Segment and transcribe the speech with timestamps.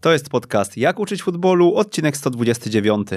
[0.00, 3.08] To jest podcast Jak uczyć futbolu, odcinek 129.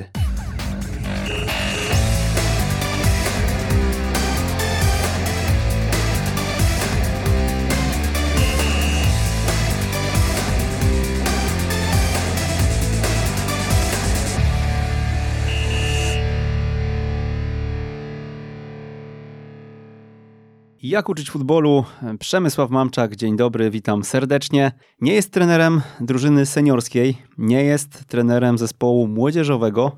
[20.92, 21.86] Jak uczyć futbolu?
[22.20, 24.72] Przemysław Mamczak, dzień dobry, witam serdecznie.
[25.02, 29.92] Nie jest trenerem drużyny seniorskiej, nie jest trenerem zespołu młodzieżowego,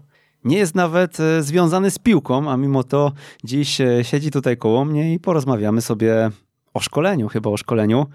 [0.43, 3.11] nie jest nawet e, związany z piłką, a mimo to
[3.43, 6.31] dziś e, siedzi tutaj koło mnie i porozmawiamy sobie
[6.73, 8.07] o szkoleniu, chyba o szkoleniu.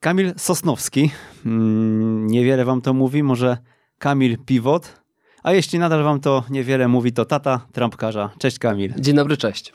[0.00, 1.10] Kamil Sosnowski,
[1.46, 3.58] mm, niewiele wam to mówi, może
[3.98, 5.02] Kamil Piwot,
[5.42, 8.30] a jeśli nadal wam to niewiele mówi, to tata trampkarza.
[8.38, 8.94] Cześć Kamil.
[8.98, 9.72] Dzień dobry, cześć.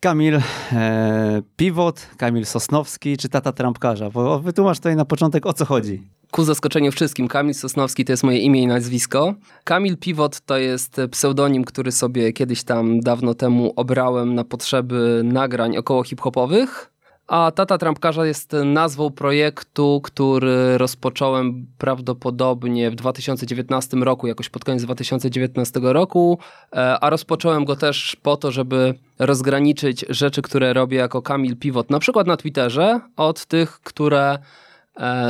[0.00, 0.40] Kamil
[0.72, 4.10] e, Piwot, Kamil Sosnowski czy tata trampkarza?
[4.10, 6.02] Bo wytłumacz tutaj na początek o co chodzi.
[6.30, 9.34] Ku zaskoczeniu wszystkim, Kamil Sosnowski to jest moje imię i nazwisko.
[9.64, 15.76] Kamil Piwot to jest pseudonim, który sobie kiedyś tam dawno temu obrałem na potrzeby nagrań
[15.76, 16.90] około hip-hopowych.
[17.28, 24.82] A Tata Trampkarza jest nazwą projektu, który rozpocząłem prawdopodobnie w 2019 roku, jakoś pod koniec
[24.82, 26.38] 2019 roku,
[26.72, 31.90] e, a rozpocząłem go też po to, żeby rozgraniczyć rzeczy, które robię jako Kamil Pivot,
[31.90, 34.38] na przykład na Twitterze, od tych, które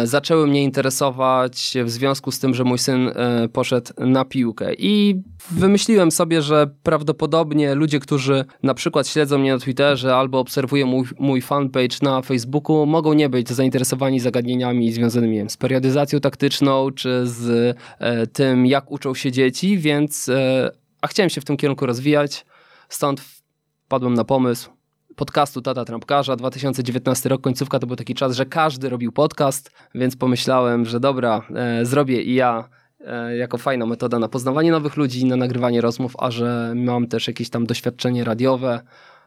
[0.04, 4.74] zaczęły mnie interesować w związku z tym, że mój syn e, poszedł na piłkę.
[4.74, 10.86] I wymyśliłem sobie, że prawdopodobnie ludzie, którzy na przykład śledzą mnie na Twitterze albo obserwują
[10.86, 17.26] mój, mój fanpage na Facebooku, mogą nie być zainteresowani zagadnieniami związanymi z periodyzacją taktyczną czy
[17.26, 20.30] z e, tym, jak uczą się dzieci, więc
[21.00, 22.46] a chciałem się w tym kierunku rozwijać.
[22.88, 23.20] Stąd
[23.84, 24.70] wpadłem na pomysł,
[25.18, 26.36] podcastu Tata Trampkarza.
[26.36, 31.42] 2019 rok, końcówka to był taki czas, że każdy robił podcast, więc pomyślałem, że dobra,
[31.54, 32.68] e, zrobię i ja
[33.00, 37.28] e, jako fajna metoda na poznawanie nowych ludzi, na nagrywanie rozmów, a że mam też
[37.28, 38.80] jakieś tam doświadczenie radiowe.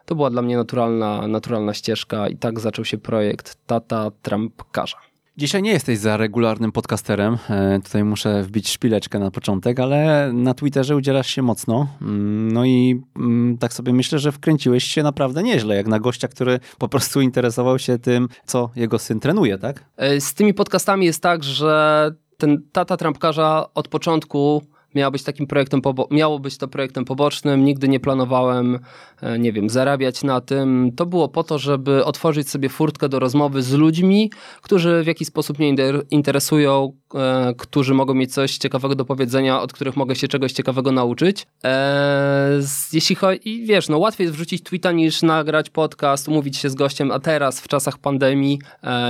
[0.04, 5.11] To była dla mnie naturalna, naturalna ścieżka i tak zaczął się projekt Tata Trampkarza.
[5.42, 7.38] Dzisiaj nie jesteś za regularnym podcasterem.
[7.50, 11.86] E, tutaj muszę wbić szpileczkę na początek, ale na Twitterze udzielasz się mocno.
[12.02, 16.28] Mm, no i mm, tak sobie myślę, że wkręciłeś się naprawdę nieźle, jak na gościa,
[16.28, 19.84] który po prostu interesował się tym, co jego syn trenuje, tak?
[19.96, 24.62] E, z tymi podcastami jest tak, że ten tata trampkarza od początku
[24.94, 25.80] miało być takim projektem,
[26.10, 28.78] miało być to projektem pobocznym, nigdy nie planowałem,
[29.20, 30.90] e, nie wiem, zarabiać na tym.
[30.96, 34.30] To było po to, żeby otworzyć sobie furtkę do rozmowy z ludźmi,
[34.62, 35.74] którzy w jakiś sposób mnie
[36.10, 40.92] interesują, e, którzy mogą mieć coś ciekawego do powiedzenia, od których mogę się czegoś ciekawego
[40.92, 41.46] nauczyć.
[41.64, 42.60] E,
[42.92, 47.10] jeśli chodzi, wiesz, no łatwiej jest wrzucić tweeta niż nagrać podcast, umówić się z gościem,
[47.10, 48.58] a teraz w czasach pandemii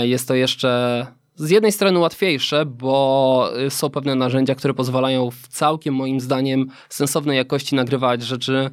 [0.02, 1.06] jest to jeszcze
[1.36, 6.66] z jednej strony łatwiejsze, bo y, są pewne narzędzia, które pozwalają w całkiem moim zdaniem
[6.88, 8.70] sensownej jakości nagrywać rzeczy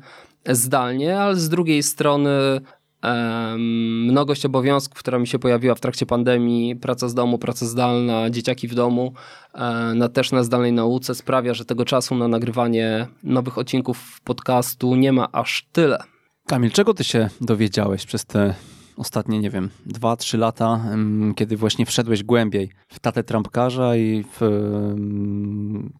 [0.50, 2.30] zdalnie, ale z drugiej strony
[3.04, 3.62] um,
[4.04, 8.68] mnogość obowiązków, która mi się pojawiła w trakcie pandemii, praca z domu, praca zdalna, dzieciaki
[8.68, 9.14] w domu,
[9.54, 14.96] um, na, też na zdalnej nauce sprawia, że tego czasu na nagrywanie nowych odcinków podcastu
[14.96, 15.98] nie ma aż tyle.
[16.48, 18.56] Kamil, czego ty się dowiedziałeś przez te
[19.00, 20.86] ostatnie, nie wiem, 2-3 lata,
[21.36, 24.42] kiedy właśnie wszedłeś głębiej w tatę trampkarza i w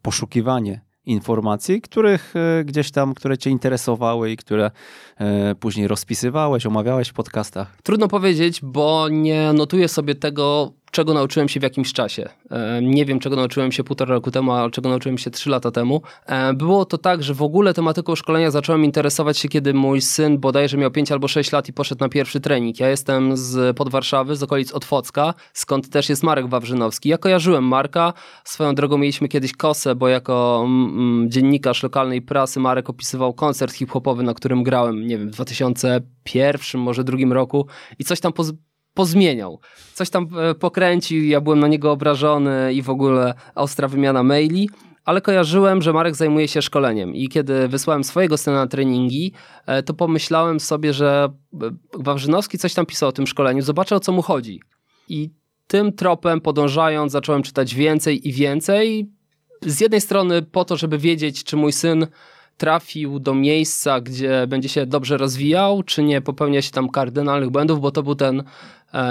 [0.02, 4.72] poszukiwanie informacji, których e, gdzieś tam, które cię interesowały i które
[5.18, 7.78] e, później rozpisywałeś, omawiałeś w podcastach?
[7.84, 12.30] Trudno powiedzieć, bo nie notuję sobie tego czego nauczyłem się w jakimś czasie.
[12.52, 15.72] E, nie wiem, czego nauczyłem się półtora roku temu, a czego nauczyłem się trzy lata
[15.72, 16.02] temu.
[16.26, 20.38] E, było to tak, że w ogóle tematyką szkolenia zacząłem interesować się, kiedy mój syn
[20.40, 22.80] bodajże miał 5 albo 6 lat i poszedł na pierwszy trening.
[22.80, 27.10] Ja jestem z pod Warszawy, z okolic Otwocka, skąd też jest Marek Wawrzynowski.
[27.10, 28.14] Ja kojarzyłem Marka,
[28.44, 33.74] swoją drogą mieliśmy kiedyś kosę, bo jako mm, mm dziennikarz lokalnej prasy Marek opisywał koncert
[33.74, 37.68] hip-hopowy, na którym grałem, nie wiem, w 2001, może drugim roku
[38.00, 38.34] i coś tam
[39.00, 39.60] pozmieniał.
[39.94, 44.70] Coś tam e, pokręcił, ja byłem na niego obrażony i w ogóle ostra wymiana maili
[45.06, 49.34] ale kojarzyłem, że Marek zajmuje się szkoleniem i kiedy wysłałem swojego syna na treningi,
[49.66, 51.58] e, to pomyślałem sobie, że e,
[51.94, 54.62] Wawrzynowski coś tam pisał o tym szkoleniu, zobaczę o co mu chodzi.
[55.08, 55.30] I
[55.68, 59.10] tym tropem podążając zacząłem czytać więcej i więcej.
[59.66, 62.08] Z jednej strony po to, żeby wiedzieć, czy mój syn
[62.60, 67.82] trafił do miejsca, gdzie będzie się dobrze rozwijał, czy nie popełnia się tam kardynalnych błędów,
[67.82, 68.44] bo to był ten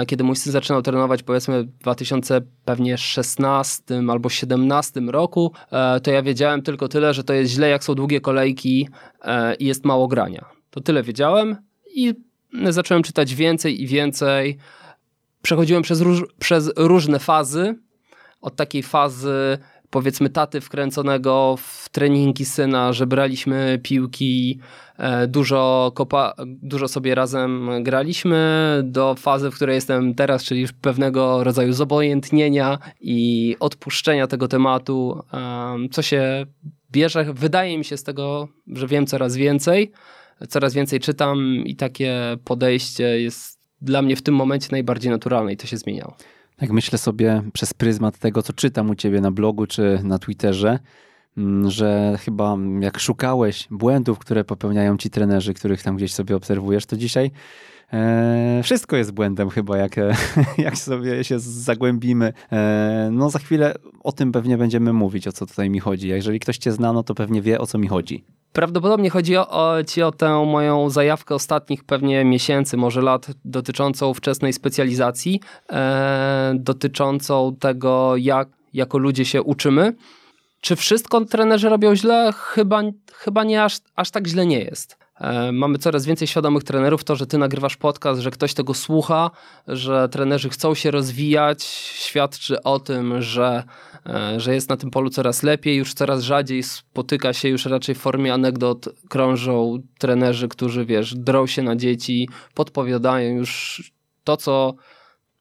[0.07, 6.61] kiedy mój syn zaczynał trenować powiedzmy w 2016 albo 17 roku, e, to ja wiedziałem
[6.61, 8.89] tylko tyle, że to jest źle, jak są długie kolejki
[9.21, 10.45] e, i jest mało grania.
[10.69, 11.55] To tyle wiedziałem
[11.95, 12.13] i
[12.69, 14.57] zacząłem czytać więcej i więcej.
[15.41, 17.75] Przechodziłem przez, róż, przez różne fazy.
[18.41, 19.57] Od takiej fazy
[19.89, 24.59] powiedzmy taty wkręconego w treningi syna, że braliśmy piłki,
[24.97, 28.39] e, dużo, kopa, dużo sobie razem graliśmy,
[28.83, 35.23] do fazy, w której jestem teraz, czyli pewnego rodzaju zobojętnienia i odpuszczenia tego tematu,
[35.91, 36.45] co się
[36.91, 37.33] bierze.
[37.33, 39.91] Wydaje mi się z tego, że wiem coraz więcej,
[40.49, 45.57] coraz więcej czytam i takie podejście jest dla mnie w tym momencie najbardziej naturalne i
[45.57, 46.17] to się zmieniało.
[46.61, 50.79] Jak myślę sobie przez pryzmat tego, co czytam u ciebie na blogu czy na Twitterze,
[51.37, 56.85] mm, że chyba jak szukałeś błędów, które popełniają ci trenerzy, których tam gdzieś sobie obserwujesz,
[56.85, 57.31] to dzisiaj
[58.63, 59.95] wszystko jest błędem chyba, jak,
[60.57, 62.33] jak sobie się zagłębimy.
[62.51, 66.07] E, no za chwilę o tym pewnie będziemy mówić, o co tutaj mi chodzi.
[66.07, 68.23] Jeżeli ktoś cię zna, no to pewnie wie, o co mi chodzi.
[68.53, 74.13] Prawdopodobnie chodzi o, o, ci o tę moją zajawkę ostatnich pewnie miesięcy, może lat, dotyczącą
[74.13, 75.39] wczesnej specjalizacji,
[75.71, 79.93] e, dotyczącą tego, jak jako ludzie się uczymy.
[80.61, 82.31] Czy wszystko trenerzy robią źle?
[82.35, 82.81] Chyba,
[83.13, 84.97] chyba nie aż, aż tak źle nie jest.
[85.19, 87.03] E, mamy coraz więcej świadomych trenerów.
[87.03, 89.31] To, że ty nagrywasz podcast, że ktoś tego słucha,
[89.67, 93.63] że trenerzy chcą się rozwijać, świadczy o tym, że
[94.05, 97.95] E, że jest na tym polu coraz lepiej, już coraz rzadziej spotyka się, już raczej
[97.95, 103.83] w formie anegdot krążą trenerzy, którzy wiesz, drą się na dzieci, podpowiadają już
[104.23, 104.75] to, co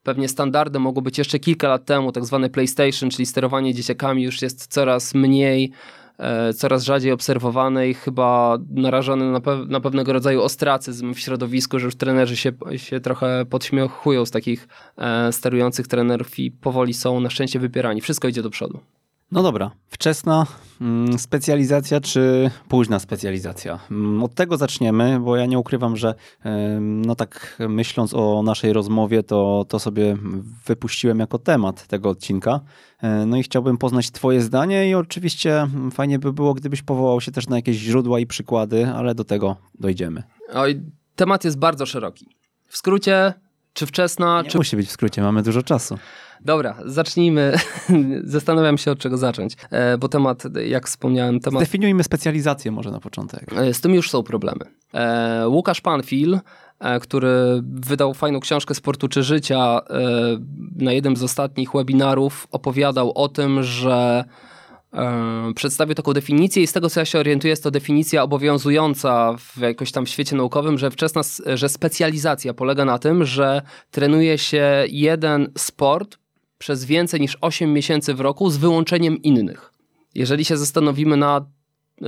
[0.03, 4.43] pewnie standardem mogło być jeszcze kilka lat temu, tak zwane PlayStation, czyli sterowanie dzieciakami już
[4.43, 5.73] jest coraz mniej
[6.56, 11.85] coraz rzadziej obserwowany i chyba narażony na, pe na, pewnego rodzaju ostracyzm w środowisku, że
[11.85, 17.31] już trenerzy się, się trochę podśmiechują z takich e, sterujących trenerów i powoli są na
[17.31, 18.00] szczęście wypierani.
[18.00, 18.81] Wszystko idzie do przodu.
[19.33, 20.47] No dobra, wczesna
[20.81, 23.79] mm, specjalizacja czy późna specjalizacja?
[23.91, 26.15] Mm, od tego zaczniemy, bo ja nie ukrywam, że
[26.81, 30.17] no tak myśląc o naszej rozmowie, to, to sobie
[30.67, 32.61] wypuściłem jako temat tego odcinka.
[33.03, 37.33] E, no i chciałbym poznać Twoje zdanie i oczywiście fajnie by było, gdybyś powołał się
[37.33, 40.23] też na jakieś źródła i przykłady, ale do tego dojdziemy.
[40.53, 40.81] Oj,
[41.17, 42.27] temat jest bardzo szeroki.
[42.69, 43.33] W skrócie,
[43.73, 44.43] czy wczesna?
[44.43, 44.59] Nie czy...
[44.59, 45.99] musi być w skrócie, mamy dużo czasu.
[46.44, 47.52] Dobra, zacznijmy.
[48.25, 51.62] Zastanawiam się od czego zacząć, e, bo temat, jak wspomniałem, temat...
[51.62, 53.52] Zdefiniujmy specjalizację może na początek.
[53.56, 54.64] E, z tym już są problemy.
[55.46, 56.38] Łukasz Panfil
[56.79, 59.81] E, który wydał fajną książkę Sportu czy Życia.
[59.90, 60.00] E,
[60.76, 64.25] na jednym z ostatnich webinarów opowiadał o tym, że
[64.93, 69.35] e, przedstawił taką definicję i z tego co ja się orientuję jest to definicja obowiązująca
[69.38, 71.23] w jakoś tam świecie naukowym, że wczesna,
[71.55, 76.19] że specjalizacja polega na tym, że trenuje się jeden sport
[76.59, 79.73] przez więcej niż 8 miesięcy w roku z wyłączeniem innych.
[80.15, 81.45] Jeżeli się zastanowimy nad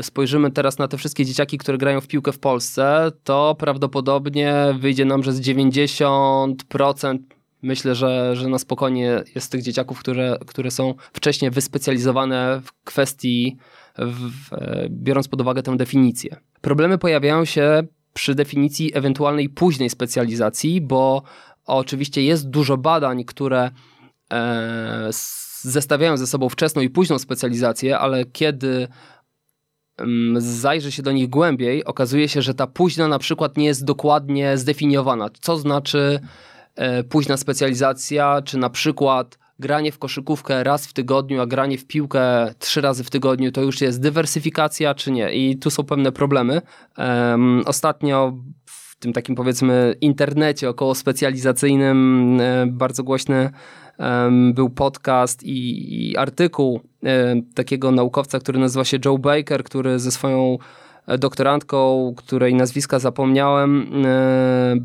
[0.02, 5.04] spojrzymy teraz na te wszystkie dzieciaki, które grają w piłkę w Polsce, to prawdopodobnie wyjdzie
[5.04, 7.18] nam, że z 90%
[7.62, 13.56] myślę, że, że na spokojnie jest tych dzieciaków, które, które są wcześniej wyspecjalizowane w kwestii,
[13.98, 14.50] w,
[14.88, 16.36] biorąc pod uwagę tę definicję.
[16.60, 17.82] Problemy pojawiają się
[18.14, 21.22] przy definicji ewentualnej późnej specjalizacji, bo
[21.66, 23.70] oczywiście jest dużo badań, które
[25.62, 28.88] zestawiają ze sobą wczesną i późną specjalizację, ale kiedy
[30.36, 34.58] zajrzy się do nich głębiej, okazuje się, że ta późna na przykład nie jest dokładnie
[34.58, 35.28] zdefiniowana.
[35.40, 36.20] Co znaczy
[36.74, 41.86] e, późna specjalizacja, czy na przykład granie w koszykówkę raz w tygodniu, a granie w
[41.86, 45.32] piłkę trzy razy w tygodniu, to już jest dywersyfikacja, czy nie?
[45.32, 46.62] I tu są pewne problemy.
[47.66, 48.32] Ostatnio
[48.66, 53.50] w tym takim powiedzmy internecie około specjalizacyjnym e, bardzo głośny
[54.54, 56.80] był podcast i, i artykuł
[57.54, 60.58] takiego naukowca, który nazywa się Joe Baker, który ze swoją
[61.06, 64.76] e, doktorantką, której nazwiska zapomniałem, e,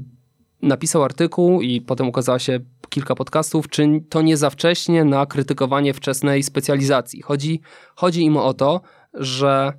[0.62, 5.94] napisał artykuł i potem ukazała się kilka podcastów, czy to nie za wcześnie na krytykowanie
[5.94, 7.22] wczesnej specjalizacji.
[7.22, 7.62] Chodzi,
[7.96, 8.82] chodzi im o to,
[9.14, 9.74] że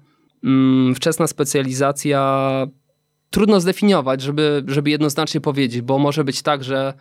[0.45, 2.47] mm, wczesna specjalizacja
[3.31, 6.95] trudno zdefiniować, żeby, żeby jednoznacznie powiedzieć, bo może być tak, że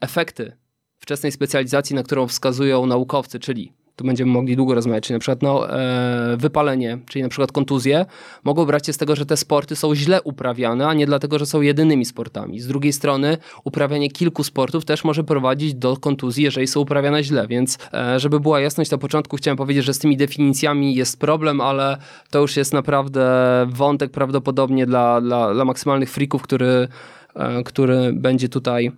[0.00, 0.60] efekty
[1.00, 5.42] wczesnej specjalizacji, na którą wskazują naukowcy, czyli tu będziemy mogli długo rozmawiać, czyli na przykład
[5.42, 8.06] no, e, wypalenie, czyli na przykład kontuzje,
[8.44, 11.46] mogą brać się z tego, że te sporty są źle uprawiane, a nie dlatego, że
[11.46, 12.60] są jedynymi sportami.
[12.60, 17.46] Z drugiej strony uprawianie kilku sportów też może prowadzić do kontuzji, jeżeli są uprawiane źle,
[17.46, 21.60] więc e, żeby była jasność na początku, chciałem powiedzieć, że z tymi definicjami jest problem,
[21.60, 21.96] ale
[22.30, 23.26] to już jest naprawdę
[23.68, 26.88] wątek prawdopodobnie dla, dla, dla maksymalnych frików, który,
[27.34, 28.92] e, który będzie tutaj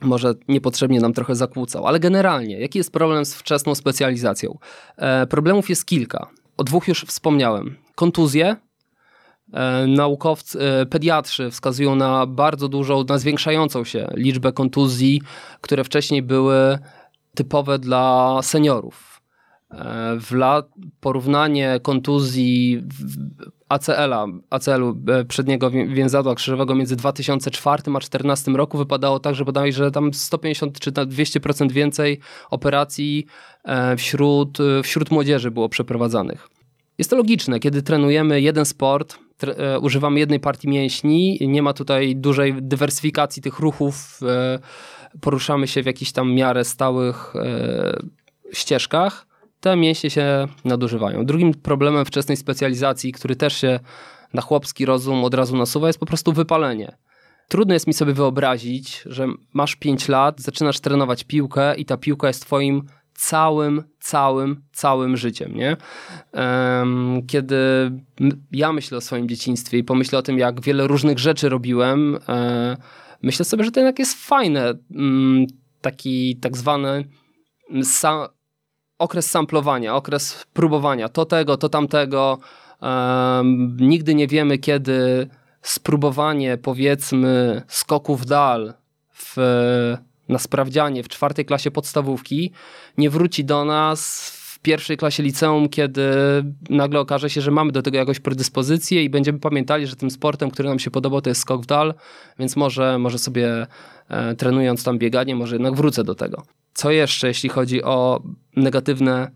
[0.00, 1.86] może niepotrzebnie nam trochę zakłócał.
[1.86, 4.58] Ale generalnie, jaki jest problem z wczesną specjalizacją?
[4.96, 6.26] E, problemów jest kilka.
[6.56, 7.76] O dwóch już wspomniałem.
[7.94, 8.56] Kontuzje.
[9.52, 15.22] E, naukowcy, e, pediatrzy wskazują na bardzo dużą, na zwiększającą się liczbę kontuzji,
[15.60, 16.78] które wcześniej były
[17.34, 19.15] typowe dla seniorów.
[19.70, 20.68] E, w lat,
[21.00, 22.82] porównanie kontuzji
[23.68, 29.72] ACL-a, ACL-u e, przedniego więzadła krzyżowego między 2004 a 2014 roku wypadało tak, że podaje,
[29.72, 32.20] że tam 150 czy 200% więcej
[32.50, 33.26] operacji
[33.64, 36.48] e, wśród, wśród młodzieży było przeprowadzanych.
[36.98, 39.18] Jest to logiczne, kiedy trenujemy jeden sport,
[39.80, 44.20] używamy jednej partii mięśni, nie ma tutaj dużej dywersyfikacji tych ruchów,
[45.20, 47.34] poruszamy się w jakichś tam miarę stałych
[48.52, 49.26] ścieżkach,
[49.66, 51.26] te mięśnie się nadużywają.
[51.26, 53.80] Drugim problemem wczesnej specjalizacji, który też się
[54.34, 56.96] na chłopski rozum od razu nasuwa, jest po prostu wypalenie.
[57.48, 62.26] Trudno jest mi sobie wyobrazić, że masz 5 lat, zaczynasz trenować piłkę i ta piłka
[62.26, 62.82] jest twoim
[63.14, 65.76] całym, całym, całym życiem, nie?
[67.26, 67.56] Kiedy
[68.52, 72.76] ja myślę o swoim dzieciństwie i pomyślę o tym, jak wiele różnych rzeczy robiłem, e,
[73.22, 74.74] myślę sobie, że to jednak jest fajne.
[74.90, 75.46] Mm,
[75.80, 77.04] taki tak zwany
[78.98, 82.38] okres samplowania, okres próbowania, to tego, to tamtego.
[82.80, 85.28] Um, nigdy nie wiemy, kiedy
[85.62, 88.74] spróbowanie, powiedzmy, skoku w dal
[89.12, 89.36] w,
[90.28, 92.52] na sprawdzianie w czwartej klasie podstawówki
[92.98, 96.10] nie wróci do nas w pierwszej klasie liceum, kiedy
[96.70, 100.50] nagle okaże się, że mamy do tego jakąś predyspozycję i będziemy pamiętali, że tym sportem,
[100.50, 101.94] który nam się podobał, to jest skok w dal,
[102.38, 103.66] więc może, może sobie
[104.08, 106.42] e, trenując tam bieganie, może jednak wrócę do tego.
[106.76, 108.22] Co jeszcze, jeśli chodzi o
[108.56, 109.30] negatywne,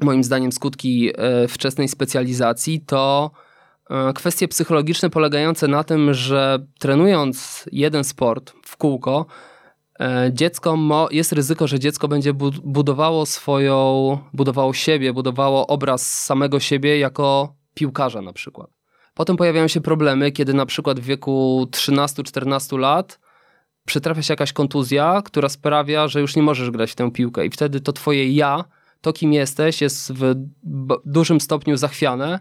[0.00, 3.30] moim zdaniem, skutki e, wczesnej specjalizacji, to
[3.90, 9.26] e, kwestie psychologiczne polegające na tym, że trenując jeden sport w kółko,
[10.00, 10.78] e, dziecko
[11.10, 12.32] jest ryzyko, że dziecko będzie
[12.64, 18.70] budowało swoją, budowało siebie, budowało obraz samego siebie jako piłkarza na przykład.
[19.14, 23.23] Potem pojawiają się problemy, kiedy na przykład w wieku 13-14 lat
[23.86, 27.50] przytrafia się jakaś kontuzja, która sprawia, że już nie możesz grać w tę piłkę i
[27.50, 28.64] wtedy to twoje ja,
[29.00, 30.34] to kim jesteś jest w
[31.04, 32.40] dużym stopniu zachwiane.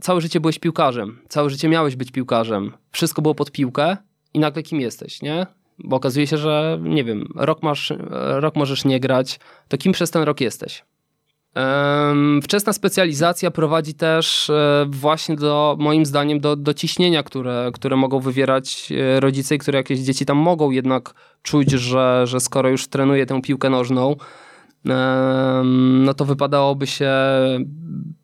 [0.00, 3.96] całe życie byłeś piłkarzem, całe życie miałeś być piłkarzem, wszystko było pod piłkę
[4.34, 5.46] i nagle kim jesteś, nie?
[5.78, 10.10] Bo okazuje się, że nie wiem, rok, masz, rok możesz nie grać, to kim przez
[10.10, 10.84] ten rok jesteś?
[12.42, 18.20] Wczesna specjalizacja prowadzi też e, właśnie do, moim zdaniem, do, do ciśnienia, które, które mogą
[18.20, 22.88] wywierać e, rodzice i które jakieś dzieci tam mogą jednak czuć, że, że skoro już
[22.88, 24.16] trenuje tę piłkę nożną,
[25.94, 27.10] no to wypadałoby się,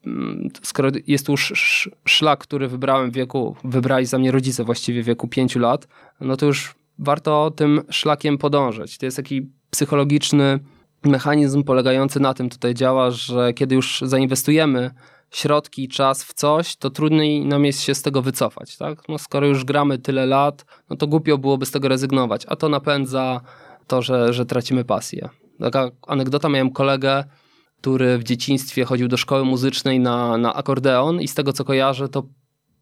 [0.06, 5.06] mm, skoro jest już szlak, który wybrałem w wieku, wybrali za mnie rodzice właściwie w
[5.06, 5.88] wieku 5 lat,
[6.20, 8.98] no to już warto tym szlakiem podążać.
[8.98, 10.58] To jest taki psychologiczny
[11.04, 14.90] mechanizm polegający na tym tutaj działa, że kiedy już zainwestujemy
[15.30, 18.76] środki, czas w coś, to trudniej nam jest się z tego wycofać.
[18.76, 19.08] Tak?
[19.08, 22.68] No, skoro już gramy tyle lat, no to głupio byłoby z tego rezygnować, a to
[22.68, 23.40] napędza
[23.86, 25.28] to, że, że tracimy pasję.
[25.60, 27.24] Taka anegdota, miałem kolegę,
[27.80, 32.08] który w dzieciństwie chodził do szkoły muzycznej na, na akordeon i z tego co kojarzę,
[32.08, 32.22] to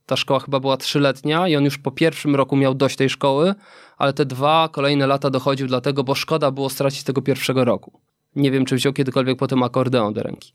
[0.07, 3.55] ta szkoła chyba była trzyletnia i on już po pierwszym roku miał dość tej szkoły,
[3.99, 8.01] ale te dwa kolejne lata dochodził dlatego, bo szkoda było stracić tego pierwszego roku.
[8.39, 10.53] Nie wiem, czy wziął kiedykolwiek potem akordeon do ręki.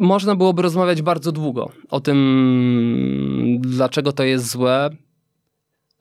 [0.00, 4.90] Można byłoby rozmawiać bardzo długo o tym, dlaczego to jest złe.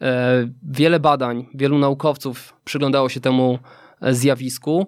[0.01, 3.59] E, wiele badań, wielu naukowców przyglądało się temu
[4.01, 4.87] zjawisku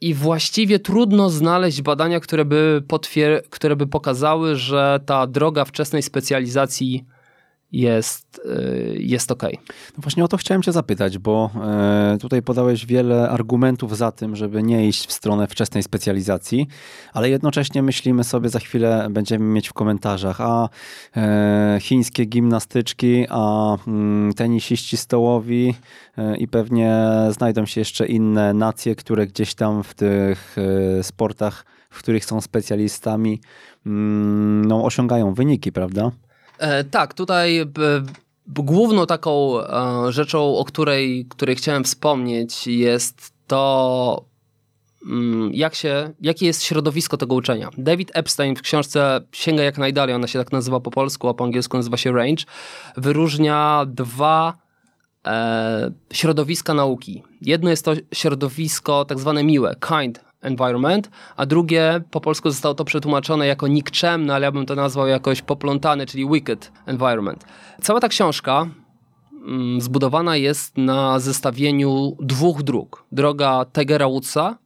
[0.00, 2.82] i właściwie trudno znaleźć badania, które by,
[3.50, 7.04] które by pokazały, że ta droga wczesnej specjalizacji
[7.72, 9.42] jest, y, jest ok.
[9.96, 14.36] No właśnie o to chciałem Cię zapytać, bo e, tutaj podałeś wiele argumentów za tym,
[14.36, 16.66] żeby nie iść w stronę wczesnej specjalizacji,
[17.12, 20.68] ale jednocześnie myślimy sobie, za chwilę będziemy mieć w komentarzach, a
[21.16, 25.74] e, chińskie gimnastyczki, a mm, tenisiści stołowi
[26.18, 30.56] e, i pewnie znajdą się jeszcze inne nacje, które gdzieś tam w tych
[31.02, 33.40] sportach, w których są specjalistami,
[33.86, 36.10] mm, no, osiągają wyniki, prawda?
[36.62, 37.66] E, tak, tutaj e,
[38.46, 44.24] główną taką e, rzeczą, o której, której chciałem wspomnieć jest to,
[45.06, 47.70] mm, jak się, jakie jest środowisko tego uczenia.
[47.78, 51.44] David Epstein w książce Sięga jak najdalej, ona się tak nazywa po polsku, a po
[51.44, 52.44] angielsku nazywa się Range,
[52.96, 54.62] wyróżnia dwa
[56.12, 57.22] środowiska nauki.
[57.40, 62.84] Jedno jest to środowisko tak zwane miłe, kind environment, a drugie po polsku zostało to
[62.84, 67.44] przetłumaczone jako nikczemne, ale ja bym to nazwał jakoś poplątany, czyli wicked environment.
[67.82, 68.66] Cała ta książka
[69.46, 73.04] mm, zbudowana jest na zestawieniu dwóch dróg.
[73.12, 74.58] Droga Tigera Woodsa,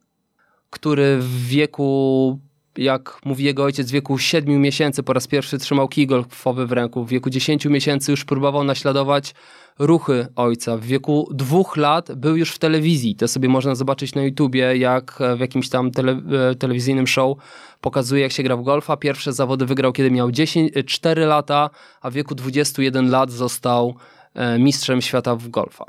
[0.69, 2.39] który w wieku
[2.79, 6.71] jak mówi jego ojciec, w wieku 7 miesięcy po raz pierwszy trzymał kij golfowy w
[6.71, 7.05] ręku.
[7.05, 9.33] W wieku 10 miesięcy już próbował naśladować
[9.79, 10.77] ruchy ojca.
[10.77, 13.15] W wieku dwóch lat był już w telewizji.
[13.15, 17.37] To sobie można zobaczyć na YouTubie, jak w jakimś tam tele, e, telewizyjnym show
[17.81, 18.97] pokazuje, jak się gra w golfa.
[18.97, 21.69] Pierwsze zawody wygrał, kiedy miał 10, 4 lata,
[22.01, 23.95] a w wieku 21 lat został
[24.33, 25.85] e, mistrzem świata w golfa.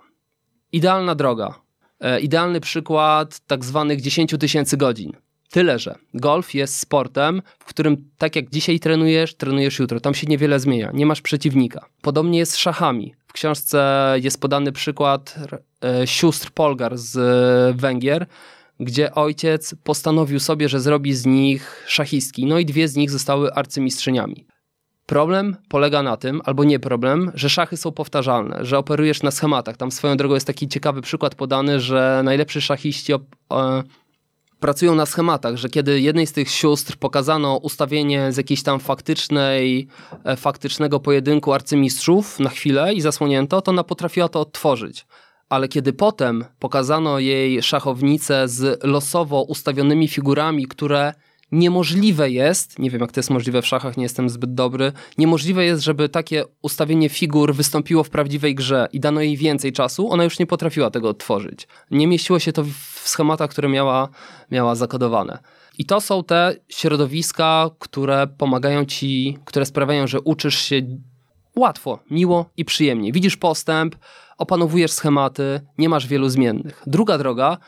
[0.72, 1.54] Idealna droga.
[2.00, 5.12] E, idealny przykład tak zwanych 10 tysięcy godzin.
[5.50, 10.00] Tyle, że golf jest sportem, w którym tak jak dzisiaj trenujesz, trenujesz jutro.
[10.00, 11.86] Tam się niewiele zmienia, nie masz przeciwnika.
[12.02, 13.14] Podobnie jest z szachami.
[13.26, 15.34] W książce jest podany przykład
[15.84, 17.16] e, sióstr Polgar z
[17.76, 18.26] Węgier,
[18.80, 22.46] gdzie ojciec postanowił sobie, że zrobi z nich szachistki.
[22.46, 24.46] No i dwie z nich zostały arcymistrzyniami.
[25.06, 29.76] Problem polega na tym, albo nie problem, że szachy są powtarzalne, że operujesz na schematach.
[29.76, 33.18] Tam swoją drogą jest taki ciekawy przykład podany, że najlepszy szachiści e,
[34.60, 39.88] pracują na schematach, że kiedy jednej z tych sióstr pokazano ustawienie z jakiejś tam faktycznej,
[40.24, 45.06] e, faktycznego pojedynku arcymistrzów na chwilę i zasłonięto, to ona potrafiła to odtworzyć.
[45.48, 51.14] Ale kiedy potem pokazano jej szachownicę z losowo ustawionymi figurami, które
[51.52, 55.64] niemożliwe jest, nie wiem jak to jest możliwe w szachach, nie jestem zbyt dobry, niemożliwe
[55.64, 60.24] jest, żeby takie ustawienie figur wystąpiło w prawdziwej grze i dano jej więcej czasu, ona
[60.24, 61.68] już nie potrafiła tego odtworzyć.
[61.90, 64.08] Nie mieściło się to w schematach, które miała,
[64.50, 65.38] miała zakodowane.
[65.78, 70.82] I to są te środowiska, które pomagają ci, które sprawiają, że uczysz się
[71.56, 73.12] łatwo, miło i przyjemnie.
[73.12, 73.96] Widzisz postęp,
[74.38, 76.82] opanowujesz schematy, nie masz wielu zmiennych.
[76.86, 77.58] Druga droga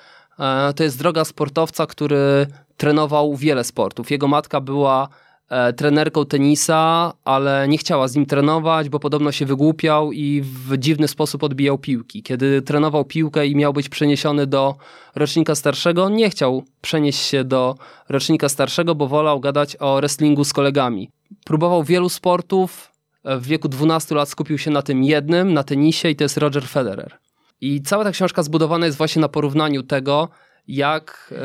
[0.76, 4.10] to jest droga sportowca, który trenował wiele sportów.
[4.10, 5.08] Jego matka była
[5.48, 10.78] e, trenerką tenisa, ale nie chciała z nim trenować, bo podobno się wygłupiał i w
[10.78, 12.22] dziwny sposób odbijał piłki.
[12.22, 14.74] Kiedy trenował piłkę i miał być przeniesiony do
[15.14, 17.74] rocznika starszego, nie chciał przenieść się do
[18.08, 21.10] rocznika starszego, bo wolał gadać o wrestlingu z kolegami.
[21.44, 22.92] Próbował wielu sportów,
[23.24, 26.36] e, w wieku 12 lat skupił się na tym jednym, na tenisie i to jest
[26.36, 27.18] Roger Federer.
[27.60, 30.28] I cała ta książka zbudowana jest właśnie na porównaniu tego,
[30.68, 31.36] jak e,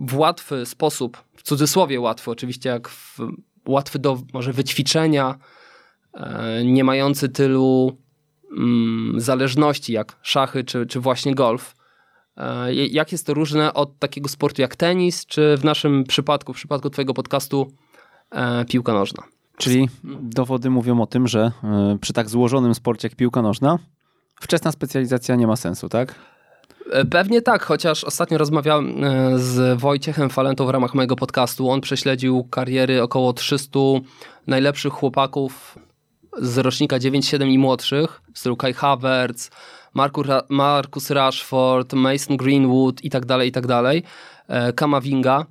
[0.00, 3.18] w łatwy sposób, w cudzysłowie łatwy, oczywiście, jak w,
[3.66, 5.38] łatwy do może wyćwiczenia,
[6.14, 7.96] e, nie mający tylu
[8.56, 11.74] mm, zależności jak szachy czy, czy właśnie golf.
[12.36, 16.56] E, jak jest to różne od takiego sportu jak tenis, czy w naszym przypadku, w
[16.56, 17.72] przypadku Twojego podcastu,
[18.68, 19.22] piłka nożna?
[19.56, 19.88] Czyli
[20.22, 21.52] dowody mówią o tym, że
[22.00, 23.78] przy tak złożonym sporcie jak piłka nożna,
[24.40, 26.14] wczesna specjalizacja nie ma sensu, tak?
[26.92, 31.70] E, pewnie tak, chociaż ostatnio rozmawiałem e, z Wojciechem Falentą w ramach mojego podcastu.
[31.70, 33.78] On prześledził kariery około 300
[34.46, 35.78] najlepszych chłopaków
[36.38, 39.50] z rocznika 9-7 i młodszych, w stylu Kai Havertz,
[40.48, 44.02] Marcus Rashford, Mason Greenwood i tak dalej, i tak dalej,
[44.48, 45.46] e, Kamavinga.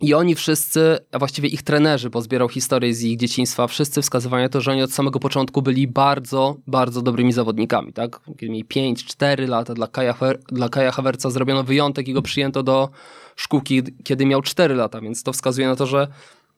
[0.00, 4.42] I oni wszyscy, a właściwie ich trenerzy, bo zbierał historię z ich dzieciństwa, wszyscy wskazywali
[4.42, 7.92] na to, że oni od samego początku byli bardzo, bardzo dobrymi zawodnikami.
[7.92, 8.20] Tak?
[8.38, 10.14] Kiedy mieli 5-4 lata, dla Kaja,
[10.48, 12.88] dla Kaja Havertza zrobiono wyjątek i go przyjęto do
[13.36, 16.08] szkółki, kiedy miał 4 lata, więc to wskazuje na to, że,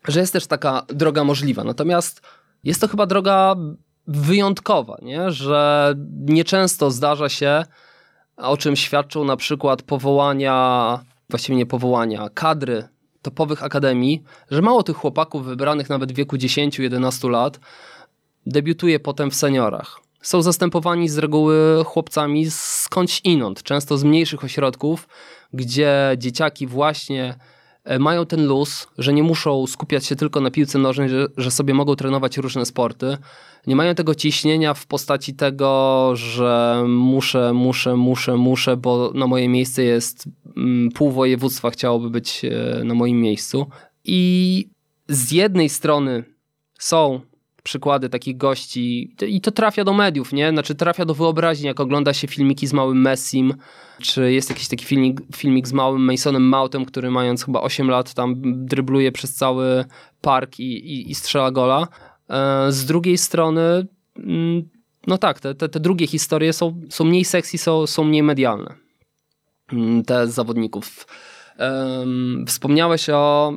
[0.09, 1.65] że jest też taka droga możliwa.
[1.65, 2.23] Natomiast
[2.65, 3.55] jest to chyba droga
[4.07, 5.31] wyjątkowa, nie?
[5.31, 5.95] że
[6.27, 7.65] nieczęsto zdarza się,
[8.37, 10.99] o czym świadczą na przykład powołania,
[11.31, 12.89] właściwie nie powołania, kadry
[13.31, 17.61] topowych akademii, że mało tych chłopaków wybranych nawet w wieku 10-11 lat
[18.47, 20.01] debiutuje potem w seniorach.
[20.23, 25.09] Są zastępowani z reguły chłopcami skądś inąd, często z mniejszych ośrodków,
[25.53, 27.35] gdzie dzieciaki właśnie
[27.99, 31.75] mają ten luz, że nie muszą skupiać się tylko na piłce nożnej, że, że, sobie
[31.75, 33.17] mogą trenować różne sporty.
[33.67, 39.49] Nie mają tego ciśnienia w postaci tego, że muszę, muszę, muszę, muszę, bo na moje
[39.49, 43.67] miejsce jest mm, pół województwa chciałoby być e, na moim miejscu.
[44.05, 44.69] I
[45.09, 46.25] z jednej strony
[46.79, 47.21] są
[47.69, 50.51] przykłady takich gości i to trafia do mediów, nie?
[50.51, 53.55] Znaczy trafia do wyobraźni, jak ogląda się filmiki z małym Messim,
[54.03, 58.15] czy jest jakiś taki filmik, filmik z małym Masonem Mountem, który mając chyba 8 lat
[58.15, 58.35] tam
[58.67, 59.85] drybluje przez cały
[60.21, 61.89] park i, i, i strzela gola.
[62.31, 64.69] E, z drugiej strony mm,
[65.07, 68.75] no tak, te, te, te drugie historie są, są mniej sexy, są, są mniej medialne.
[69.73, 71.07] Mm, te zawodników
[72.47, 73.53] Wspomniałeś o,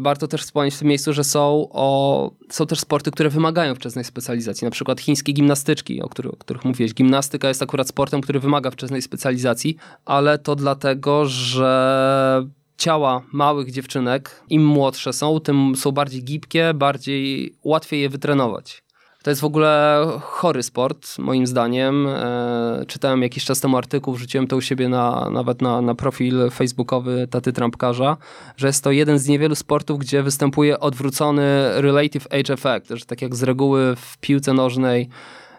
[0.00, 4.04] warto też wspomnieć w tym miejscu, że są, o, są też sporty, które wymagają wczesnej
[4.04, 6.94] specjalizacji, na przykład chińskie gimnastyczki, o których, o których mówiłeś.
[6.94, 12.46] Gimnastyka jest akurat sportem, który wymaga wczesnej specjalizacji, ale to dlatego, że
[12.76, 18.85] ciała małych dziewczynek, im młodsze są, tym są bardziej gibkie, bardziej łatwiej je wytrenować.
[19.26, 22.06] To jest w ogóle chory sport, moim zdaniem.
[22.06, 26.50] E, czytałem jakiś czas temu artykuł, wrzuciłem to u siebie na, nawet na, na profil
[26.50, 28.16] facebookowy Taty Trampkarza,
[28.56, 31.42] że jest to jeden z niewielu sportów, gdzie występuje odwrócony
[31.80, 35.08] relative age effect, że tak jak z reguły w piłce nożnej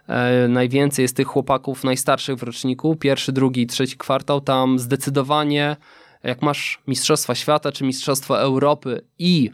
[0.08, 5.75] e, najwięcej jest tych chłopaków najstarszych w roczniku, pierwszy, drugi, trzeci kwartał, tam zdecydowanie
[6.23, 9.51] jak masz Mistrzostwa Świata czy Mistrzostwa Europy i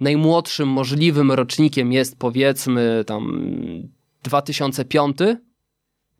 [0.00, 3.50] najmłodszym możliwym rocznikiem jest powiedzmy tam
[4.22, 5.16] 2005,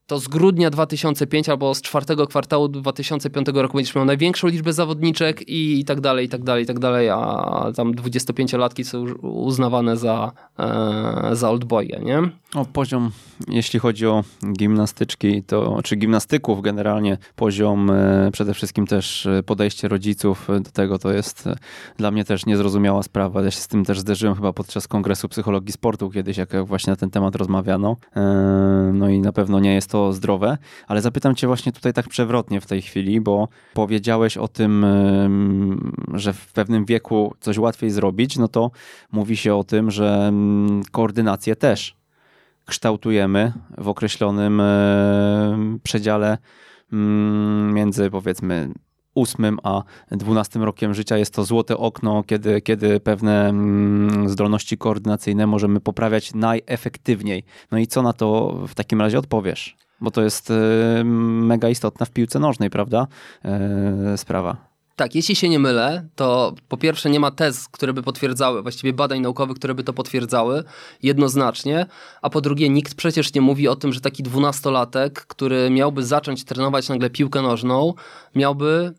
[0.07, 5.49] to z grudnia 2005 albo z czwartego kwartału 2005 roku będziesz miał największą liczbę zawodniczek
[5.49, 10.33] i, tak dalej, i tak dalej, i tak dalej, a tam 25-latki są uznawane za,
[10.59, 12.23] e, za oldboye, nie?
[12.55, 13.11] O poziom,
[13.49, 19.89] jeśli chodzi o gimnastyczki, to, czy gimnastyków generalnie, poziom e, przede wszystkim też e, podejście
[19.89, 21.57] rodziców do tego, to jest e,
[21.97, 23.43] dla mnie też niezrozumiała sprawa.
[23.43, 26.97] Ja się z tym też zderzyłem chyba podczas Kongresu Psychologii Sportu kiedyś, jak właśnie na
[26.97, 27.97] ten temat rozmawiano.
[28.93, 32.61] No i na pewno nie jest to zdrowe, ale zapytam cię właśnie tutaj tak przewrotnie
[32.61, 34.87] w tej chwili, bo powiedziałeś o tym,
[36.15, 38.71] że w pewnym wieku coś łatwiej zrobić, no to
[39.13, 40.33] mówi się o tym, że
[40.93, 41.97] koordynację też
[42.67, 44.63] kształtujemy w określonym
[45.83, 46.39] przedziale
[47.73, 48.71] między powiedzmy
[49.15, 53.53] ósmym a dwunastym rokiem życia jest to złote okno, kiedy, kiedy pewne
[54.27, 57.45] zdolności koordynacyjne możemy poprawiać najefektywniej.
[57.71, 59.77] No i co na to w takim razie odpowiesz?
[60.01, 60.55] Bo to jest e,
[61.05, 63.07] mega istotna w piłce nożnej, prawda?
[63.45, 64.77] E, sprawa.
[64.97, 68.93] Tak, jeśli się nie mylę, to po pierwsze nie ma tez, które by potwierdzały, właściwie
[68.93, 70.65] badań naukowych, które by to potwierdzały
[71.03, 71.87] jednoznacznie,
[72.23, 76.45] a po drugie nikt przecież nie mówi o tym, że taki dwunastolatek, który miałby zacząć
[76.45, 77.95] trenować nagle piłkę nożną,
[78.35, 78.95] miałby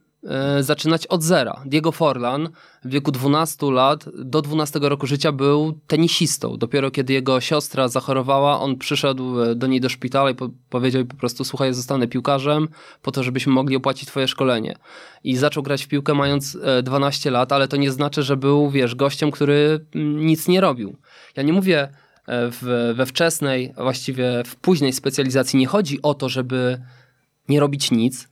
[0.59, 1.61] zaczynać od zera.
[1.65, 2.49] Diego Forlan
[2.85, 6.57] w wieku 12 lat do 12 roku życia był tenisistą.
[6.57, 11.05] Dopiero kiedy jego siostra zachorowała, on przyszedł e, do niej do szpitala i po powiedział
[11.05, 12.67] po prostu słuchaj, zostanę piłkarzem
[13.01, 14.75] po to, żebyśmy mogli opłacić twoje szkolenie.
[15.23, 18.69] I zaczął grać w piłkę mając 12 e, lat, ale to nie znaczy, że był,
[18.69, 20.95] wiesz, gościem, który mm, nic nie robił.
[21.35, 21.89] Ja nie mówię
[22.27, 26.81] w, we wczesnej, właściwie w późnej specjalizacji nie chodzi o to, żeby
[27.49, 28.27] nie robić nic,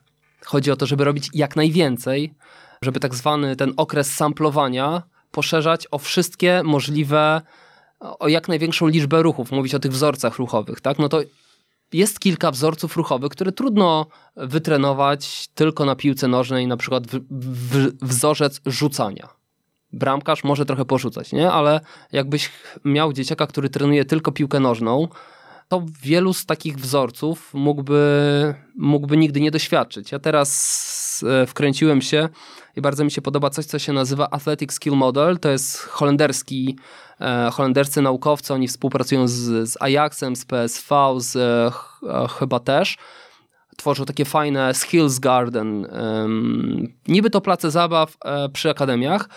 [0.45, 2.34] Chodzi o to, żeby robić jak najwięcej,
[2.81, 7.41] żeby tak zwany ten okres samplowania poszerzać o wszystkie możliwe,
[7.99, 10.99] o jak największą liczbę ruchów, mówić o tych wzorcach ruchowych, tak?
[10.99, 11.21] No to
[11.93, 14.05] jest kilka wzorców ruchowych, które trudno
[14.36, 19.29] wytrenować tylko na piłce nożnej, na przykład w, w, wzorzec rzucania.
[19.93, 21.51] Bramkarz może trochę porzucać, nie?
[21.51, 21.79] Ale
[22.12, 22.51] jakbyś
[22.86, 25.08] miał dzieciaka, który trenuje tylko piłkę nożną,
[25.67, 30.12] to wielu z takich wzorców mógłby, mógłby nigdy nie doświadczyć.
[30.12, 32.30] Ja teraz e, wkręciłem się
[32.75, 35.39] i bardzo mi się podoba coś, co się nazywa Athletic Skill Model.
[35.39, 36.78] To jest holenderski,
[37.21, 42.97] e, holenderscy naukowcy, oni współpracują z, z Ajaxem, z PSV, z e, chyba też
[43.78, 45.88] tworzą takie fajne skills garden.
[47.08, 48.17] Niby to place zabaw
[48.54, 49.30] przy akademiach,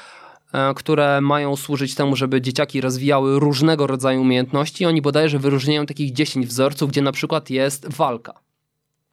[0.76, 4.86] które mają służyć temu, żeby dzieciaki rozwijały różnego rodzaju umiejętności.
[4.86, 8.34] Oni bodajże wyróżniają takich 10 wzorców, gdzie na przykład jest walka.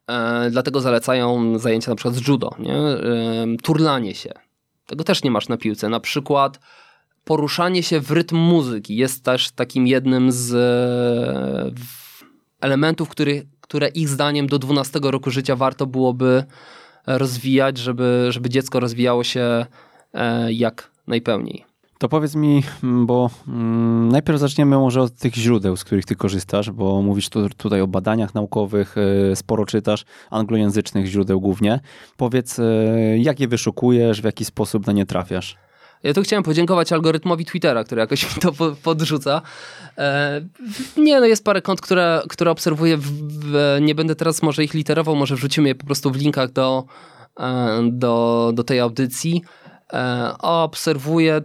[0.06, 2.76] E, dlatego zalecają zajęcia na przykład z judo, nie?
[2.76, 2.98] E,
[3.62, 4.32] turlanie się.
[4.86, 5.88] Tego też nie masz na piłce.
[5.88, 6.60] Na przykład
[7.24, 10.54] poruszanie się w rytm muzyki jest też takim jednym z
[12.60, 16.44] elementów, który, które ich zdaniem do 12 roku życia warto byłoby
[17.06, 19.66] rozwijać, żeby, żeby dziecko rozwijało się
[20.48, 21.64] jak najpełniej.
[21.98, 26.70] To powiedz mi, bo mm, najpierw zaczniemy może od tych źródeł, z których ty korzystasz,
[26.70, 28.96] bo mówisz tu, tutaj o badaniach naukowych,
[29.32, 31.80] y, sporo czytasz, anglojęzycznych źródeł głównie.
[32.16, 35.56] Powiedz, y, jak je wyszukujesz, w jaki sposób na nie trafiasz?
[36.02, 39.42] Ja tu chciałem podziękować algorytmowi Twittera, który jakoś mi to podrzuca.
[39.98, 40.40] E,
[40.96, 42.98] nie, no jest parę kont, które, które obserwuję.
[43.80, 46.84] Nie będę teraz może ich literował, może wrzucimy je po prostu w linkach do,
[47.40, 49.42] e, do, do tej audycji.
[49.92, 51.42] E, obserwuję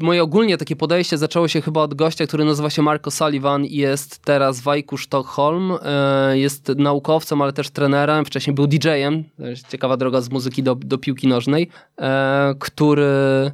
[0.00, 3.76] moje ogólnie takie podejście zaczęło się chyba od gościa, który nazywa się Marco Sullivan i
[3.76, 5.72] jest teraz w Wajku Sztokholm.
[5.82, 8.24] E, jest naukowcem, ale też trenerem.
[8.24, 9.24] Wcześniej był DJ-em.
[9.68, 11.68] Ciekawa droga z muzyki do, do piłki nożnej,
[12.00, 13.52] e, który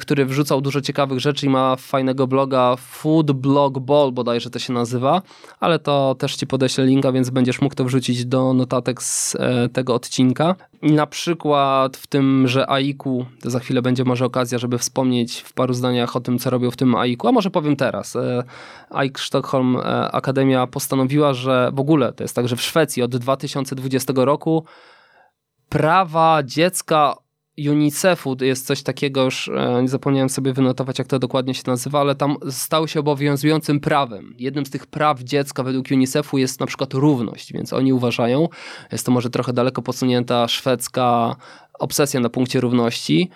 [0.00, 4.72] który wrzucał dużo ciekawych rzeczy i ma fajnego bloga Food Blog Ball bodajże to się
[4.72, 5.22] nazywa,
[5.60, 9.68] ale to też ci podeślę linka, więc będziesz mógł to wrzucić do notatek z e,
[9.68, 10.54] tego odcinka.
[10.82, 15.52] Na przykład w tym, że AIKU, to za chwilę będzie może okazja, żeby wspomnieć w
[15.52, 18.16] paru zdaniach o tym, co robią w tym AIKU, a może powiem teraz.
[18.16, 18.44] E,
[18.90, 19.76] AIK Sztokholm
[20.12, 24.64] Akademia postanowiła, że w ogóle to jest tak, że w Szwecji od 2020 roku
[25.68, 27.23] prawa dziecka
[27.58, 32.00] UNICEF-u jest coś takiego, już e, nie zapomniałem sobie wynotować, jak to dokładnie się nazywa,
[32.00, 34.34] ale tam stało się obowiązującym prawem.
[34.38, 38.48] Jednym z tych praw dziecka według UNICEF-u jest na przykład równość, więc oni uważają,
[38.92, 41.36] jest to może trochę daleko posunięta szwedzka
[41.78, 43.30] obsesja na punkcie równości,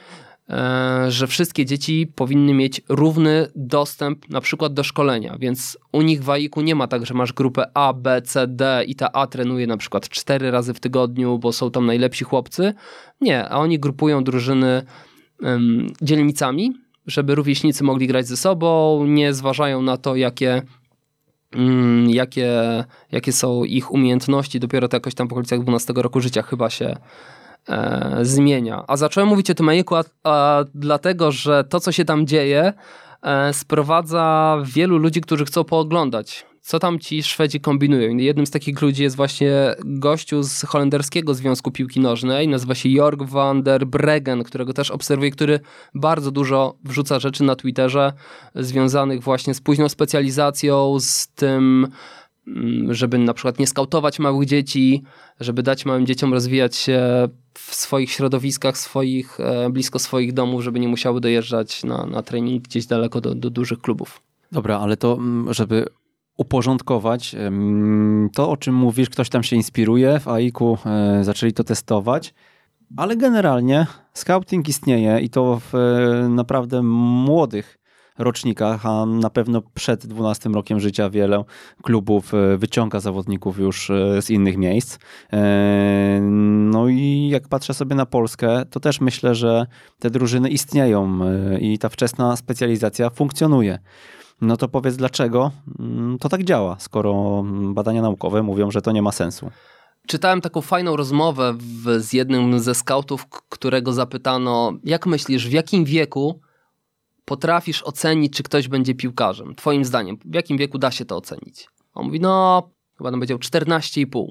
[1.09, 6.31] że wszystkie dzieci powinny mieć równy dostęp na przykład do szkolenia, więc u nich w
[6.31, 9.67] AIK-u nie ma tak, że masz grupę A, B, C, D i ta A trenuje
[9.67, 12.75] na przykład cztery razy w tygodniu, bo są tam najlepsi chłopcy.
[13.21, 14.83] Nie, a oni grupują drużyny
[15.43, 16.73] um, dzielnicami,
[17.07, 20.63] żeby rówieśnicy mogli grać ze sobą, nie zważają na to, jakie
[21.57, 22.51] um, jakie,
[23.13, 26.97] jakie są ich umiejętności, dopiero to jakoś tam w okolicach 12 roku życia chyba się
[27.69, 28.85] e, zmienia.
[28.89, 32.73] A zacząłem mówić o tym Majeku, a, a, dlatego, że to, co się tam dzieje,
[33.23, 38.17] e, sprowadza wielu ludzi, którzy chcą pooglądać, co tam ci Szwedzi kombinują.
[38.17, 43.23] Jednym z takich ludzi jest właśnie gościu z holenderskiego Związku Piłki Nożnej, nazywa się Jorg
[43.23, 45.61] van der Bregen, którego też obserwuję, który
[45.95, 48.13] bardzo dużo wrzuca rzeczy na Twitterze
[48.55, 51.89] związanych właśnie z późną specjalizacją, z tym
[52.91, 55.03] żeby na przykład nie skautować małych dzieci,
[55.41, 60.81] żeby dać małym dzieciom rozwijać się w swoich środowiskach, swoich, e, blisko swoich domów, żeby
[60.81, 64.21] nie musiały dojeżdżać na, na trening gdzieś daleko do, do dużych klubów.
[64.53, 65.87] Dobra, ale to, mm, żeby
[66.37, 67.37] uporządkować
[68.35, 72.35] to, o czym mówisz, ktoś tam się inspiruje, w AIK-u e, zaczęli to testować,
[72.97, 77.78] ale generalnie scouting istnieje i to w e, naprawdę młodych
[78.19, 81.45] rocznikach, a na pewno przed 12 rokiem życia wiele
[81.83, 84.99] klubów e, wyciąga zawodników już e, z innych miejsc.
[85.33, 86.21] E,
[86.71, 89.67] no i jak patrzę sobie na Polskę, to też myślę, że
[89.99, 91.19] te drużyny istnieją
[91.61, 93.79] i ta wczesna specjalizacja funkcjonuje.
[94.41, 99.03] No to powiedz dlaczego mm, to tak działa, skoro badania naukowe mówią, że to nie
[99.03, 99.51] ma sensu.
[100.07, 105.85] Czytałem taką fajną rozmowę w, z jednym ze skautów, którego zapytano, jak myślisz, w jakim
[105.85, 106.41] wieku
[107.29, 109.55] potrafisz ocenić, czy ktoś będzie piłkarzem?
[109.55, 111.69] Twoim zdaniem, w jakim wieku da się to ocenić?
[111.95, 112.63] On mówi, no,
[112.99, 114.29] chyba on powiedział 14,5.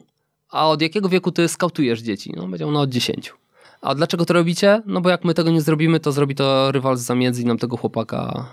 [0.49, 2.33] A od jakiego wieku ty skautujesz dzieci?
[2.36, 3.33] No, powiedział, no od 10.
[3.81, 4.81] A dlaczego to robicie?
[4.86, 7.77] No bo jak my tego nie zrobimy, to zrobi to rywal z i nam tego
[7.77, 8.45] chłopaka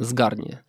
[0.00, 0.62] e, zgarnie.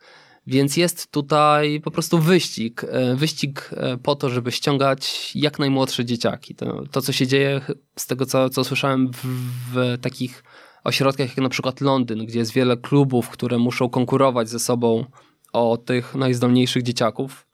[0.48, 2.84] Więc jest tutaj po prostu wyścig.
[2.84, 6.56] E, wyścig e, po to, żeby ściągać jak najmłodsze dzieciaki.
[6.56, 7.62] To, to co się dzieje,
[7.98, 9.26] z tego co, co słyszałem w,
[9.74, 10.44] w takich
[10.84, 15.06] ośrodkach jak na przykład Londyn, gdzie jest wiele klubów, które muszą konkurować ze sobą
[15.54, 17.48] o tych najzdolniejszych dzieciaków,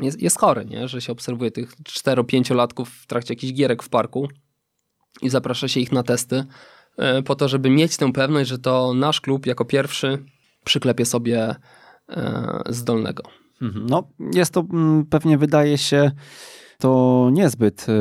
[0.00, 0.88] jest, jest chory, nie?
[0.88, 4.28] że się obserwuje tych 4-5-latków w trakcie jakichś gierek w parku
[5.22, 6.44] i zaprasza się ich na testy
[6.98, 10.24] e, po to, żeby mieć tę pewność, że to nasz klub jako pierwszy
[10.64, 11.54] przyklepie sobie
[12.08, 13.22] e, zdolnego.
[13.62, 13.86] Mhm.
[13.86, 16.10] No, jest to mm, pewnie wydaje się
[16.82, 17.92] to niezbyt y,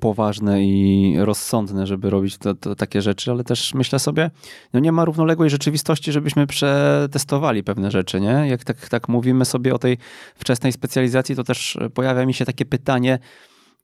[0.00, 4.30] poważne i rozsądne, żeby robić to, to, takie rzeczy, ale też myślę sobie,
[4.72, 8.44] no nie ma równoległej rzeczywistości, żebyśmy przetestowali pewne rzeczy, nie?
[8.48, 9.98] Jak tak, tak mówimy sobie o tej
[10.34, 13.18] wczesnej specjalizacji, to też pojawia mi się takie pytanie,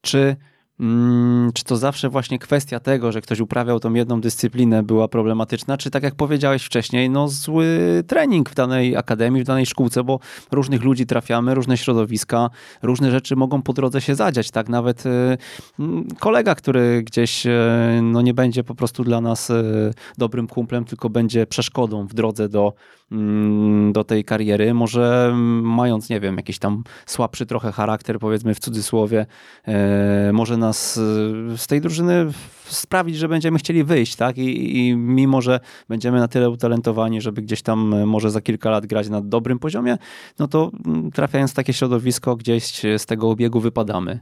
[0.01, 0.37] czy
[0.81, 5.77] Mm, czy to zawsze właśnie kwestia tego, że ktoś uprawiał tą jedną dyscyplinę była problematyczna,
[5.77, 7.67] czy tak jak powiedziałeś wcześniej, no zły
[8.07, 10.21] trening w danej akademii, w danej szkółce, bo
[10.53, 12.51] różnych ludzi trafiamy, różne środowiska,
[12.83, 14.69] różne rzeczy mogą po drodze się zadziać, tak?
[14.69, 15.39] Nawet y,
[15.79, 17.51] mm, kolega, który gdzieś y,
[18.03, 22.49] no nie będzie po prostu dla nas y, dobrym kumplem, tylko będzie przeszkodą w drodze
[22.49, 22.73] do,
[23.13, 28.59] mm, do tej kariery, może mając, nie wiem, jakiś tam słabszy trochę charakter, powiedzmy w
[28.59, 29.27] cudzysłowie,
[30.33, 31.01] może na nas y,
[31.57, 32.33] z tej drużyny
[32.65, 34.39] sprawić, że będziemy chcieli wyjść, tak?
[34.39, 38.71] I, I, mimo, że będziemy na tyle utalentowani, żeby gdzieś tam y, może za kilka
[38.71, 39.99] lat grać na dobrym poziomie,
[40.39, 44.21] no to mm, trafiając w takie środowisko, gdzieś z tego obiegu wypadamy.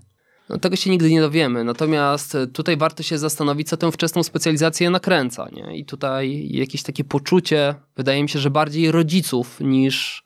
[0.48, 1.64] No, tego się nigdy nie dowiemy.
[1.64, 5.48] Natomiast y, tutaj warto się zastanowić, co tę wczesną specjalizację nakręca.
[5.52, 5.78] Nie?
[5.78, 10.24] I tutaj jakieś takie poczucie, wydaje mi się, że bardziej rodziców niż,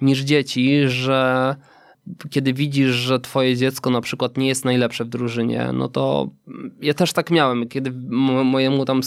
[0.00, 1.56] niż dzieci, że
[2.30, 6.30] kiedy widzisz, że twoje dziecko na przykład nie jest najlepsze w drużynie, no to
[6.80, 7.92] ja też tak miałem, kiedy
[8.44, 9.00] mojemu tam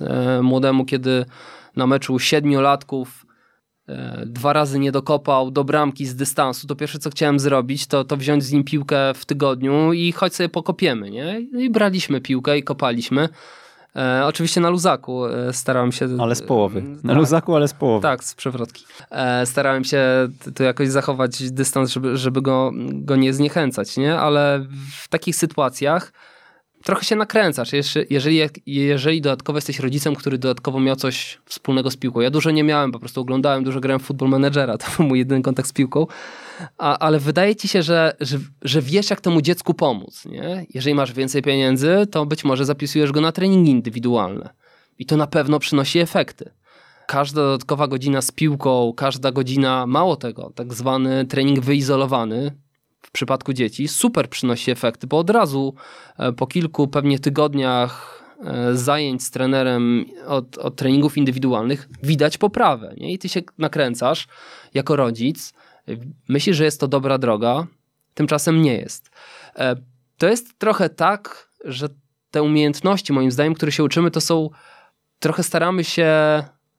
[0.00, 1.24] e, młodemu, kiedy
[1.76, 3.26] na meczu siedmiolatków
[3.88, 8.04] e, dwa razy nie dokopał do bramki z dystansu, to pierwsze co chciałem zrobić, to,
[8.04, 11.40] to wziąć z nim piłkę w tygodniu i choć sobie pokopiemy, nie?
[11.40, 13.28] I braliśmy piłkę i kopaliśmy.
[13.96, 16.08] E, oczywiście na luzaku e, starałem się...
[16.20, 16.82] Ale z połowy.
[16.82, 18.02] Na tak, luzaku, ale z połowy.
[18.02, 18.84] Tak, z przewrotki.
[19.10, 20.02] E, starałem się
[20.54, 24.18] tu jakoś zachować dystans, żeby, żeby go, go nie zniechęcać, nie?
[24.18, 24.66] Ale
[25.02, 26.12] w takich sytuacjach
[26.84, 27.70] trochę się nakręcasz,
[28.10, 32.20] jeżeli, jeżeli dodatkowo jesteś rodzicem, który dodatkowo miał coś wspólnego z piłką.
[32.20, 35.18] Ja dużo nie miałem, po prostu oglądałem, dużo grałem w Football Managera, to był mój
[35.18, 36.06] jedyny kontakt z piłką,
[36.78, 40.24] A, ale wydaje ci się, że, że, że, wiesz, jak temu dziecku pomóc.
[40.24, 40.66] Nie?
[40.74, 44.50] Jeżeli masz więcej pieniędzy, to być może zapisujesz go na treningi indywidualne
[44.98, 46.50] i to na pewno przynosi efekty.
[47.06, 52.52] Każda dodatkowa godzina z piłką, każda godzina, mało tego, tak zwany trening wyizolowany,
[53.02, 55.74] w przypadku dzieci super przynosi efekty, bo od razu
[56.18, 62.94] e, po kilku pewnie tygodniach e, zajęć z trenerem od, od treningów indywidualnych widać poprawę.
[62.96, 63.12] Nie?
[63.12, 64.26] I ty się nakręcasz
[64.74, 65.54] jako rodzic,
[66.28, 67.66] myślisz, że jest to dobra droga,
[68.14, 69.10] tymczasem nie jest.
[69.56, 69.76] E,
[70.18, 71.88] to jest trochę tak, że
[72.30, 74.50] te umiejętności, moim zdaniem, które się uczymy, to są
[75.18, 76.08] trochę staramy się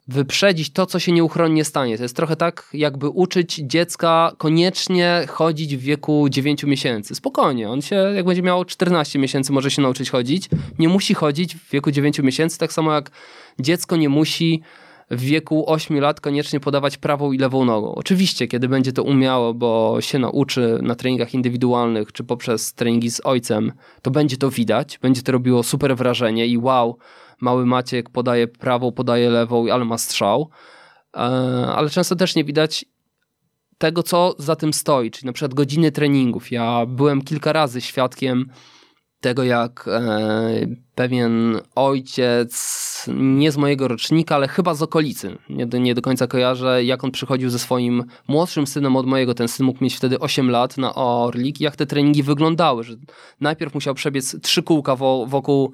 [0.08, 1.98] wyprzedzić to, co się nieuchronnie stanie.
[1.98, 7.16] To jest trochę tak, jakby uczyć dziecka koniecznie chodzić w wieku 9 miesięcy.
[7.16, 10.50] Spokojnie, on się, jak będzie miał 14 miesięcy, może się nauczyć chodzić.
[10.80, 13.12] Nie musi chodzić w wieku 9 miesięcy, tak samo jak
[13.60, 14.62] dziecko nie musi
[15.12, 17.96] w wieku 8 lat koniecznie podawać prawą i lewą nogą.
[17.96, 23.22] Oczywiście, kiedy będzie to umiało, bo się nauczy na treningach indywidualnych, czy poprzez treningi z
[23.26, 26.98] ojcem, to będzie to widać, będzie to robiło super wrażenie i wow,
[27.42, 30.50] mały Maciek podaje prawą, podaje lewą, ale ma strzał.
[31.16, 31.20] E,
[31.76, 32.86] ale często też nie widać
[33.78, 36.52] tego, co za tym stoi, czyli na przykład godziny treningów.
[36.52, 38.50] Ja byłem kilka razy świadkiem
[39.22, 45.78] tego, jak e, pewien ojciec, nie z mojego rocznika, ale chyba z okolicy, nie do,
[45.78, 49.66] nie do końca kojarzę, jak on przychodził ze swoim młodszym synem od mojego, ten syn
[49.66, 52.96] mógł mieć wtedy 8 lat na Orlik, jak te treningi wyglądały, że
[53.42, 54.96] najpierw musiał przebiec trzy kółka
[55.28, 55.74] wokół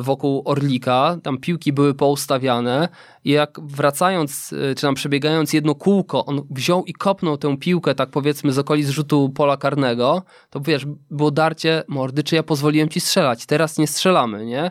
[0.00, 2.88] wokół Orlika, tam piłki były poustawiane
[3.24, 7.94] i jak wracając, e, czy tam przebiegając jedno kółko, on wziął i kopnął tę piłkę,
[7.94, 12.88] tak powiedzmy z okolic rzutu pola karnego, to wiesz, było darcie mordy, czy ja pozwoliłem
[12.88, 14.70] ci strzelać, teraz nie strzelamy, nie?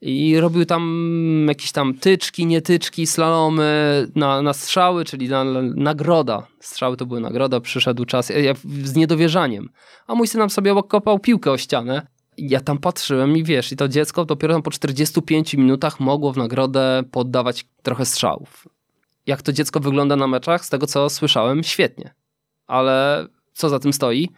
[0.00, 6.46] I robił tam jakieś tam tyczki, nietyczki, slalomy na, na strzały, czyli na, na, nagroda.
[6.60, 9.68] Strzały to były nagroda, przyszedł czas ja, z niedowierzaniem.
[10.06, 12.06] A mój syn nam sobie kopał piłkę o ścianę
[12.38, 17.02] ja tam patrzyłem i wiesz, i to dziecko dopiero po 45 minutach mogło w nagrodę
[17.10, 18.68] poddawać trochę strzałów.
[19.26, 20.64] Jak to dziecko wygląda na meczach?
[20.64, 22.14] Z tego co słyszałem, świetnie.
[22.66, 24.28] Ale co za tym stoi?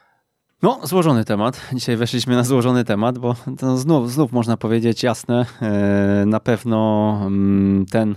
[0.63, 1.61] No, złożony temat.
[1.73, 3.37] Dzisiaj weszliśmy na złożony temat, bo
[3.77, 5.47] znów, znów można powiedzieć jasne.
[5.63, 8.17] E, na pewno mm, ten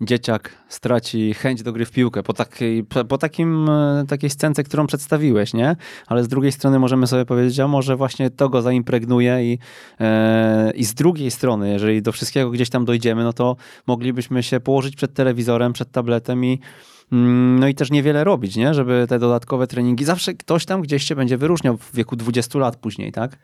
[0.00, 4.86] dzieciak straci chęć do gry w piłkę po, takiej, po takim, e, takiej scence, którą
[4.86, 5.76] przedstawiłeś, nie?
[6.06, 9.58] Ale z drugiej strony możemy sobie powiedzieć, a może właśnie to go zaimpregnuje i,
[10.00, 13.56] e, i z drugiej strony, jeżeli do wszystkiego gdzieś tam dojdziemy, no to
[13.86, 16.60] moglibyśmy się położyć przed telewizorem, przed tabletem i
[17.12, 18.74] mm, no i też niewiele robić, nie?
[18.74, 22.76] Żeby te dodatkowe treningi, zawsze ktoś tam gdzieś się będzie wyróżniał w wieku 20 lat
[22.76, 23.38] później, tak?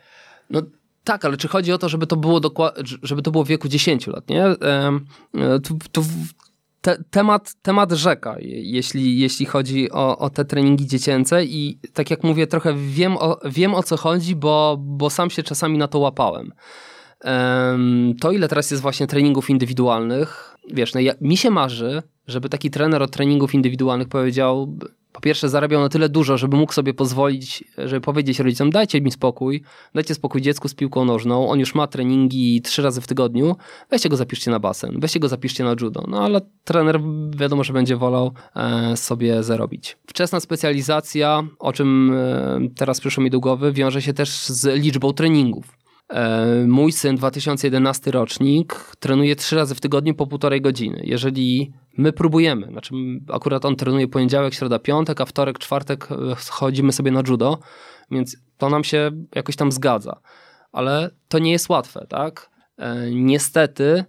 [0.51, 0.62] No
[1.05, 2.40] tak, ale czy chodzi o to, żeby to było,
[3.03, 4.45] żeby to było w wieku 10 lat, nie?
[5.62, 6.05] Tu, tu
[6.81, 12.25] te, temat, temat rzeka, jeśli, jeśli chodzi o, o te treningi dziecięce i tak jak
[12.25, 15.99] mówię, trochę wiem o, wiem o co chodzi, bo, bo sam się czasami na to
[15.99, 16.53] łapałem.
[18.21, 22.71] To ile teraz jest właśnie treningów indywidualnych, wiesz, no ja, mi się marzy, żeby taki
[22.71, 24.79] trener od treningów indywidualnych powiedział,
[25.14, 29.11] po pierwsze zarabiał na tyle dużo, żeby mógł sobie pozwolić, żeby powiedzieć rodzicom, dajcie mi
[29.11, 29.62] spokój,
[29.94, 33.57] dajcie spokój dziecku z piłką nożną, on już ma treningi trzy razy w tygodniu,
[33.90, 36.05] weźcie go zapiszcie na basen, weźcie go zapiszcie na judo.
[36.09, 37.00] No ale trener
[37.37, 39.96] wiadomo, że będzie wolał e, sobie zarobić.
[40.07, 45.12] Wczesna specjalizacja, o czym e, teraz przyszło mi do głowy, wiąże się też z liczbą
[45.12, 45.84] treningów.
[46.09, 51.03] E, mój syn, 2011 rocznik, trenuje trzy razy w tygodniu po półtorej godziny.
[51.05, 52.95] Jeżeli my próbujemy, znaczy
[53.33, 56.17] akurat on trenuje poniedziałek, środa, piątek, a wtorek, czwartek e,
[56.51, 57.59] chodzimy sobie na judo,
[58.11, 60.21] więc to nam się jakoś tam zgadza.
[60.73, 62.51] Ale to nie jest łatwe, tak?
[62.79, 64.05] E, niestety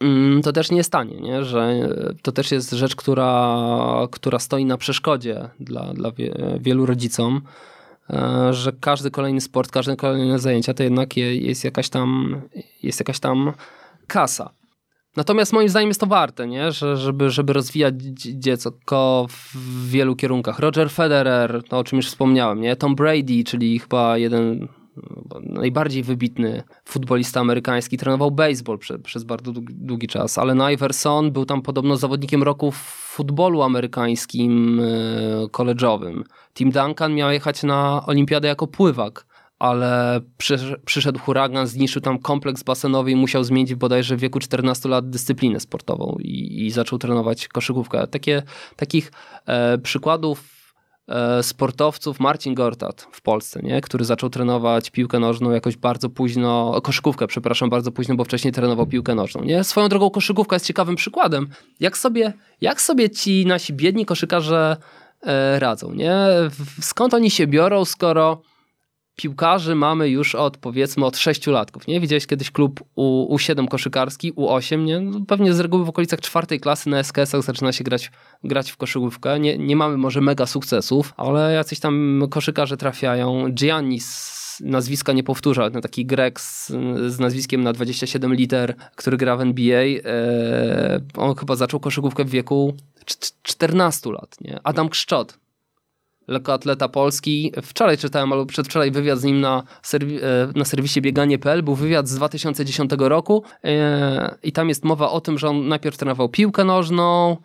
[0.00, 1.44] mm, to też nie jest tanie, nie?
[1.44, 1.88] że
[2.22, 3.58] to też jest rzecz, która,
[4.10, 6.12] która stoi na przeszkodzie dla, dla
[6.60, 7.42] wielu rodzicom
[8.50, 12.40] że każdy kolejny sport, każde kolejne zajęcia to jednak jest jakaś tam,
[12.82, 13.52] jest jakaś tam
[14.06, 14.50] kasa.
[15.16, 16.72] Natomiast moim zdaniem jest to warte, nie?
[16.72, 20.58] Że, żeby, żeby rozwijać dziecko w wielu kierunkach.
[20.58, 22.76] Roger Federer, to o czym już wspomniałem, nie?
[22.76, 24.68] Tom Brady, czyli chyba jeden
[25.42, 30.38] najbardziej wybitny futbolista amerykański, trenował baseball prze, przez bardzo długi, czas.
[30.38, 32.76] Allen Iverson był tam podobno zawodnikiem roku w
[33.14, 36.24] futbolu amerykańskim yy, koleżowym.
[36.54, 39.26] Tim Duncan miał jechać na olimpiadę jako pływak
[39.58, 40.20] ale
[40.84, 45.60] przyszedł huragan, zniszczył tam kompleks basenowy i musiał zmienić bodajże w wieku 14 lat dyscyplinę
[45.60, 48.06] sportową i, i zaczął trenować koszykówkę.
[48.06, 48.42] Takie,
[48.76, 49.12] takich
[49.46, 50.55] e, przykładów e,
[51.42, 53.80] sportowców Marcin Gortat w Polsce, nie?
[53.80, 58.86] który zaczął trenować piłkę nożną jakoś bardzo późno, koszykówkę, przepraszam, bardzo późno, bo wcześniej trenował
[58.86, 59.44] piłkę nożną.
[59.44, 59.64] Nie?
[59.64, 61.48] Swoją drogą koszykówka jest ciekawym przykładem.
[61.80, 64.76] Jak sobie, jak sobie ci nasi biedni koszykarze
[65.22, 65.92] e, radzą?
[65.92, 66.16] Nie?
[66.80, 68.42] Skąd oni się biorą, skoro
[69.16, 72.00] piłkarzy mamy już od powiedzmy od 6 latków, nie?
[72.00, 75.00] Widziałeś kiedyś klub U, U7 koszykarski, U8, nie?
[75.00, 78.10] No, pewnie z reguły w okolicach czwartej klasy na SKS-ach zaczyna się grać,
[78.44, 79.40] grać w koszykówkę.
[79.40, 83.52] Nie, nie mamy może mega sukcesów, ale jacyś tam koszykarze trafiają.
[83.52, 86.68] Giannis nazwiska nie powtórzę, no taki Grek z,
[87.06, 92.30] z, nazwiskiem na 27 liter, który gra w NBA, e, on chyba zaczął koszykówkę w
[92.30, 92.74] wieku
[93.42, 94.60] 14 lat, nie?
[94.64, 95.38] Adam Kszczot,
[96.28, 97.52] lekkoatleta polski.
[97.62, 100.20] Wczoraj czytałem, albo przedwczoraj wywiad z nim na, serwi e,
[100.54, 101.62] na serwisie bieganie.pl.
[101.62, 105.96] Był wywiad z 2010 roku e, i tam jest mowa o tym, że on najpierw
[105.96, 107.36] trenował piłkę nożną,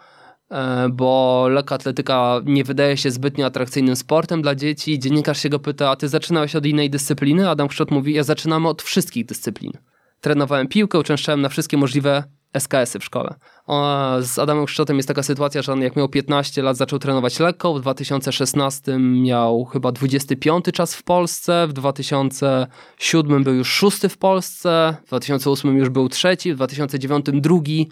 [0.51, 4.99] e, bo lekkoatletyka nie wydaje się zbytnio atrakcyjnym sportem dla dzieci.
[4.99, 7.49] Dziennikarz się go pyta, a ty zaczynałeś od innej dyscypliny?
[7.49, 9.71] Adam Kszczot mówi, ja zaczynam od wszystkich dyscyplin.
[10.21, 12.23] Trenowałem piłkę, uczęszczałem na wszystkie możliwe
[12.54, 13.36] SKS-y w szkole.
[14.22, 17.74] Z Adamem Kszczotem jest taka sytuacja, że on jak miał 15 lat zaczął trenować lekko,
[17.74, 24.95] w 2016 miał chyba 25 czas w Polsce, w 2007 był już szósty w Polsce,
[25.04, 27.89] w 2008 już był trzeci, w 2009 drugi,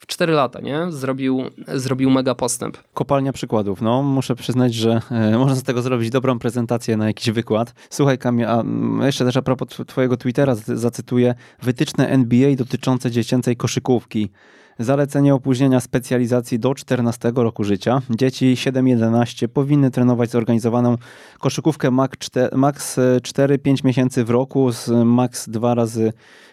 [0.00, 0.92] w 4 lata, nie?
[0.92, 1.42] Zrobił,
[1.74, 2.76] zrobił mega postęp.
[2.94, 3.82] Kopalnia przykładów.
[3.82, 7.74] No, muszę przyznać, że e, można z tego zrobić dobrą prezentację na jakiś wykład.
[7.90, 13.56] Słuchaj, Kamil, a mm, jeszcze też a propos twojego Twittera zacytuję wytyczne NBA dotyczące dziecięcej
[13.56, 14.30] koszykówki.
[14.78, 18.02] Zalecenie opóźnienia specjalizacji do 14 roku życia.
[18.10, 20.96] Dzieci 7-11 powinny trenować zorganizowaną
[21.38, 26.12] koszykówkę max 4-5 miesięcy w roku z max 2 razy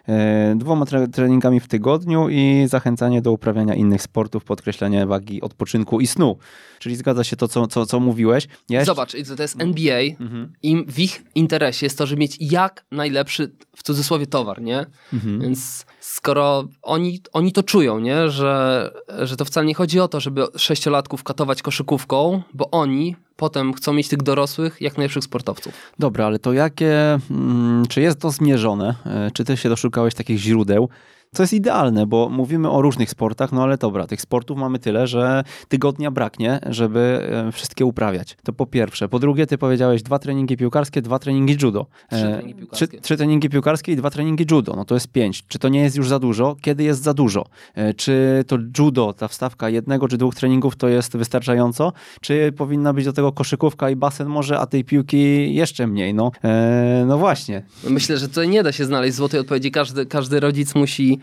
[0.09, 6.07] E, dwoma treningami w tygodniu i zachęcanie do uprawiania innych sportów, podkreślanie wagi odpoczynku i
[6.07, 6.37] snu.
[6.79, 8.47] Czyli zgadza się to, co, co, co mówiłeś.
[8.69, 10.53] Ja Zobacz, to jest NBA, mhm.
[10.63, 14.85] im w ich interesie jest to, żeby mieć jak najlepszy, w cudzysłowie, towar, nie?
[15.13, 15.41] Mhm.
[15.41, 18.29] Więc skoro oni, oni to czują, nie?
[18.29, 18.91] Że,
[19.23, 23.93] że to wcale nie chodzi o to, żeby sześciolatków katować koszykówką, bo oni potem chcą
[23.93, 25.73] mieć tych dorosłych, jak najlepszych sportowców.
[25.99, 28.95] Dobra, ale to jakie, mm, czy jest to zmierzone?
[29.05, 30.89] E, czy ty się doszukałeś takich źródeł?
[31.37, 35.07] Co jest idealne, bo mówimy o różnych sportach, no ale dobra, tych sportów mamy tyle,
[35.07, 38.37] że tygodnia braknie, żeby e, wszystkie uprawiać.
[38.43, 39.09] To po pierwsze.
[39.09, 41.85] Po drugie, ty powiedziałeś dwa treningi piłkarskie, dwa treningi judo.
[42.09, 42.87] Trzy e, treningi piłkarskie.
[42.87, 44.73] Trzy, trzy treningi piłkarskie i dwa treningi judo.
[44.75, 45.43] No to jest pięć.
[45.47, 46.55] Czy to nie jest już za dużo?
[46.61, 47.45] Kiedy jest za dużo?
[47.75, 51.93] E, czy to judo, ta wstawka jednego czy dwóch treningów to jest wystarczająco?
[52.21, 56.13] Czy powinna być do tego koszykówka i basen może, a tej piłki jeszcze mniej?
[56.13, 56.31] No,
[57.07, 57.63] no właśnie.
[57.89, 59.71] Myślę, że tutaj nie da się znaleźć złotej odpowiedzi.
[59.71, 61.19] Każdy, każdy rodzic musi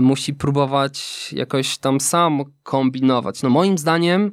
[0.00, 3.42] musi próbować jakoś tam sam kombinować.
[3.42, 4.32] No moim zdaniem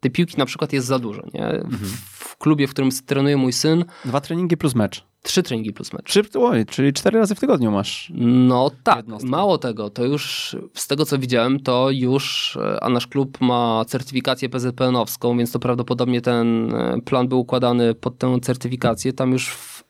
[0.00, 1.22] tej piłki na przykład jest za dużo.
[1.34, 1.46] Nie?
[1.46, 1.90] Mhm.
[2.10, 3.84] W, klubie, w którym trenuje mój syn.
[4.04, 5.10] Dwa treningi plus mecz.
[5.22, 6.04] Trzy treningi plus mecz.
[6.04, 8.12] Trzy, oj, czyli cztery razy w tygodniu masz.
[8.14, 13.40] No tak, mało tego, to już z tego co widziałem, to już, a nasz klub
[13.40, 19.12] ma certyfikację PZPN-owską, więc to prawdopodobnie ten e, plan był układany pod tę certyfikację.
[19.12, 19.84] Tam już w,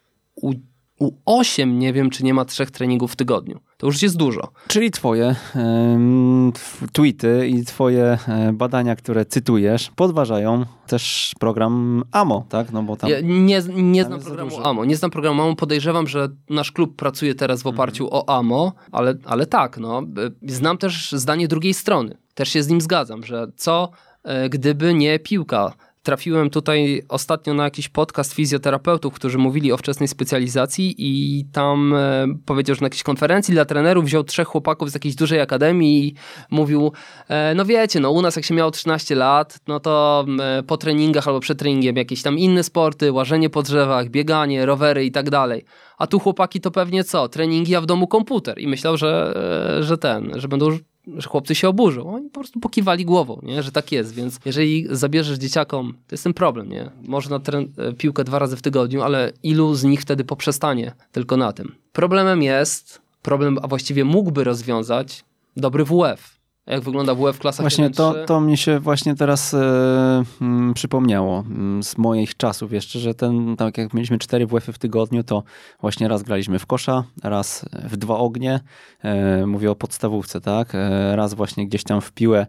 [1.01, 3.61] u8 nie wiem, czy nie ma trzech treningów w tygodniu.
[3.77, 4.53] To już jest dużo.
[4.69, 6.53] Czyli twoje um,
[6.93, 12.73] tweety i twoje e, badania, które cytujesz, podważają też program AMO, tak?
[12.73, 14.85] No bo tam, ja nie nie znam programu AMO.
[14.85, 15.57] Nie znam programu AMO.
[15.57, 18.23] Podejrzewam, że nasz klub pracuje teraz w oparciu mhm.
[18.23, 20.03] o AMO, ale, ale tak, no.
[20.43, 22.17] Znam też zdanie drugiej strony.
[22.35, 23.91] Też się z nim zgadzam, że co
[24.25, 25.73] e, gdyby nie piłka
[26.03, 32.27] trafiłem tutaj ostatnio na jakiś podcast fizjoterapeutów, którzy mówili o wczesnej specjalizacji i tam e,
[32.47, 36.15] powiedział, że na jakiejś konferencji dla trenerów wziął trzech chłopaków z jakiejś dużej akademii i
[36.51, 36.93] mówił,
[37.29, 40.77] e, no wiecie, no u nas jak się miało 13 lat, no to e, po
[40.77, 45.31] treningach albo przed treningiem jakieś tam inne sporty, łażenie po drzewach, bieganie, rowery i tak
[45.31, 45.65] dalej.
[45.99, 47.29] A tu chłopaki to pewnie co?
[47.29, 48.59] Treningi, a w domu komputer.
[48.59, 49.35] I myślał, że,
[49.79, 50.79] e, że ten, że będą
[51.17, 52.15] że chłopcy się oburzą.
[52.15, 53.63] Oni po prostu pokiwali głową, nie?
[53.63, 54.15] że tak jest.
[54.15, 56.69] Więc jeżeli zabierzesz dzieciakom, to jest ten problem.
[56.69, 56.91] Nie?
[57.03, 61.37] Można tren- e, piłkę dwa razy w tygodniu, ale ilu z nich wtedy poprzestanie tylko
[61.37, 61.75] na tym?
[61.93, 65.25] Problemem jest, problem, a właściwie mógłby rozwiązać
[65.57, 70.23] dobry WF jak wygląda WF w klasach Właśnie to, to mnie się właśnie teraz e,
[70.41, 74.79] mm, przypomniało mm, z moich czasów jeszcze, że ten, tak jak mieliśmy cztery WF-y w
[74.79, 75.43] tygodniu, to
[75.81, 78.61] właśnie raz graliśmy w kosza, raz w dwa ognie,
[79.03, 82.47] e, mówię o podstawówce, tak, e, raz właśnie gdzieś tam w piłę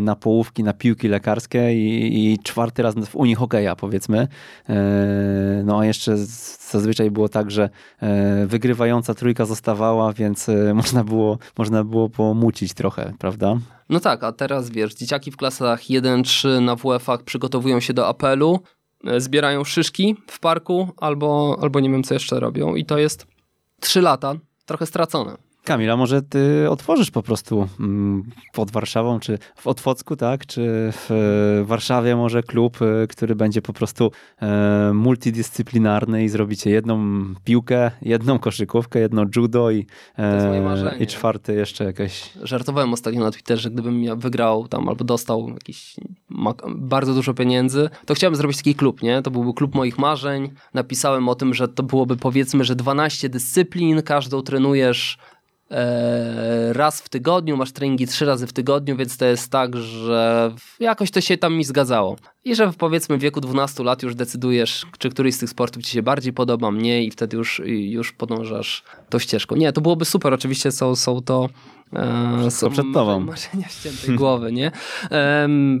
[0.00, 4.28] na połówki, na piłki lekarskie i, i czwarty raz w Unii hokeja powiedzmy.
[4.68, 4.74] E,
[5.64, 6.16] no a jeszcze
[6.70, 7.70] zazwyczaj było tak, że
[8.00, 13.56] e, wygrywająca trójka zostawała, więc można było, można było pomucić trochę, prawda?
[13.88, 18.60] No tak, a teraz wiesz, dzieciaki w klasach 1-3 na WF-ach przygotowują się do apelu.
[19.06, 23.26] e, zbierają szyszki w parku albo, albo nie wiem co jeszcze robią i to jest
[23.80, 24.34] trzy lata
[24.66, 25.36] trochę stracone.
[25.64, 30.46] Kamila, może ty otworzysz po prostu mm, pod Warszawą, czy w Otwocku, tak?
[30.46, 34.10] Czy w e, Warszawie może klub, e, który będzie po prostu
[34.42, 39.86] e, multidyscyplinarny i zrobicie jedną piłkę, jedną koszykówkę, jedno judo i,
[41.00, 42.30] i czwarty jeszcze jakieś...
[42.42, 45.96] Żartowałem ostatnio na Twitterze, że gdybym ja wygrał tam albo dostał jakiś
[46.76, 49.22] bardzo dużo pieniędzy, to chciałbym zrobić taki klub, nie?
[49.22, 50.50] To byłby klub moich marzeń.
[50.74, 55.18] Napisałem o tym, że to byłoby powiedzmy, że 12 dyscyplin, każdą trenujesz
[56.72, 61.10] raz w tygodniu, masz treningi trzy razy w tygodniu, więc to jest tak, że jakoś
[61.10, 62.16] to się tam mi zgadzało.
[62.44, 65.90] I że w powiedzmy wieku 12 lat już decydujesz, czy któryś z tych sportów ci
[65.90, 69.56] się bardziej podoba, mniej i wtedy już, już podążasz tą ścieżką.
[69.56, 71.48] Nie, to byłoby super, oczywiście są, są to
[72.50, 73.20] są przed tobą.
[73.20, 74.70] Marzenia ściętej głowy, nie?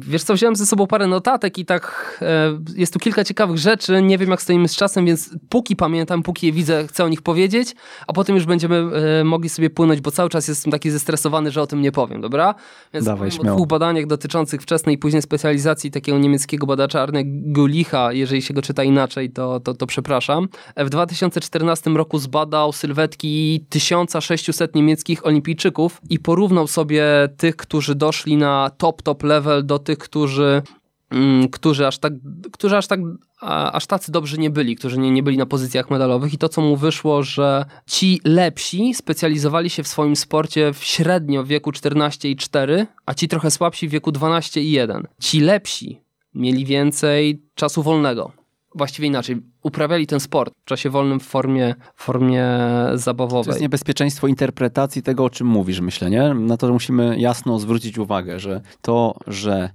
[0.00, 4.02] wiesz co, wziąłem ze sobą parę notatek i tak e, jest tu kilka ciekawych rzeczy,
[4.02, 7.22] nie wiem jak stoimy z czasem, więc póki pamiętam, póki je widzę, chcę o nich
[7.22, 7.74] powiedzieć,
[8.06, 8.76] a potem już będziemy
[9.20, 12.20] e, mogli sobie płynąć, bo cały czas jestem taki zestresowany, że o tym nie powiem,
[12.20, 12.54] dobra?
[12.92, 17.22] Więc Dawaj, powiem o dwóch badaniach dotyczących wczesnej i później specjalizacji takiego niemieckiego badacza Arne
[17.24, 20.48] Gulicha, jeżeli się go czyta inaczej, to, to, to przepraszam.
[20.76, 27.04] W 2014 roku zbadał sylwetki 1600 niemieckich olimpijczyków i porównał sobie
[27.36, 30.62] tych, którzy doszli na top, top level do tych, którzy
[31.10, 32.12] mm, którzy aż tak,
[32.52, 33.00] którzy aż tak
[33.46, 36.60] aż tacy dobrzy nie byli, którzy nie, nie byli na pozycjach medalowych i to, co
[36.60, 42.86] mu wyszło, że ci lepsi specjalizowali się w swoim sporcie w średnio w wieku 14,4,
[43.06, 45.02] a ci trochę słabsi w wieku 12,1.
[45.20, 46.00] Ci lepsi
[46.34, 48.43] mieli więcej czasu wolnego
[48.74, 52.46] właściwie inaczej, uprawiali ten sport w czasie wolnym w formie, formie
[52.94, 53.44] zabawowej.
[53.44, 56.34] To jest niebezpieczeństwo interpretacji tego, o czym mówisz, myślę, nie?
[56.34, 59.70] Na to musimy jasno zwrócić uwagę, że to, że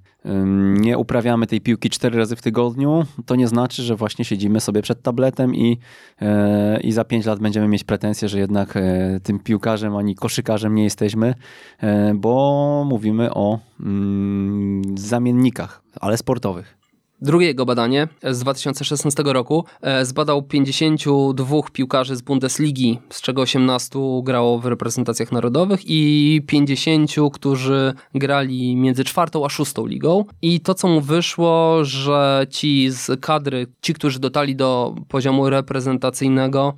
[0.74, 4.82] nie uprawiamy tej piłki cztery razy w tygodniu, to nie znaczy, że właśnie siedzimy sobie
[4.82, 5.78] przed tabletem i,
[6.22, 10.76] e, i za pięć lat będziemy mieć pretensje, że jednak e, tym piłkarzem ani koszykarzem
[10.76, 11.36] nie jesteśmy,
[11.80, 16.79] e, bo mówimy o mm, zamiennikach, ale sportowych.
[17.22, 24.00] Drugie jego badanie z 2016 roku e, zbadał 52 piłkarzy z Bundesligi, z czego 18
[24.24, 30.26] grało w reprezentacjach narodowych i 50, którzy grali między czwartą a szóstą ligą.
[30.42, 36.74] I to, co mu wyszło, że ci z kadry, ci, którzy dotarli do poziomu reprezentacyjnego,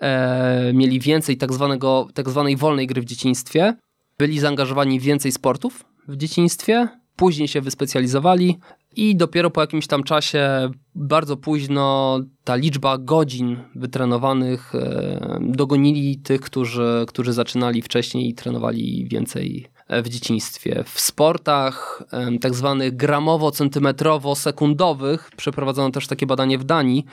[0.00, 3.76] e, mieli więcej tak, zwanego, tak zwanej wolnej gry w dzieciństwie,
[4.18, 8.58] byli zaangażowani w więcej sportów w dzieciństwie, później się wyspecjalizowali,
[8.96, 16.40] i dopiero po jakimś tam czasie, bardzo późno, ta liczba godzin wytrenowanych e, dogonili tych,
[16.40, 20.84] którzy, którzy zaczynali wcześniej i trenowali więcej e, w dzieciństwie.
[20.86, 27.04] W sportach e, tak zwanych gramowo-centymetrowo-sekundowych przeprowadzono też takie badanie w Danii.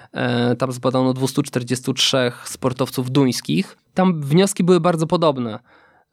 [0.58, 3.78] Tam zbadano 243 sportowców duńskich.
[3.94, 5.60] Tam wnioski były bardzo podobne,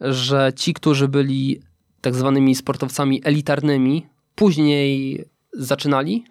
[0.01, 1.61] że ci, którzy byli
[2.01, 6.25] tak zwanymi sportowcami elitarnymi, później zaczynali,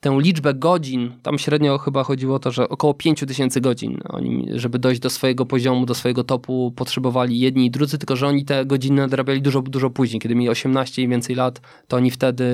[0.00, 4.46] tę liczbę godzin, tam średnio chyba chodziło o to, że około 5 tysięcy godzin oni,
[4.54, 8.44] żeby dojść do swojego poziomu, do swojego topu potrzebowali jedni i drudzy, tylko że oni
[8.44, 10.20] te godziny nadrabiali dużo, dużo później.
[10.20, 12.44] Kiedy mieli 18 i więcej lat, to oni wtedy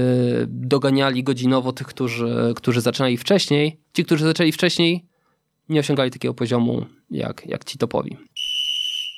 [0.49, 3.80] doganiali godzinowo tych, którzy, którzy zaczynali wcześniej.
[3.92, 5.05] Ci, którzy zaczęli wcześniej,
[5.68, 8.16] nie osiągali takiego poziomu jak, jak ci topowi.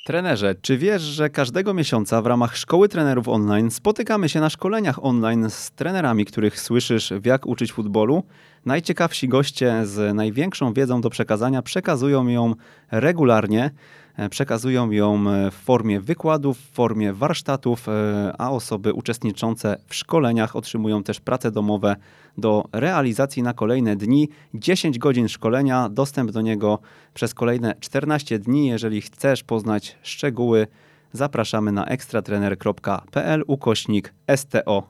[0.09, 5.05] Trenerze, czy wiesz, że każdego miesiąca w ramach Szkoły Trenerów Online spotykamy się na szkoleniach
[5.05, 8.23] online z trenerami, których słyszysz w jak uczyć futbolu?
[8.65, 12.55] Najciekawsi goście z największą wiedzą do przekazania przekazują ją
[12.91, 13.71] regularnie.
[14.19, 19.95] E, przekazują ją e, w formie wykładów, w formie warsztatów, e, a osoby uczestniczące w
[19.95, 21.95] szkoleniach otrzymują też prace domowe
[22.37, 24.29] do realizacji na kolejne dni.
[24.53, 26.79] 10 godzin szkolenia, dostęp do niego
[27.13, 28.67] przez kolejne 14 dni.
[28.67, 30.67] Jeżeli chcesz poznać szczegóły,
[31.13, 34.83] zapraszamy na ekstratrener.pl ukośnik STO.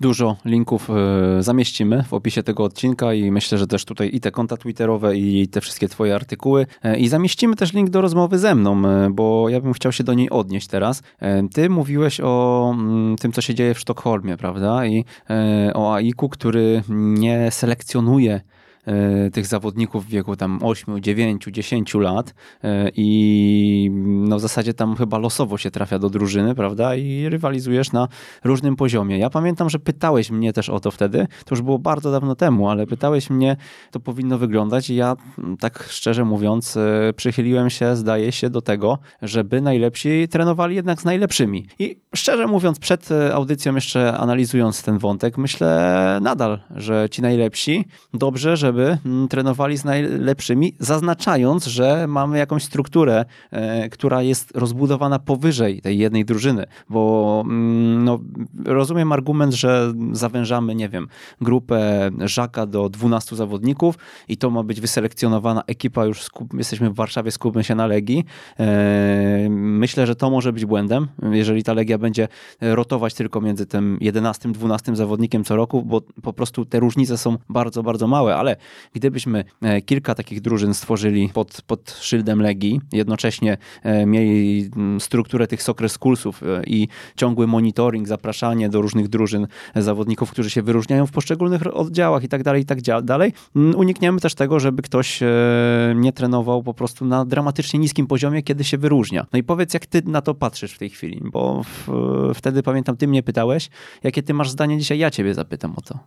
[0.00, 4.30] Dużo linków e, zamieścimy w opisie tego odcinka i myślę, że też tutaj i te
[4.30, 8.54] konta twitterowe i te wszystkie twoje artykuły e, i zamieścimy też link do rozmowy ze
[8.54, 11.02] mną, e, bo ja bym chciał się do niej odnieść teraz.
[11.54, 14.86] Ty mówiłeś o mm, tym, co się dzieje w Sztokholmie, prawda?
[14.86, 15.04] I
[15.74, 18.40] o AIK-u, który nie selekcjonuje
[19.32, 22.34] tych zawodników w wieku tam 8, 9, 10 lat
[22.64, 23.90] e, i
[24.28, 26.94] no w zasadzie tam chyba losowo się trafia do drużyny, prawda?
[26.94, 28.08] I rywalizujesz na
[28.44, 29.18] różnym poziomie.
[29.18, 32.68] Ja pamiętam, że pytałeś mnie też o to wtedy, to już było bardzo dawno temu,
[32.68, 33.56] ale pytałeś mnie,
[33.90, 35.16] to powinno wyglądać i ja
[35.60, 36.78] tak szczerze mówiąc
[37.16, 41.66] przychyliłem się, zdaje się, do tego, żeby najlepsi trenowali jednak z najlepszymi.
[41.78, 47.84] I szczerze mówiąc, przed audycją jeszcze analizując ten wątek, myślę nadal, że ci najlepsi
[48.14, 55.18] dobrze, żeby mm, trenowali z najlepszymi, zaznaczając, że mamy jakąś strukturę, e, która jest rozbudowana
[55.18, 58.18] powyżej tej jednej drużyny, bo mm, no,
[58.64, 61.08] rozumiem argument, że zawężamy, nie wiem,
[61.40, 63.98] grupę Żaka do 12 zawodników
[64.28, 68.24] i to ma być wyselekcjonowana ekipa, już skup, jesteśmy w Warszawie, skupmy się na Legii.
[68.60, 72.28] E, myślę, że to może być błędem, jeżeli ta Legia będzie
[72.60, 77.38] rotować tylko między tym 11, 12 zawodnikiem co roku, bo po prostu te różnice są
[77.48, 78.56] bardzo, bardzo małe, ale
[78.94, 85.46] gdybyśmy e, kilka takich drużyn stworzyli pod, pod szyldem Legii, jednocześnie e, mieli mm, strukturę
[85.46, 91.06] tych soccer schoolsów e, i ciągły monitoring, zapraszanie do różnych drużyn zawodników, którzy się wyróżniają
[91.06, 95.20] w poszczególnych oddziałach i tak dalej, i tak dalej, mm, unikniemy też tego, żeby ktoś
[95.94, 99.26] nie trenował po prostu na dramatycznie niskim poziomie, kiedy się wyróżnia.
[99.32, 101.88] No i powiedz, jak ty na to patrzysz w tej chwili, bo w,
[102.34, 103.68] wtedy pamiętam, ty mnie pytałeś,
[104.02, 105.98] jakie ty masz zdanie dzisiaj, ja ciebie zapytam o to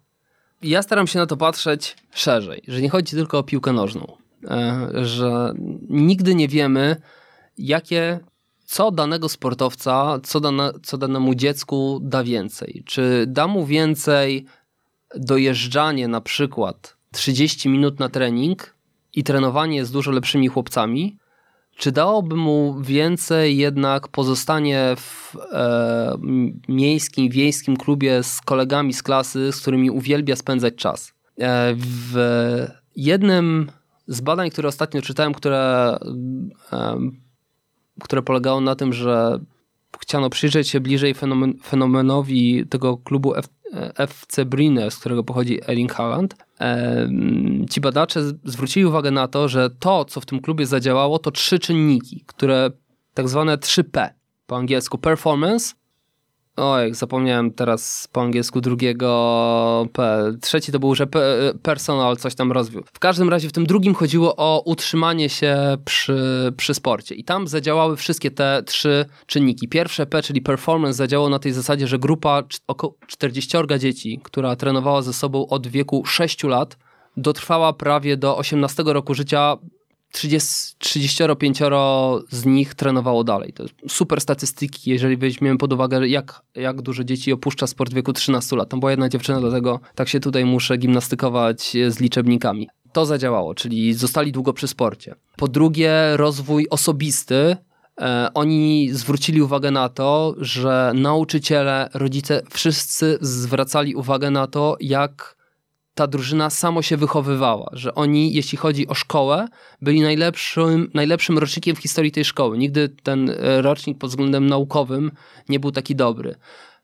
[0.61, 4.89] ja staram się na to patrzeć szerzej, że nie chodzi tylko o piłkę nożną, e,
[5.05, 5.53] że
[5.89, 6.95] nigdy nie wiemy,
[7.57, 8.19] jakie,
[8.65, 12.83] co danego sportowca, co, dane, co danemu dziecku da więcej.
[12.85, 14.45] Czy da mu więcej
[15.15, 18.75] dojeżdżanie na przykład 30 minut na trening
[19.15, 21.17] i trenowanie z dużo lepszymi chłopcami,
[21.79, 26.17] czy dałoby mu więcej jednak pozostanie w e,
[26.67, 31.13] miejskim, wiejskim klubie z kolegami z klasy, z którymi uwielbia spędzać czas?
[31.37, 32.15] E, w
[32.95, 33.71] jednym
[34.07, 35.97] z badań, które ostatnio czytałem, które,
[36.73, 36.99] e,
[38.01, 39.39] które polegało na tym, że
[39.99, 43.45] chciano przyjrzeć się bliżej fenomen, fenomenowi tego klubu F,
[43.95, 46.35] FC Brine, z którego pochodzi Erling Haaland,
[47.69, 51.59] ci badacze zwrócili uwagę na to, że to, co w tym klubie zadziałało, to trzy
[51.59, 52.69] czynniki, które
[53.13, 54.09] tak zwane 3P
[54.47, 54.97] po angielsku.
[54.97, 55.75] Performance,
[56.61, 60.23] Oj, zapomniałem teraz po angielsku drugiego P.
[60.41, 61.07] Trzeci to był, że
[61.63, 62.87] personal coś tam rozwiódł.
[62.93, 67.15] W każdym razie w tym drugim chodziło o utrzymanie się przy, przy sporcie.
[67.15, 69.67] I tam zadziałały wszystkie te trzy czynniki.
[69.67, 75.01] Pierwsze P, czyli performance, zadziałało na tej zasadzie, że grupa około 40 dzieci, która trenowała
[75.01, 76.77] ze sobą od wieku 6 lat,
[77.17, 79.57] dotrwała prawie do 18 roku życia
[80.11, 81.59] 30, 35
[82.29, 83.53] z nich trenowało dalej.
[83.53, 88.13] To super statystyki, jeżeli weźmiemy pod uwagę, jak, jak dużo dzieci opuszcza sport w wieku
[88.13, 88.69] 13 lat.
[88.69, 92.69] Tam była jedna dziewczyna, dlatego tak się tutaj muszę gimnastykować z liczebnikami.
[92.91, 95.15] To zadziałało, czyli zostali długo przy sporcie.
[95.35, 97.57] Po drugie, rozwój osobisty.
[98.01, 105.38] E, oni zwrócili uwagę na to, że nauczyciele, rodzice, wszyscy zwracali uwagę na to, jak
[105.99, 109.47] ta drużyna samo się wychowywała, że oni, jeśli chodzi o szkołę,
[109.81, 112.57] byli najlepszym, najlepszym rocznikiem w historii tej szkoły.
[112.57, 115.11] Nigdy ten e, rocznik pod względem naukowym
[115.49, 116.35] nie był taki dobry.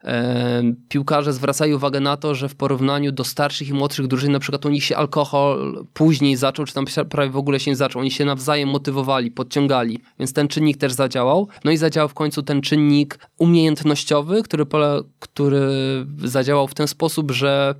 [0.03, 4.39] E, piłkarze zwracają uwagę na to, że w porównaniu do starszych i młodszych drużyn, na
[4.39, 8.01] przykład u nich się alkohol później zaczął, czy tam prawie w ogóle się nie zaczął.
[8.01, 11.47] Oni się nawzajem motywowali, podciągali, więc ten czynnik też zadziałał.
[11.63, 14.66] No i zadziałał w końcu ten czynnik umiejętnościowy, który,
[15.20, 15.68] który
[16.18, 17.76] zadziałał w ten sposób, że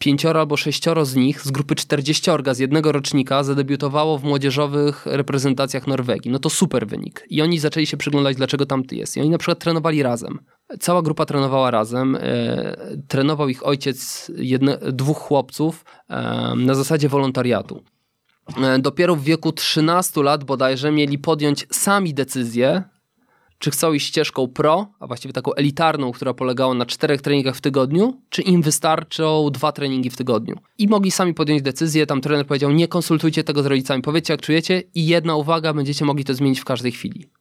[0.00, 5.86] pięcioro albo sześcioro z nich z grupy 40 z jednego rocznika zadebiutowało w młodzieżowych reprezentacjach
[5.86, 6.30] Norwegii.
[6.30, 7.26] No to super wynik.
[7.30, 9.16] I oni zaczęli się przyglądać, dlaczego tam ty jest.
[9.16, 10.38] I oni na przykład trenowali razem.
[10.80, 12.16] Cała grupa trenowała razem.
[12.20, 12.76] E,
[13.08, 16.16] trenował ich ojciec jedne, dwóch chłopców e,
[16.56, 17.82] na zasadzie wolontariatu.
[18.62, 22.82] E, dopiero w wieku 13 lat bodajże mieli podjąć sami decyzję,
[23.60, 27.60] czy chcą iść ścieżką pro, a właściwie taką elitarną, która polegała na czterech treningach w
[27.60, 30.56] tygodniu, czy im wystarczą dwa treningi w tygodniu.
[30.78, 34.40] I mogli sami podjąć decyzję, tam trener powiedział, nie konsultujcie tego z rodzicami, powiedzcie jak
[34.40, 37.39] czujecie i jedna uwaga, będziecie mogli to zmienić w każdej chwili.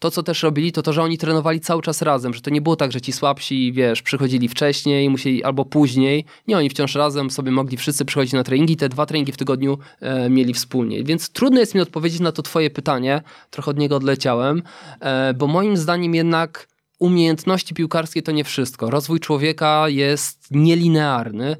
[0.00, 2.60] To, co też robili, to to, że oni trenowali cały czas razem, że to nie
[2.60, 6.24] było tak, że ci słabsi, wiesz, przychodzili wcześniej, musieli albo później.
[6.48, 9.78] Nie, oni wciąż razem sobie mogli wszyscy przychodzić na treningi, te dwa treningi w tygodniu
[10.00, 11.04] e, mieli wspólnie.
[11.04, 14.62] Więc trudno jest mi odpowiedzieć na to twoje pytanie, trochę od niego odleciałem,
[15.00, 18.90] e, bo moim zdaniem jednak umiejętności piłkarskie to nie wszystko.
[18.90, 21.56] Rozwój człowieka jest nielinearny.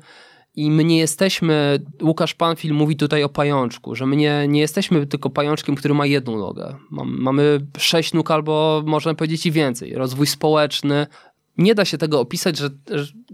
[0.56, 5.06] I my nie jesteśmy, Łukasz Panfil mówi tutaj o pajączku, że my nie, nie jesteśmy
[5.06, 6.76] tylko pajączkiem, który ma jedną nogę.
[6.90, 9.94] Mamy sześć nóg albo można powiedzieć i więcej.
[9.94, 11.06] Rozwój społeczny,
[11.58, 12.70] nie da się tego opisać, że,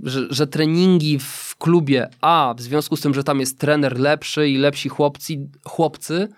[0.02, 4.48] że, że, treningi w klubie A, w związku z tym, że tam jest trener lepszy
[4.48, 6.28] i lepsi chłopcy, chłopcy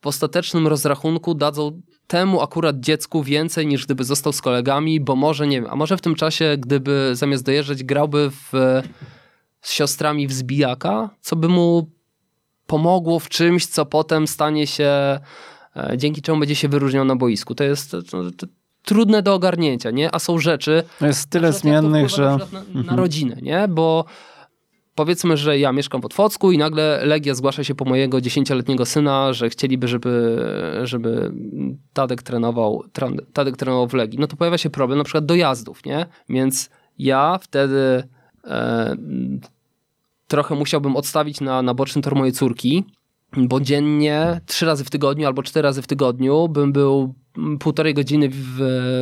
[0.00, 5.46] w ostatecznym rozrachunku dadzą temu akurat dziecku więcej niż gdyby został z kolegami, bo może,
[5.46, 8.52] nie wiem, a może w tym czasie, gdyby zamiast dojeżdżać grałby w,
[9.68, 11.90] z siostrami w zbijaka, co by mu
[12.66, 14.90] pomogło w czymś, co potem stanie się,
[15.76, 17.54] e, dzięki czemu będzie się wyróżniał na boisku.
[17.54, 18.46] To jest to, to,
[18.82, 20.14] trudne do ogarnięcia, nie?
[20.14, 20.82] A są rzeczy...
[21.00, 22.24] Jest tyle zmiennych, że...
[22.24, 22.98] Na, na, na mhm.
[22.98, 23.68] rodzinę, nie?
[23.68, 24.04] Bo
[24.94, 29.32] powiedzmy, że ja mieszkam w Otwocku i nagle Legia zgłasza się po mojego dziesięcioletniego syna,
[29.32, 30.44] że chcieliby, żeby,
[30.82, 31.32] żeby
[31.92, 32.84] Tadek trenował,
[33.32, 34.18] Tadek trenował w Legii.
[34.18, 36.06] No to pojawia się problem na przykład dojazdów, nie?
[36.28, 38.08] Więc ja wtedy
[38.44, 38.96] e,
[40.28, 42.84] trochę musiałbym odstawić na, na boczny tor mojej córki,
[43.36, 47.14] bo dziennie, trzy razy w tygodniu albo cztery razy w tygodniu bym był
[47.60, 48.56] półtorej godziny w,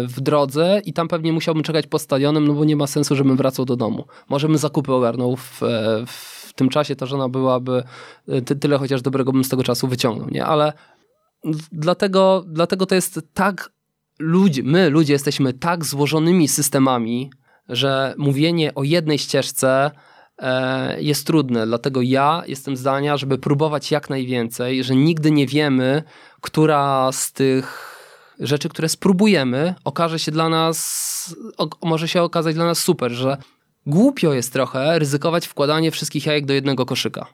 [0.08, 3.36] w drodze i tam pewnie musiałbym czekać pod stadionem, no bo nie ma sensu, żebym
[3.36, 4.04] wracał do domu.
[4.28, 5.60] Może bym zakupy ogarnął w,
[6.06, 7.82] w tym czasie, ta żona byłaby
[8.44, 10.46] ty, tyle chociaż dobrego bym z tego czasu wyciągnął, nie?
[10.46, 10.72] Ale
[11.72, 13.70] dlatego, dlatego to jest tak,
[14.18, 17.30] ludzie, my ludzie jesteśmy tak złożonymi systemami,
[17.68, 19.90] że mówienie o jednej ścieżce e,
[20.98, 21.66] jest trudne.
[21.66, 26.02] Dlatego ja jestem zdania, żeby próbować jak najwięcej, że nigdy nie wiemy,
[26.40, 27.96] która z tych
[28.40, 31.36] rzeczy, które spróbujemy, okaże się dla nas,
[31.82, 33.36] może się okazać dla nas super, że
[33.86, 37.26] głupio jest trochę ryzykować wkładanie wszystkich jajek do jednego koszyka.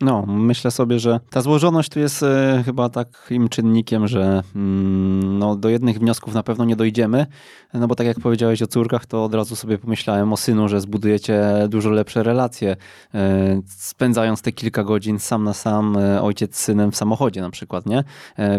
[0.00, 5.56] No, myślę sobie, że ta złożoność tu jest e, chyba takim czynnikiem, że mm, no,
[5.56, 7.26] do jednych wniosków na pewno nie dojdziemy,
[7.74, 10.80] no bo tak jak powiedziałeś o córkach, to od razu sobie pomyślałem o synu, że
[10.80, 12.76] zbudujecie dużo lepsze relacje,
[13.14, 17.50] e, spędzając te kilka godzin sam na sam, e, ojciec z synem w samochodzie na
[17.50, 18.04] przykład, nie?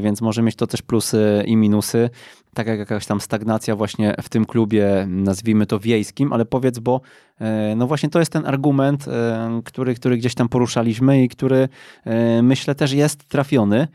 [0.02, 2.10] Więc może mieć to też plusy i minusy
[2.54, 7.02] tak jak jakaś tam stagnacja właśnie w tym klubie, nazwijmy to wiejskim, ale powiedz, bo
[7.40, 11.70] e, no właśnie to jest ten argument, e, który, który gdzieś tam poruszaliśmy i który
[12.06, 13.88] e, myślę też jest trafiony.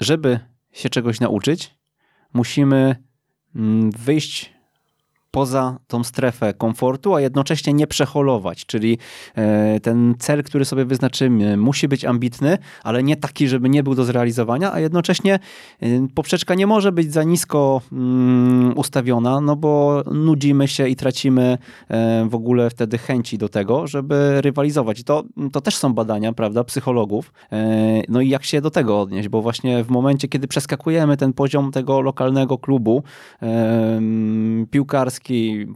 [0.00, 0.40] Żeby
[0.72, 1.74] się czegoś nauczyć,
[2.32, 2.96] musimy
[3.54, 4.55] mm, wyjść
[5.30, 8.66] poza tą strefę komfortu, a jednocześnie nie przeholować.
[8.66, 8.98] Czyli
[9.34, 13.94] e, ten cel, który sobie wyznaczymy, musi być ambitny, ale nie taki, żeby nie był
[13.94, 15.38] do zrealizowania, a jednocześnie
[15.80, 21.58] e, poprzeczka nie może być za nisko mm, ustawiona, no bo nudzimy się i tracimy
[21.88, 25.04] e, w ogóle wtedy chęci do tego, żeby rywalizować.
[25.04, 27.32] To, to też są badania, prawda, psychologów.
[28.08, 31.72] No i jak się do tego odnieść, bo właśnie w momencie, kiedy przeskakujemy ten poziom
[31.72, 33.02] tego lokalnego klubu
[34.70, 35.15] piłkarskiego,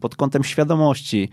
[0.01, 1.29] pod kątem świadomości,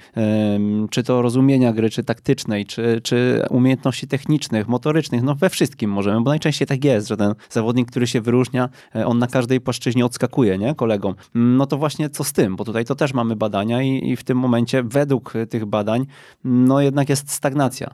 [0.90, 6.22] czy to rozumienia gry, czy taktycznej, czy, czy umiejętności technicznych, motorycznych, no we wszystkim możemy,
[6.22, 10.06] bo najczęściej tak jest, że ten zawodnik, który się wyróżnia, e, on na każdej płaszczyźnie
[10.06, 11.16] odskakuje, nie, kolegom.
[11.36, 14.24] No to właśnie co z tym, bo tutaj to też mamy badania i, i w
[14.24, 16.06] tym momencie według tych badań,
[16.44, 17.94] no jednak jest stagnacja.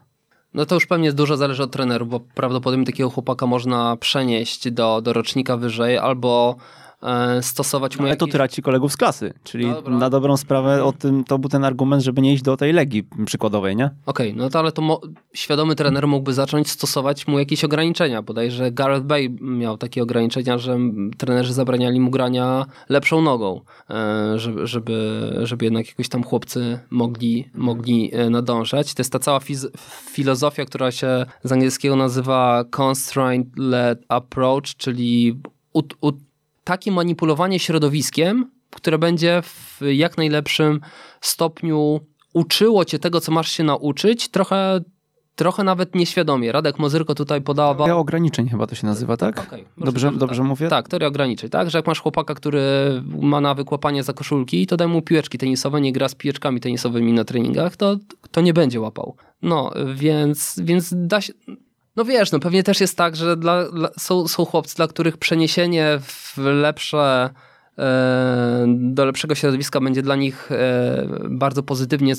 [0.53, 5.01] No to już pewnie dużo zależy od trenerów, bo prawdopodobnie takiego chłopaka można przenieść do,
[5.01, 6.55] do rocznika wyżej albo
[7.41, 9.97] stosować mu Ale to traci kolegów z klasy, czyli Dobra.
[9.97, 13.07] na dobrą sprawę o tym, to był ten argument, żeby nie iść do tej legii
[13.25, 13.85] przykładowej, nie?
[14.05, 15.01] Okej, okay, no to ale to
[15.33, 18.21] świadomy trener mógłby zacząć stosować mu jakieś ograniczenia.
[18.21, 20.77] Bodajże Gareth Bay miał takie ograniczenia, że
[21.17, 27.49] trenerzy zabraniali mu grania lepszą nogą, e, żeby, żeby, żeby jednak jakoś tam chłopcy mogli,
[27.53, 28.93] mogli e, nadążać.
[28.93, 29.39] To jest ta cała
[30.11, 35.39] filozofia, która się z angielskiego nazywa constraint-led approach, czyli
[35.73, 36.15] ut, ut
[36.63, 40.79] takie manipulowanie środowiskiem, które będzie w jak najlepszym
[41.21, 41.99] stopniu
[42.33, 44.81] uczyło cię tego, co masz się nauczyć, trochę
[45.35, 46.51] trochę nawet nieświadomie.
[46.51, 47.87] Radek Mozyrko tutaj podawał...
[47.87, 49.39] Teoria ograniczeń chyba to się nazywa, tak?
[49.39, 50.47] Okay, dobrze dobrze tak.
[50.47, 50.67] mówię?
[50.67, 51.69] Tak, teoria ograniczeń, tak?
[51.69, 52.61] Że jak masz chłopaka, który
[53.21, 57.13] ma nawyk łapania za koszulki, to daj mu piłeczki tenisowe, nie gra z piłeczkami tenisowymi
[57.13, 57.97] na treningach, to,
[58.31, 59.15] to nie będzie łapał.
[59.41, 61.33] No, więc, więc da się...
[61.95, 65.17] No wiesz, no pewnie też jest tak, że dla, dla, są, są chłopcy, dla których
[65.17, 67.29] przeniesienie w lepsze
[67.77, 72.13] e, do lepszego środowiska będzie dla nich e, bardzo pozytywnie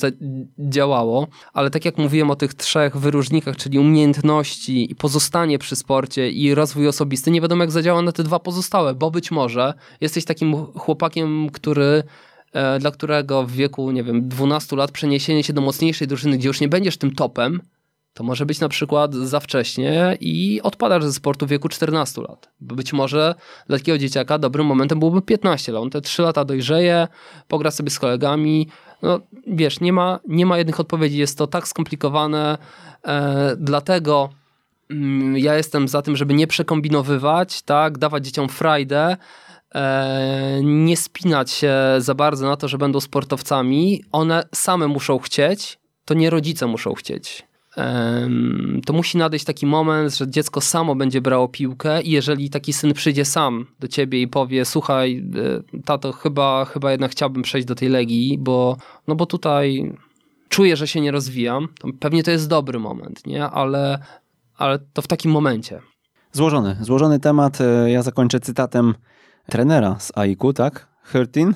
[0.59, 6.31] działało, ale tak jak mówiłem o tych trzech wyróżnikach, czyli umiejętności i pozostanie przy sporcie
[6.31, 10.25] i rozwój osobisty, nie wiadomo jak zadziała na te dwa pozostałe, bo być może jesteś
[10.25, 12.03] takim chłopakiem, który
[12.53, 16.49] e, dla którego w wieku, nie wiem, 12 lat przeniesienie się do mocniejszej drużyny, gdzie
[16.49, 17.61] już nie będziesz tym topem,
[18.15, 22.49] to może być na przykład za wcześnie i odpadasz ze sportu w wieku 14 lat.
[22.61, 23.35] Być może
[23.67, 25.83] dla takiego dzieciaka dobrym momentem byłoby 15 lat.
[25.83, 27.09] On te 3 lata dojrzeje,
[27.49, 28.69] pogra sobie z kolegami.
[29.03, 31.19] No wiesz, nie ma, nie ma jednych odpowiedzi.
[31.19, 32.59] Jest to tak skomplikowane,
[33.07, 34.31] e, dlatego
[34.91, 39.17] mm, ja jestem za tym, żeby nie przekombinowywać, tak, dawać dzieciom frajdę,
[39.75, 44.05] e, nie spinać się za bardzo na to, że będą sportowcami.
[44.13, 47.54] One same muszą chcieć, to nie rodzice muszą chcieć
[48.87, 52.93] to musi nadejść taki moment, że dziecko samo będzie brało piłkę i jeżeli taki syn
[52.93, 55.25] przyjdzie sam do ciebie i powie, słuchaj,
[55.77, 58.77] e, tato, chyba, chyba jednak chciałbym przejść do tej Legii, bo,
[59.09, 59.93] no bo tutaj
[60.49, 63.45] czuję, że się nie rozwijam, to pewnie to jest dobry moment, nie?
[63.45, 63.99] Ale,
[64.57, 65.81] ale to w takim momencie.
[66.33, 67.61] Złożony, złożony temat.
[67.61, 68.95] E, ja zakończę cytatem
[69.47, 70.89] trenera z AIK, tak?
[71.13, 71.55] Hurtin,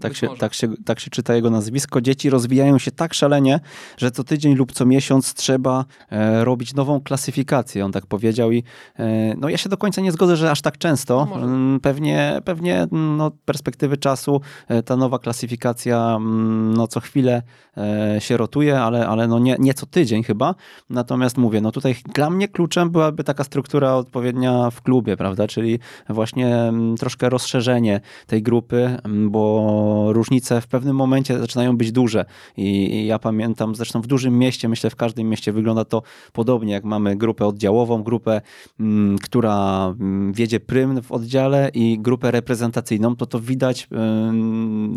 [0.00, 2.00] tak się, tak, się, tak się czyta jego nazwisko.
[2.00, 3.60] Dzieci rozwijają się tak szalenie,
[3.96, 8.52] że co tydzień lub co miesiąc trzeba e, robić nową klasyfikację, on tak powiedział.
[8.52, 8.64] I
[8.98, 11.28] e, no ja się do końca nie zgodzę, że aż tak często.
[11.30, 17.42] No mm, pewnie, pewnie no, perspektywy czasu e, ta nowa klasyfikacja mm, no, co chwilę
[17.76, 20.54] e, się rotuje, ale, ale no nie, nie co tydzień chyba.
[20.90, 25.46] Natomiast mówię, no tutaj dla mnie kluczem byłaby taka struktura odpowiednia w klubie, prawda?
[25.46, 25.78] Czyli
[26.08, 32.24] właśnie mm, troszkę rozszerzenie tej grupy, bo różnice w pewnym momencie zaczynają być duże.
[32.56, 36.84] I, ja pamiętam, zresztą w dużym mieście, myślę w każdym mieście wygląda to podobnie, jak
[36.84, 38.40] mamy grupę oddziałową, grupę,
[38.80, 43.88] mm, która mm, wiedzie prym w oddziale i grupę reprezentacyjną, to to widać,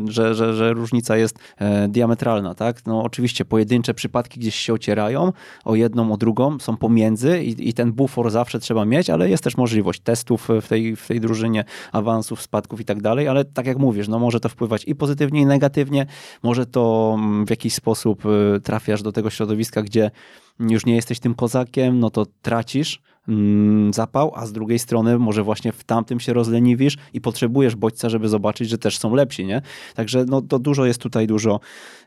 [0.07, 2.55] że, że, że różnica jest e, diametralna.
[2.55, 2.85] Tak?
[2.85, 5.33] No, oczywiście pojedyncze przypadki gdzieś się ocierają
[5.65, 9.43] o jedną, o drugą, są pomiędzy i, i ten bufor zawsze trzeba mieć, ale jest
[9.43, 13.67] też możliwość testów w tej, w tej drużynie, awansów, spadków i tak dalej, ale tak
[13.67, 16.05] jak mówisz, no może to wpływać i pozytywnie, i negatywnie.
[16.43, 20.11] Może to mm, w jakiś sposób y, trafiasz do tego środowiska, gdzie
[20.59, 25.43] już nie jesteś tym kozakiem, no to tracisz mm, zapał, a z drugiej strony może
[25.43, 29.61] właśnie w tamtym się rozleniwisz i potrzebujesz bodźca, żeby zobaczyć, że też są lepsi, nie?
[29.95, 31.59] Także no to dużo jest tutaj, dużo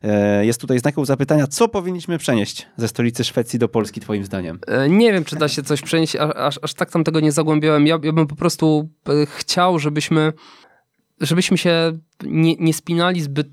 [0.03, 4.59] e, jest tutaj znaków zapytania, co powinniśmy przenieść ze stolicy Szwecji do Polski twoim zdaniem?
[4.67, 7.87] E, nie wiem, czy da się coś przenieść, aż, aż tak tam tego nie zagłębiałem.
[7.87, 10.33] Ja, ja bym po prostu e, chciał, żebyśmy
[11.23, 13.49] żebyśmy się nie, nie spinali zbyt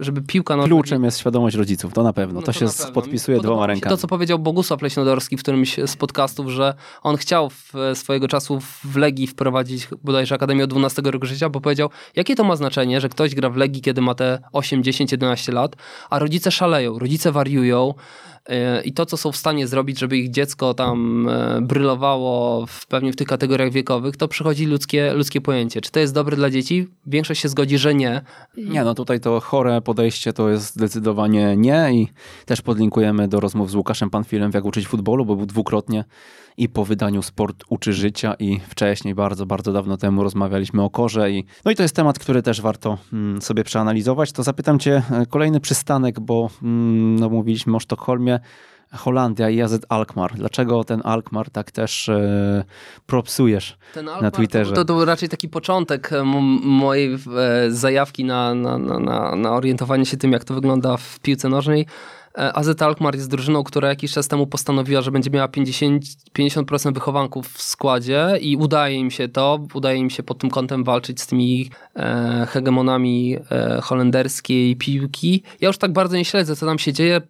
[0.00, 0.68] żeby piłka nożna...
[0.68, 2.34] Kluczem jest świadomość rodziców, to na pewno.
[2.34, 2.92] No to, to się pewno.
[2.92, 3.90] podpisuje dwoma rękami.
[3.90, 8.60] To, co powiedział Bogusław Leśnodorski w którymś z podcastów, że on chciał w swojego czasu
[8.60, 13.00] w Legii wprowadzić bodajże Akademię od 12 roku życia, bo powiedział, jakie to ma znaczenie,
[13.00, 15.76] że ktoś gra w Legii, kiedy ma te 8, 10, 11 lat,
[16.10, 17.94] a rodzice szaleją, rodzice wariują,
[18.84, 23.12] i to, co są w stanie zrobić, żeby ich dziecko tam e, brylowało w, pewnie
[23.12, 25.80] w tych kategoriach wiekowych, to przychodzi ludzkie, ludzkie pojęcie.
[25.80, 26.88] Czy to jest dobre dla dzieci?
[27.06, 28.22] Większość się zgodzi, że nie.
[28.56, 32.08] Nie, no tutaj to chore podejście to jest zdecydowanie nie i
[32.46, 36.04] też podlinkujemy do rozmów z Łukaszem Panfilem Jak uczyć futbolu, bo był dwukrotnie
[36.56, 41.30] i po wydaniu Sport uczy życia i wcześniej, bardzo, bardzo dawno temu rozmawialiśmy o korze
[41.30, 44.32] i no i to jest temat, który też warto mm, sobie przeanalizować.
[44.32, 48.40] To zapytam cię e, kolejny przystanek, bo mm, no, mówiliśmy o Sztokholmie,
[48.92, 50.34] Holandia i AZ Alkmaar.
[50.34, 52.64] Dlaczego ten Alkmaar tak też e,
[53.06, 53.78] propsujesz
[54.22, 54.74] na Twitterze?
[54.74, 56.24] To, to, był raczej taki początek e,
[56.62, 57.18] mojej e,
[57.70, 61.86] zajawki na, na, na, na orientowanie się tym, jak to wygląda w piłce nożnej.
[62.38, 66.04] E, AZ Alkmaar jest drużyną, która jakiś czas temu postanowiła, że będzie miała 50,
[66.38, 70.84] 50% wychowanków w składzie i udaje im się to, udaje im się pod tym kątem
[70.84, 75.42] walczyć z tymi e, hegemonami e, holenderskiej piłki.
[75.60, 77.20] Ja już tak bardzo nie śledzę, co tam się dzieje.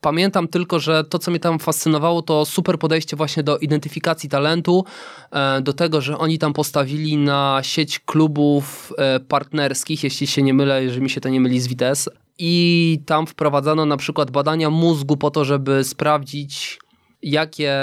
[0.00, 4.84] Pamiętam tylko, że to, co mnie tam fascynowało, to super podejście właśnie do identyfikacji talentu,
[5.30, 10.54] e, do tego, że oni tam postawili na sieć klubów e, partnerskich, jeśli się nie
[10.54, 12.23] mylę, jeżeli mi się to nie myli z Vitesse.
[12.38, 16.78] I tam wprowadzano na przykład badania mózgu po to, żeby sprawdzić,
[17.22, 17.76] jakie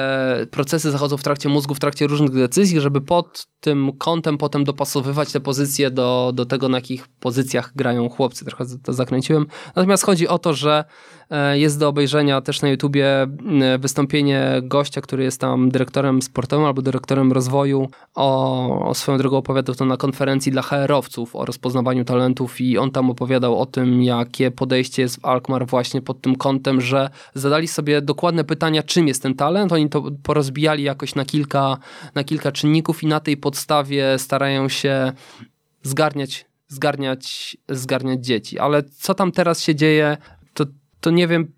[0.52, 5.32] procesy zachodzą w trakcie mózgu, w trakcie różnych decyzji, żeby pod tym kątem potem dopasowywać
[5.32, 8.46] te pozycje do, do tego, na jakich pozycjach grają chłopcy.
[8.46, 9.46] Trochę to zakręciłem.
[9.76, 10.84] Natomiast chodzi o to, że
[11.54, 13.28] jest do obejrzenia też na YouTubie
[13.80, 17.90] wystąpienie gościa, który jest tam dyrektorem sportowym albo dyrektorem rozwoju.
[18.16, 22.92] O, o swoją drogą opowiadał to na konferencji dla HR-owców o rozpoznawaniu talentów i on
[22.92, 27.68] tam opowiadał o tym, jakie podejście jest w Alkmaar właśnie pod tym kątem, że zadali
[27.68, 29.72] sobie dokładne pytania, czym jest ten talent.
[29.72, 31.78] Oni to porozbijali jakoś na kilka,
[32.16, 35.12] na kilka czynników i na tej podstawie starają się
[35.84, 38.60] zgarniać, zgarniać, zgarniać dzieci.
[38.60, 40.18] Ale co tam teraz się dzieje,
[40.54, 40.66] to,
[41.02, 41.52] to nie wiem.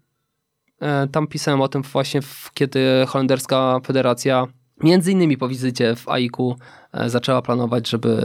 [0.80, 2.20] E, tam pisałem o tym właśnie,
[2.54, 4.48] kiedy holenderska federacja
[4.84, 6.56] Między innymi po wizycie w AIK-u
[6.94, 8.20] e, zaczęła planować, żeby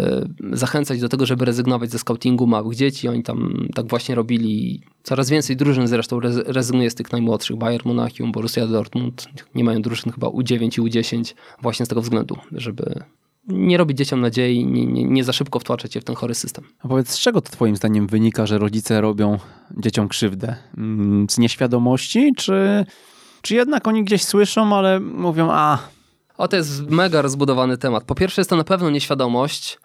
[0.53, 3.09] zachęcać do tego, żeby rezygnować ze scoutingu małych dzieci.
[3.09, 4.83] Oni tam tak właśnie robili.
[5.03, 7.57] Coraz więcej drużyn zresztą rezygnuje z tych najmłodszych.
[7.57, 12.37] Bayern Monachium, Borussia Dortmund nie mają drużyn chyba U9 i U10 właśnie z tego względu,
[12.53, 13.03] żeby
[13.49, 16.65] nie robić dzieciom nadziei, nie, nie, nie, za szybko wtłaczać się w ten chory system.
[16.81, 19.39] A powiedz, z czego to twoim zdaniem wynika, że rodzice robią
[19.77, 20.57] dzieciom krzywdę?
[20.77, 22.87] Mm, z nieświadomości, czy,
[23.43, 25.79] czy jednak oni gdzieś słyszą, ale mówią, a...
[26.39, 28.05] O, to jest mega rozbudowany temat.
[28.05, 29.79] Po pierwsze jest to na pewno nieświadomość,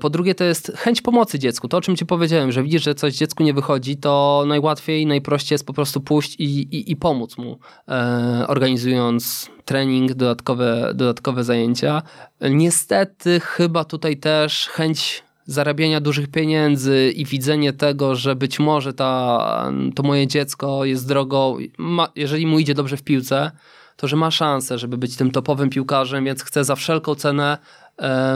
[0.00, 1.68] po drugie, to jest chęć pomocy dziecku.
[1.68, 5.54] To, o czym ci powiedziałem, że widzisz, że coś dziecku nie wychodzi, to najłatwiej, najprościej
[5.54, 7.58] jest po prostu pójść i, i, i pomóc mu,
[7.88, 12.02] e, organizując trening, dodatkowe, dodatkowe zajęcia.
[12.40, 19.72] Niestety, chyba tutaj też chęć zarabiania dużych pieniędzy i widzenie tego, że być może ta,
[19.94, 23.50] to moje dziecko jest drogą, ma, jeżeli mu idzie dobrze w piłce,
[23.96, 27.85] to że ma szansę, żeby być tym topowym piłkarzem, więc chce za wszelką cenę e,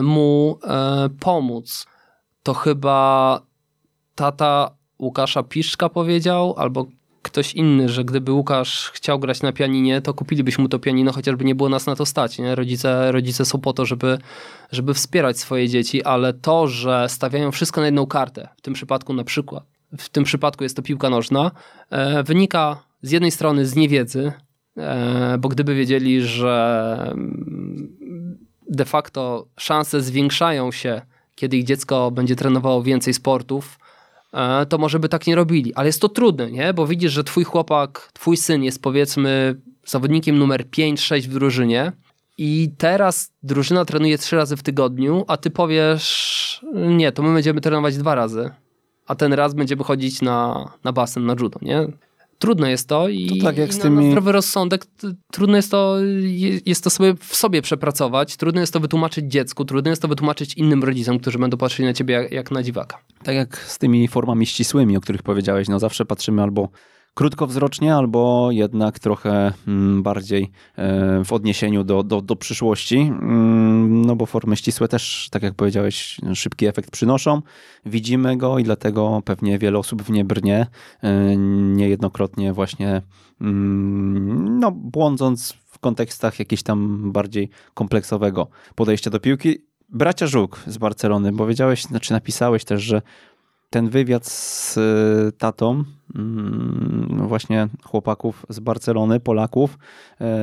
[0.02, 1.86] mu e, pomóc.
[2.42, 3.40] To chyba
[4.14, 6.86] tata Łukasza Piszczka powiedział, albo
[7.22, 11.44] ktoś inny, że gdyby Łukasz chciał grać na pianinie, to kupilibyśmy mu to pianino, chociażby
[11.44, 12.38] nie było nas na to stać.
[12.38, 12.54] Nie?
[12.54, 14.18] Rodzice, rodzice są po to, żeby,
[14.72, 19.12] żeby wspierać swoje dzieci, ale to, że stawiają wszystko na jedną kartę, w tym przypadku
[19.12, 19.64] na przykład,
[19.98, 21.50] w tym przypadku jest to piłka nożna,
[21.90, 24.32] e, wynika z jednej strony z niewiedzy,
[24.76, 27.96] e, bo gdyby wiedzieli, że mm,
[28.70, 31.02] de facto szanse zwiększają się,
[31.34, 33.78] kiedy ich dziecko będzie trenowało więcej sportów,
[34.32, 35.74] E, to może by tak nie robili.
[35.74, 36.74] Ale jest to trudne, nie?
[36.74, 41.92] Bo widzisz, że twój chłopak, twój syn jest powiedzmy zawodnikiem numer 5-6 w drużynie
[42.38, 47.60] i teraz drużyna trenuje trzy razy w tygodniu, a ty powiesz, nie, to my będziemy
[47.60, 48.50] trenować dwa razy,
[49.06, 51.86] a ten raz będziemy chodzić na, na basen, na judo, nie?
[52.40, 53.96] Trudne jest to i, to tak jak i z tymi...
[53.96, 54.86] na, na zdrowy rozsądek
[55.32, 55.96] trudno jest to,
[56.66, 60.54] jest to sobie w sobie przepracować, trudno jest to wytłumaczyć dziecku, trudno jest to wytłumaczyć
[60.54, 62.98] innym rodzicom, którzy będą patrzyli na ciebie jak, jak na dziwaka.
[63.22, 66.68] Tak jak z tymi formami ścisłymi, o których powiedziałeś, no zawsze patrzymy albo
[67.20, 72.98] krótkowzrocznie, albo jednak trochę mm, bardziej e, w odniesieniu do, do, do przyszłości.
[72.98, 77.42] Mm, no bo formy ścisłe też, tak jak powiedziałeś, szybki efekt przynoszą.
[77.86, 80.66] Widzimy go i dlatego pewnie wiele osób w nie brnie.
[81.02, 81.36] E,
[81.76, 83.02] niejednokrotnie właśnie
[83.40, 89.58] mm, no, błądząc w kontekstach jakiegoś tam bardziej kompleksowego podejścia do piłki.
[89.92, 93.02] Bracia Żuk z Barcelony, bo wiedziałeś, znaczy napisałeś też, że
[93.70, 99.78] ten wywiad z y, tatą mm, właśnie chłopaków z Barcelony, Polaków,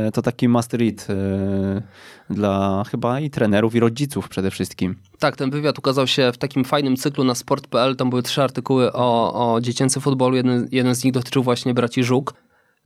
[0.08, 4.96] y, to taki must read y, dla chyba i trenerów, i rodziców przede wszystkim.
[5.20, 7.96] Tak, ten wywiad ukazał się w takim fajnym cyklu na sport.pl.
[7.96, 10.36] Tam były trzy artykuły o, o dziecięcym futbolu.
[10.36, 12.34] Jeden, jeden z nich dotyczył właśnie braci Żuk,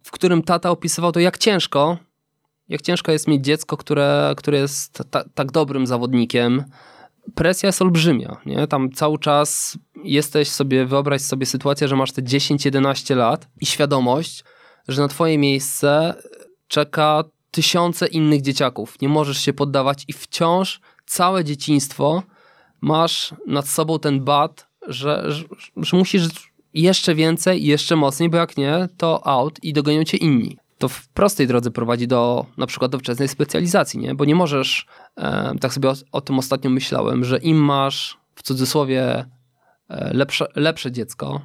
[0.04, 1.98] w którym tata opisywał to, jak ciężko,
[2.70, 6.64] jak ciężko jest mieć dziecko, które, które jest ta, tak dobrym zawodnikiem,
[7.36, 8.38] presja jest olbrzymia.
[8.46, 8.68] Nie?
[8.68, 14.44] Tam cały czas jesteś sobie, wyobraź sobie sytuację, że masz te 10-11 lat i świadomość,
[14.88, 16.14] że na twoje miejsce
[16.68, 19.02] czeka tysiące innych dzieciaków.
[19.02, 22.24] Nie możesz się poddawać i wciąż całe dzieciństwo
[22.82, 25.44] masz nad sobą ten bat, że, że,
[25.78, 26.28] że musisz
[26.74, 30.90] jeszcze więcej i jeszcze mocniej, bo jak nie, to out i dogonią cię inni to
[30.90, 34.16] w prostej drodze prowadzi do na przykład do wczesnej specjalizacji, nie?
[34.16, 34.86] Bo nie możesz,
[35.62, 39.26] tak sobie o, o, tym ostatnio myślałem, że im masz w cudzysłowie
[39.90, 41.42] e, lepsze, lepsze dziecko,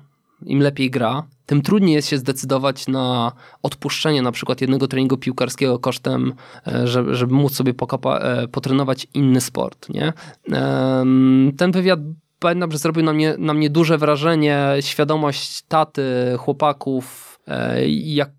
[0.46, 5.78] im lepiej gra, tym trudniej jest się zdecydować na odpuszczenie na przykład jednego treningu piłkarskiego
[5.78, 6.34] kosztem,
[6.66, 10.12] e, żeby, żeby móc sobie pokapa, e, potrenować inny sport, nie?
[11.56, 12.00] Ten wywiad
[12.38, 16.02] pamiętam, że zrobił na mnie, na mnie duże wrażenie, świadomość taty,
[16.38, 17.38] chłopaków,
[17.88, 18.30] jak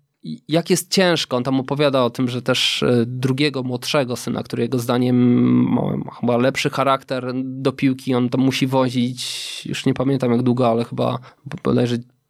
[0.48, 1.36] jak jest ciężko.
[1.36, 5.16] On tam opowiada o tym, że też e, drugiego, młodszego syna, który jego zdaniem
[5.72, 5.82] ma
[6.20, 10.84] chyba lepszy charakter do piłki, on tam musi wozić, już nie pamiętam jak długo, ale
[10.84, 11.18] chyba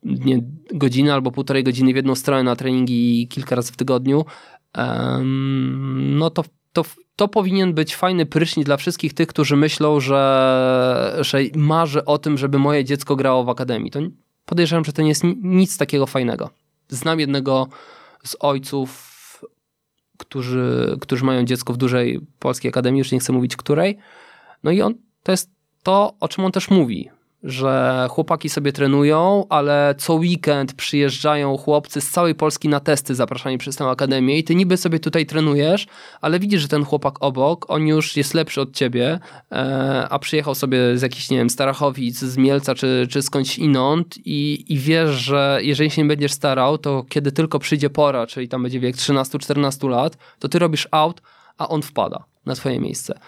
[0.03, 0.41] nie,
[0.75, 4.25] godzinę albo półtorej godziny w jedną stronę na treningi kilka razy w tygodniu.
[5.97, 6.85] no to, to,
[7.17, 12.39] to powinien być fajny prysznic dla wszystkich tych, którzy myślą, że, że marzę o tym,
[12.39, 13.91] żeby moje dziecko grało w akademii.
[13.91, 14.01] To
[14.45, 16.51] podejrzewam, że to nie jest nic takiego fajnego.
[16.89, 17.69] Znam jednego
[18.25, 19.19] z ojców,
[20.19, 23.99] którzy, którzy mają dziecko w dużej polskiej akademii, już nie chcę mówić której.
[24.63, 25.51] No i on to jest
[25.83, 27.11] to, o czym on też mówi
[27.43, 33.59] że chłopaki sobie trenują, ale co weekend przyjeżdżają chłopcy z całej Polski na testy zapraszani
[33.59, 35.87] przez tę akademię i ty niby sobie tutaj trenujesz,
[36.21, 39.19] ale widzisz, że ten chłopak obok, on już jest lepszy od ciebie,
[39.53, 44.19] e, a przyjechał sobie z jakichś, nie wiem, Starachowic, z Mielca czy, czy skądś inąd
[44.25, 48.49] i, i wiesz, że jeżeli się nie będziesz starał, to kiedy tylko przyjdzie pora, czyli
[48.49, 51.23] tam będzie wiek 13-14 lat, to ty robisz out,
[51.59, 53.19] a on wpada na twoje miejsce.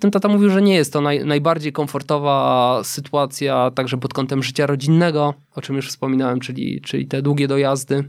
[0.00, 4.66] Ten tata mówił, że nie jest to naj, najbardziej komfortowa sytuacja, także pod kątem życia
[4.66, 8.04] rodzinnego, o czym już wspominałem, czyli, czyli te długie dojazdy.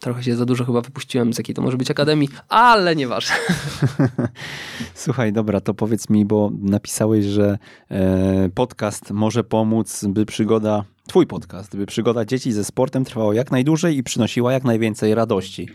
[0.00, 3.34] Trochę się za dużo chyba wypuściłem z jakiej to może być akademii, ale nieważne.
[4.94, 7.58] Słuchaj, dobra, to powiedz mi, bo napisałeś, że
[7.90, 13.50] e, podcast może pomóc, by przygoda, twój podcast, by przygoda dzieci ze sportem trwała jak
[13.50, 15.68] najdłużej i przynosiła jak najwięcej radości.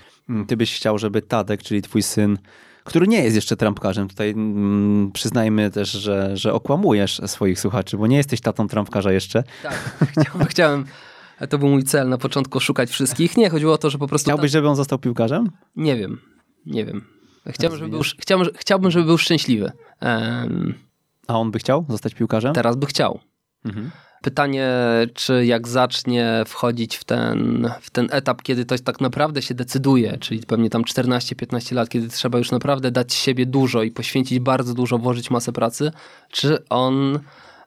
[0.48, 2.38] Ty byś chciał, żeby Tadek, czyli twój syn,
[2.86, 4.08] który nie jest jeszcze trampkarzem.
[4.08, 9.44] Tutaj mm, przyznajmy też, że, że okłamujesz swoich słuchaczy, bo nie jesteś tatą trampkarza jeszcze.
[9.64, 10.86] Tak, chciałem, chciałem
[11.50, 13.38] to był mój cel na początku, szukać wszystkich.
[13.38, 14.26] Nie, chodziło o to, że po prostu...
[14.26, 15.52] Chciałbyś, żeby on został piłkarzem?
[15.76, 16.22] Nie wiem,
[16.66, 17.06] nie wiem.
[17.48, 19.72] Chciałbym, żeby był, chciałbym, chciałbym, żeby był szczęśliwy.
[20.02, 20.74] Um...
[21.28, 22.54] A on by chciał zostać piłkarzem?
[22.54, 23.20] Teraz by chciał.
[23.66, 23.92] Mhm.
[24.26, 24.72] Pytanie,
[25.14, 30.18] czy jak zacznie wchodzić w ten, w ten etap, kiedy to tak naprawdę się decyduje,
[30.18, 34.74] czyli pewnie tam 14-15 lat, kiedy trzeba już naprawdę dać siebie dużo i poświęcić bardzo
[34.74, 35.92] dużo, włożyć masę pracy,
[36.32, 37.20] czy on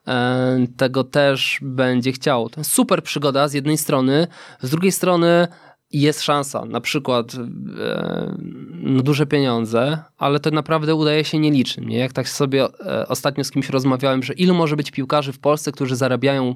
[0.07, 2.49] e, tego też będzie chciał.
[2.49, 4.27] To super przygoda z jednej strony,
[4.61, 5.47] z drugiej strony
[5.91, 7.33] jest szansa, na przykład
[7.79, 8.37] e,
[8.73, 11.89] no duże pieniądze, ale to naprawdę udaje się nielicznym.
[11.89, 11.97] Nie?
[11.97, 15.71] Jak tak sobie e, ostatnio z kimś rozmawiałem, że ilu może być piłkarzy w Polsce,
[15.71, 16.55] którzy zarabiają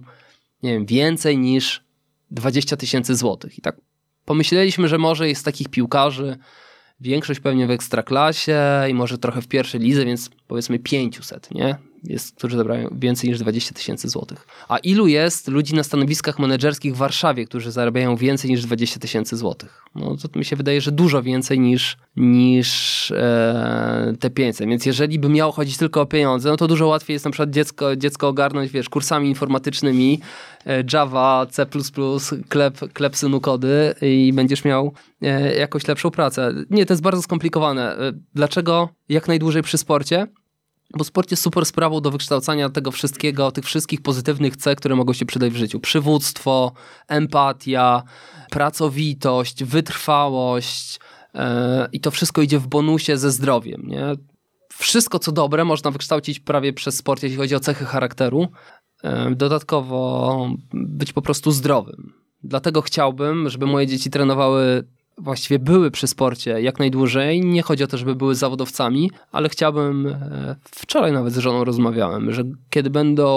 [0.64, 1.84] nie wiem, więcej niż
[2.32, 3.58] 20 tysięcy złotych.
[3.58, 3.76] I tak
[4.26, 6.38] pomyśleliśmy, że może jest takich piłkarzy
[7.00, 11.78] większość pewnie w ekstraklasie i może trochę w pierwszej lidze, więc powiedzmy 500, nie?
[12.04, 14.48] Jest, którzy zabrają więcej niż 20 tysięcy złotych.
[14.70, 19.38] A ilu jest ludzi na stanowiskach menedżerskich w Warszawie, którzy zarabiają więcej niż 20 tysięcy
[19.38, 19.84] złotych?
[19.96, 24.68] No to mi się wydaje, że dużo więcej niż, niż e, te 500.
[24.68, 27.50] Więc jeżeli by miało chodzić tylko o pieniądze, no to dużo łatwiej jest na przykład
[27.50, 30.20] dziecko, dziecko ogarnąć, wiesz, kursami informatycznymi,
[30.66, 31.66] e, Java, C++,
[32.50, 36.54] klep, klep synu kody i będziesz miał e, jakąś lepszą pracę.
[36.70, 37.98] Nie, to jest bardzo skomplikowane.
[37.98, 40.28] E, dlaczego jak najdłużej przy sporcie?
[40.98, 45.14] Bo sport jest super sprawą do wykształcania tego wszystkiego, tych wszystkich pozytywnych cech, które mogą
[45.14, 45.80] się przydać w życiu.
[45.80, 46.72] Przywództwo,
[47.08, 48.04] empatia,
[48.50, 51.00] pracowitość, wytrwałość
[51.34, 51.42] yy,
[51.92, 53.82] i to wszystko idzie w bonusie ze zdrowiem.
[53.88, 54.12] Nie?
[54.74, 58.48] Wszystko, co dobre, można wykształcić prawie przez sport, jeśli chodzi o cechy charakteru.
[59.04, 62.14] Yy, dodatkowo być po prostu zdrowym.
[62.44, 64.88] Dlatego chciałbym, żeby moje dzieci trenowały
[65.18, 67.42] właściwie były przy sporcie jak najdłużej.
[67.42, 72.32] Nie chodzi o to, żeby były zawodowcami, ale chciałbym, e, wczoraj nawet z żoną rozmawiałem,
[72.32, 73.28] że kiedy będą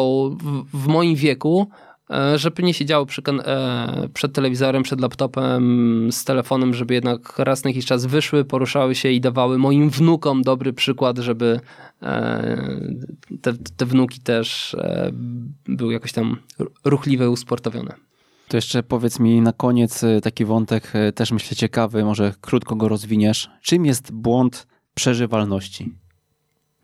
[0.41, 1.69] w, w moim wieku,
[2.11, 7.65] e, żeby nie siedziały przy, e, przed telewizorem, przed laptopem, z telefonem, żeby jednak raz
[7.65, 11.61] na jakiś czas wyszły, poruszały się i dawały moim wnukom dobry przykład, żeby
[13.43, 14.77] te, te wnuki też
[15.69, 16.37] były jakoś tam
[16.85, 18.07] ruchliwe, usportowione.
[18.49, 22.77] To jeszcze powiedz mi na koniec y, taki wątek, y, też myślę ciekawy, może krótko
[22.77, 23.51] go rozwiniesz.
[23.63, 25.93] Czym jest błąd przeżywalności?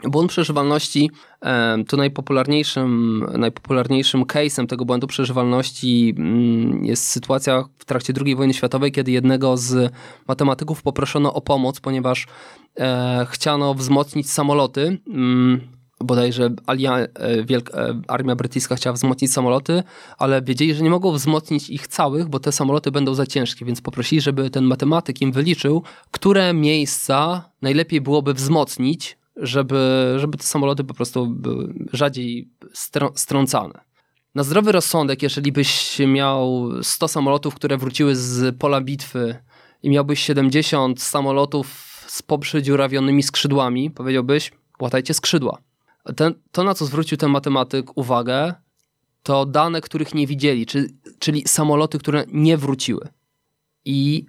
[0.04, 1.10] Błąd przeżywalności
[1.88, 8.92] to najpopularniejszym, najpopularniejszym case'em tego błędu przeżywalności mm, jest sytuacja w trakcie II wojny światowej,
[8.92, 9.92] kiedy jednego z
[10.28, 12.26] matematyków poproszono o pomoc, ponieważ
[12.78, 15.60] e, chciano wzmocnić samoloty mm,
[16.04, 19.82] bodajże Alia, e, Wielka, e, Armia Brytyjska chciała wzmocnić samoloty,
[20.18, 23.80] ale wiedzieli, że nie mogą wzmocnić ich całych, bo te samoloty będą za ciężkie, więc
[23.80, 30.84] poprosili, żeby ten matematyk im wyliczył, które miejsca najlepiej byłoby wzmocnić, żeby, żeby te samoloty
[30.84, 32.48] po prostu były rzadziej
[33.14, 33.80] strącane.
[34.34, 39.36] Na zdrowy rozsądek, jeżeli byś miał 100 samolotów, które wróciły z pola bitwy
[39.82, 45.58] i miałbyś 70 samolotów z poprzedziurawionymi skrzydłami, powiedziałbyś, łatajcie skrzydła
[46.16, 48.54] ten, to, na co zwrócił ten matematyk uwagę,
[49.22, 50.88] to dane, których nie widzieli, czyli,
[51.18, 53.08] czyli samoloty, które nie wróciły.
[53.84, 54.26] I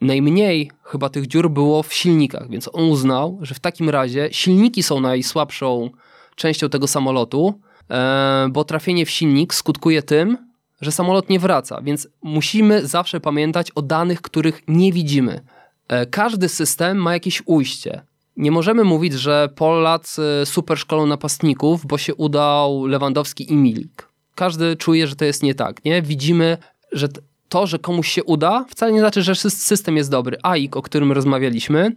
[0.00, 4.82] najmniej chyba tych dziur było w silnikach, więc on uznał, że w takim razie silniki
[4.82, 5.90] są najsłabszą
[6.36, 12.08] częścią tego samolotu, e, bo trafienie w silnik skutkuje tym, że samolot nie wraca, więc
[12.22, 15.40] musimy zawsze pamiętać o danych, których nie widzimy.
[15.88, 18.02] E, każdy system ma jakieś ujście
[18.40, 24.08] nie możemy mówić, że Polacy super szkolą napastników, bo się udał Lewandowski i Milik.
[24.34, 25.84] Każdy czuje, że to jest nie tak.
[25.84, 26.02] Nie?
[26.02, 26.58] Widzimy,
[26.92, 27.08] że
[27.48, 30.36] to, że komuś się uda, wcale nie znaczy, że system jest dobry.
[30.42, 31.96] AIK, o którym rozmawialiśmy,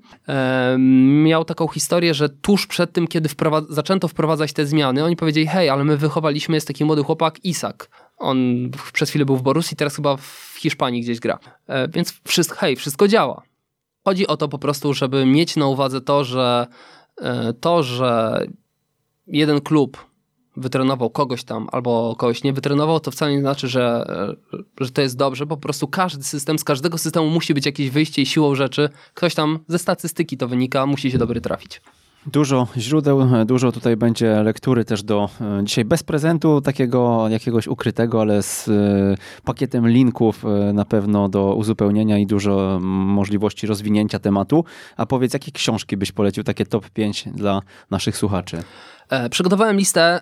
[1.24, 5.48] miał taką historię, że tuż przed tym, kiedy wprowadza zaczęto wprowadzać te zmiany, oni powiedzieli,
[5.48, 7.90] hej, ale my wychowaliśmy, jest taki młody chłopak, Isak.
[8.18, 11.40] On przez chwilę był w Borussii, teraz chyba w Hiszpanii gdzieś gra.
[11.68, 13.44] E, więc wszystko, hej, wszystko działa.
[14.06, 16.68] Chodzi o to po prostu, żeby mieć na uwadze to, że
[17.18, 18.42] e, to, że
[19.28, 20.06] jeden klub
[20.58, 24.06] wytrenował kogoś tam albo kogoś nie wytrenował, to wcale nie znaczy, że,
[24.54, 25.48] e, że to jest dobrze.
[25.48, 28.90] Po prostu każdy system, z każdego systemu musi być jakieś wyjście i siłą rzeczy.
[29.14, 31.82] Ktoś tam ze statystyki to wynika, musi się dobry trafić.
[32.26, 38.22] Dużo źródeł, dużo tutaj będzie lektury też do e, dzisiaj bez prezentu takiego jakiegoś ukrytego,
[38.22, 38.72] ale z e,
[39.44, 44.66] pakietem linków e, na pewno do uzupełnienia i dużo możliwości rozwinięcia tematu.
[44.98, 47.62] A powiedz, jakie książki byś polecił, takie top 5 dla
[47.92, 48.64] naszych słuchaczy?
[49.32, 50.22] przygotowałem listę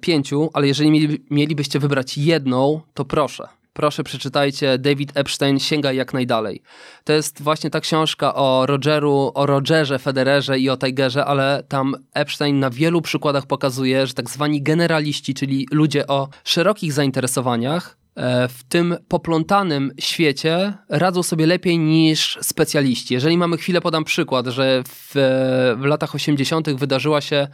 [0.00, 6.14] pięciu, ale jeżeli mieli, mielibyście wybrać jedną, to proszę proszę przeczytajcie David Epstein sięga jak
[6.14, 6.62] najdalej.
[7.04, 11.94] To jest właśnie ta książka o Rogeru, o Rogerze Federerze i o Tigerze, ale tam
[12.14, 18.48] Epstein na wielu przykładach pokazuje, że tak zwani generaliści, czyli ludzie o szerokich zainteresowaniach, e,
[18.48, 23.14] w tym poplątanym świecie radzą sobie lepiej niż specjaliści.
[23.14, 25.12] Jeżeli mamy chwilę, podam przykład, że w,
[25.76, 26.70] w latach 80.
[26.70, 27.48] wydarzyła się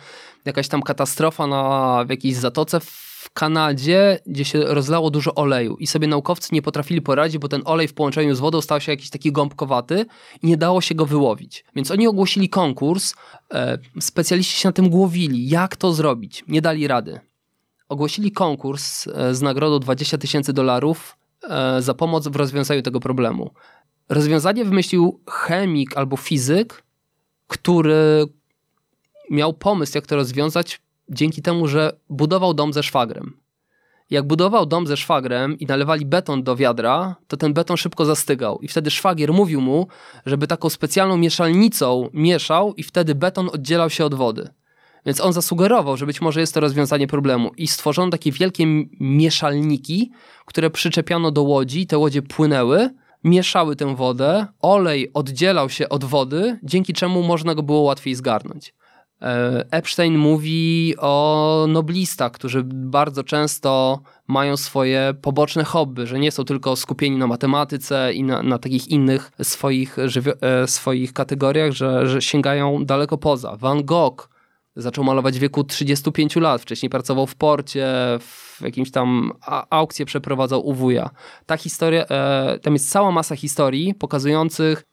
[0.44, 3.05] jakaś tam katastrofa na, w jakiejś zatoce w
[3.36, 7.88] Kanadzie, gdzie się rozlało dużo oleju i sobie naukowcy nie potrafili poradzić, bo ten olej
[7.88, 10.06] w połączeniu z wodą stał się jakiś taki gąbkowaty
[10.42, 11.64] i nie dało się go wyłowić.
[11.74, 13.14] Więc oni ogłosili konkurs,
[13.54, 16.44] e, specjaliści się na tym głowili, jak to zrobić.
[16.48, 17.20] Nie dali rady.
[17.88, 23.50] Ogłosili konkurs e, z nagrodą 20 tysięcy dolarów e, za pomoc w rozwiązaniu tego problemu.
[24.08, 26.82] Rozwiązanie wymyślił chemik albo fizyk,
[27.46, 28.26] który
[29.30, 33.40] miał pomysł, jak to rozwiązać, dzięki temu, że budował dom ze szwagrem.
[34.10, 38.58] Jak budował dom ze szwagrem i nalewali beton do wiadra, to ten beton szybko zastygał.
[38.58, 39.86] I wtedy szwagier mówił mu,
[40.26, 44.48] żeby taką specjalną mieszalnicą mieszał, i wtedy beton oddzielał się od wody.
[45.06, 47.50] Więc on zasugerował, że być może jest to rozwiązanie problemu.
[47.56, 48.66] I stworzono takie wielkie
[49.00, 50.10] mieszalniki,
[50.46, 52.90] które przyczepiano do łodzi, te łodzie płynęły,
[53.24, 58.74] mieszały tę wodę, olej oddzielał się od wody, dzięki czemu można go było łatwiej zgarnąć.
[59.22, 66.44] E, Epstein mówi o noblistach, którzy bardzo często mają swoje poboczne hobby, że nie są
[66.44, 69.96] tylko skupieni na matematyce i na, na takich innych swoich,
[70.40, 73.56] e, swoich kategoriach, że, że sięgają daleko poza.
[73.56, 74.28] Van Gogh
[74.76, 77.86] zaczął malować w wieku 35 lat, wcześniej pracował w porcie,
[78.20, 79.32] w jakimś tam
[79.70, 81.10] aukcję przeprowadzał u wuja.
[81.46, 84.84] Ta historia, e, tam jest cała masa historii pokazujących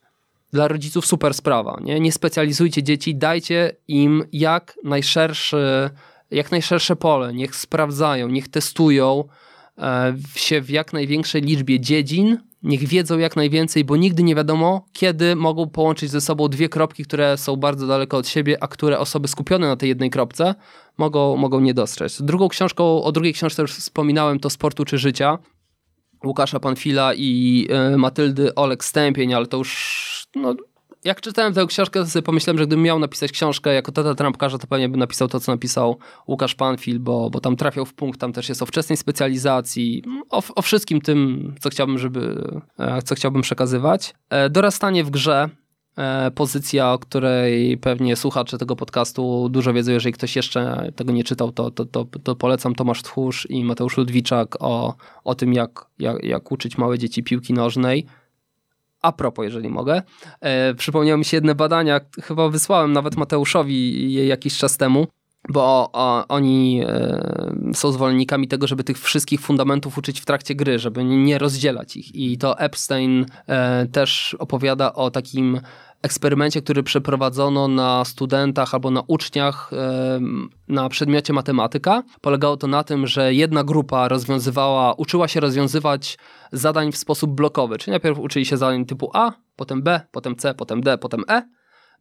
[0.54, 1.78] dla rodziców super sprawa.
[1.82, 5.90] Nie, nie specjalizujcie dzieci, dajcie im jak najszerszy,
[6.32, 9.24] jak najszersze pole, niech sprawdzają, niech testują
[9.78, 14.86] e, się w jak największej liczbie dziedzin, niech wiedzą jak najwięcej, bo nigdy nie wiadomo,
[14.94, 19.00] kiedy mogą połączyć ze sobą dwie kropki, które są bardzo daleko od siebie, a które
[19.00, 20.56] osoby skupione na tej jednej kropce
[20.98, 22.22] mogą, mogą nie dostrzec.
[22.22, 25.38] Drugą książką, o drugiej książce już wspominałem, to Sportu czy Życia.
[26.26, 30.56] Łukasza Panfila i e, Matyldy Olek Stępień, ale to już no,
[31.04, 34.58] jak czytałem tę książkę, to sobie pomyślałem, że gdybym miał napisać książkę jako tata trampkarza,
[34.58, 35.98] to pewnie bym napisał to, co napisał
[36.28, 40.44] Łukasz Panfil, bo, bo tam trafiał w punkt, tam też jest o wczesnej specjalizacji, o,
[40.56, 44.14] o wszystkim tym, co chciałbym, żeby, e, co chciałbym przekazywać.
[44.30, 45.50] E, dorastanie w grze,
[45.98, 51.24] e, pozycja, o której pewnie słuchacze tego podcastu dużo wiedzą, jeżeli ktoś jeszcze tego nie
[51.24, 55.86] czytał, to, to, to, to polecam Tomasz Tchórz i Mateusz Ludwiczak o, o tym, jak,
[56.00, 58.06] jak, jak uczyć małe dzieci piłki nożnej
[59.04, 60.02] a propos, jeżeli mogę,
[60.42, 65.08] e, przypomniało mi się jedne badania, chyba wysłałem nawet Mateuszowi je jakiś czas temu,
[65.50, 70.80] bo o, oni e, są zwolennikami tego, żeby tych wszystkich fundamentów uczyć w trakcie gry,
[70.80, 72.16] żeby nie rozdzielać ich.
[72.16, 75.62] I to Epstein e, też opowiada o takim
[76.04, 79.72] eksperymencie, który przeprowadzono na studentach albo na uczniach
[80.68, 82.04] na przedmiocie matematyka.
[82.22, 86.18] Polegało to na tym, że jedna grupa rozwiązywała, uczyła się rozwiązywać
[86.52, 90.54] zadań w sposób blokowy, czyli najpierw uczyli się zadań typu A, potem B, potem C,
[90.54, 91.50] potem D, potem E.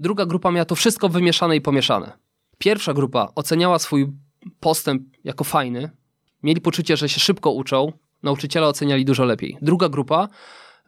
[0.01, 2.13] Druga grupa miała to wszystko wymieszane i pomieszane.
[2.59, 4.13] Pierwsza grupa oceniała swój
[4.61, 5.91] postęp jako fajny,
[6.43, 7.93] mieli poczucie, że się szybko uczą,
[8.23, 9.59] nauczyciele oceniali dużo lepiej.
[9.63, 10.29] Druga grupa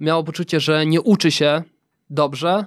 [0.00, 1.62] miała poczucie, że nie uczy się
[2.10, 2.64] dobrze,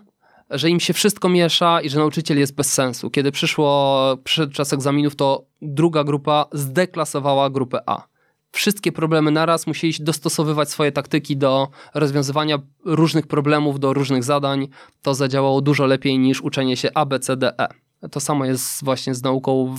[0.50, 3.10] że im się wszystko miesza i że nauczyciel jest bez sensu.
[3.10, 8.08] Kiedy przyszło przyszedł czas egzaminów, to druga grupa zdeklasowała grupę A.
[8.52, 14.68] Wszystkie problemy naraz musieli dostosowywać swoje taktyki do rozwiązywania różnych problemów, do różnych zadań.
[15.02, 17.68] To zadziałało dużo lepiej niż uczenie się A, B, C, D, E.
[18.12, 19.76] To samo jest właśnie z nauką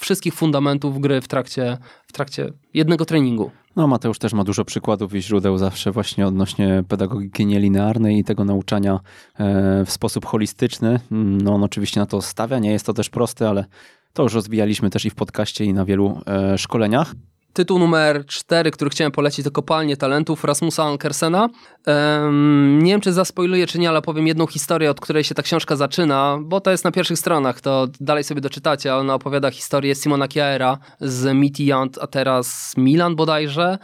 [0.00, 3.50] wszystkich fundamentów gry w trakcie, w trakcie jednego treningu.
[3.76, 8.44] No, Mateusz też ma dużo przykładów i źródeł zawsze właśnie odnośnie pedagogiki nielinearnej i tego
[8.44, 9.00] nauczania
[9.38, 11.00] e, w sposób holistyczny.
[11.10, 13.64] No, on oczywiście na to stawia, nie jest to też proste, ale
[14.12, 17.14] to już rozwijaliśmy też i w podcaście i na wielu e, szkoleniach.
[17.52, 21.48] Tytuł numer cztery, który chciałem polecić, to Kopalnie Talentów Rasmusa Ankersena.
[21.86, 25.42] Um, nie wiem, czy zaspoiluję, czy nie, ale powiem jedną historię, od której się ta
[25.42, 29.50] książka zaczyna, bo to jest na pierwszych stronach, to dalej sobie doczytacie, ale ona opowiada
[29.50, 33.78] historię Simona Kjaera z Midtjylland, a teraz Milan bodajże,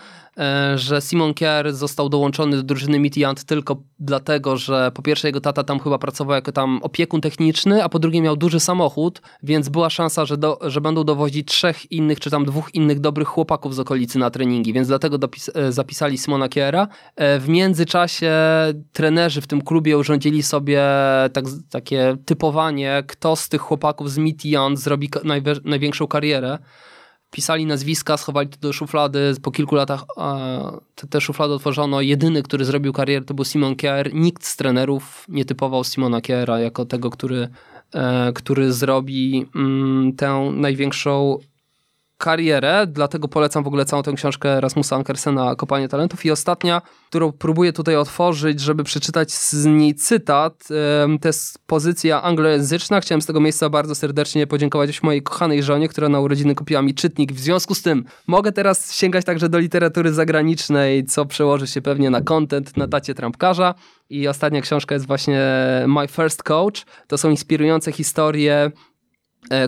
[0.74, 5.65] że Simon Kier został dołączony do drużyny Midtjylland tylko dlatego, że po pierwsze jego tata
[5.65, 9.90] tam chyba pracował jako tam opiekun techniczny, a po drugie miał duży samochód, więc była
[9.90, 13.78] szansa, że, do, że będą dowozić trzech innych, czy tam dwóch innych dobrych chłopaków z
[13.78, 16.89] okolicy na treningi, więc dlatego dopis, e, zapisali Simona Kiera.
[17.16, 18.32] E, w międzyczasie
[18.93, 20.82] trenerzy w tym klubie urządzili sobie
[21.32, 25.10] tak, takie typowanie, kto z tych chłopaków z Midtjylland zrobi
[25.65, 26.59] największą karierę
[27.31, 30.05] pisali nazwiska, schowali to do szuflady, po kilku latach
[30.95, 32.01] te, te szuflady otworzono.
[32.01, 34.15] Jedyny, który zrobił karierę to był Simon Kier.
[34.15, 37.49] Nikt z trenerów nie typował Simona Kiera jako tego, który,
[37.95, 41.39] e, który zrobi mm, tę największą
[42.19, 47.32] karierę, dlatego polecam w ogóle całą tę książkę Rasmusa Ankersena Kopanie Talentów i ostatnia, którą
[47.32, 50.69] próbuję tutaj otworzyć, żeby przeczytać z niej cytat,
[51.20, 53.01] to jest pozycja anglojęzyczna.
[53.01, 56.95] Chciałem z tego miejsca bardzo serdecznie podziękować mojej kochanej żonie, która na urodziny kupiła mi
[56.95, 57.32] czytnik.
[57.32, 62.11] W związku z tym mogę teraz sięgać także do literatury zagranicznej, co przełoży się pewnie
[62.11, 63.74] na content na tacie trampkarza.
[64.11, 65.40] I ostatnia książka jest właśnie
[65.86, 66.86] My First Coach.
[67.07, 68.70] To są inspirujące historie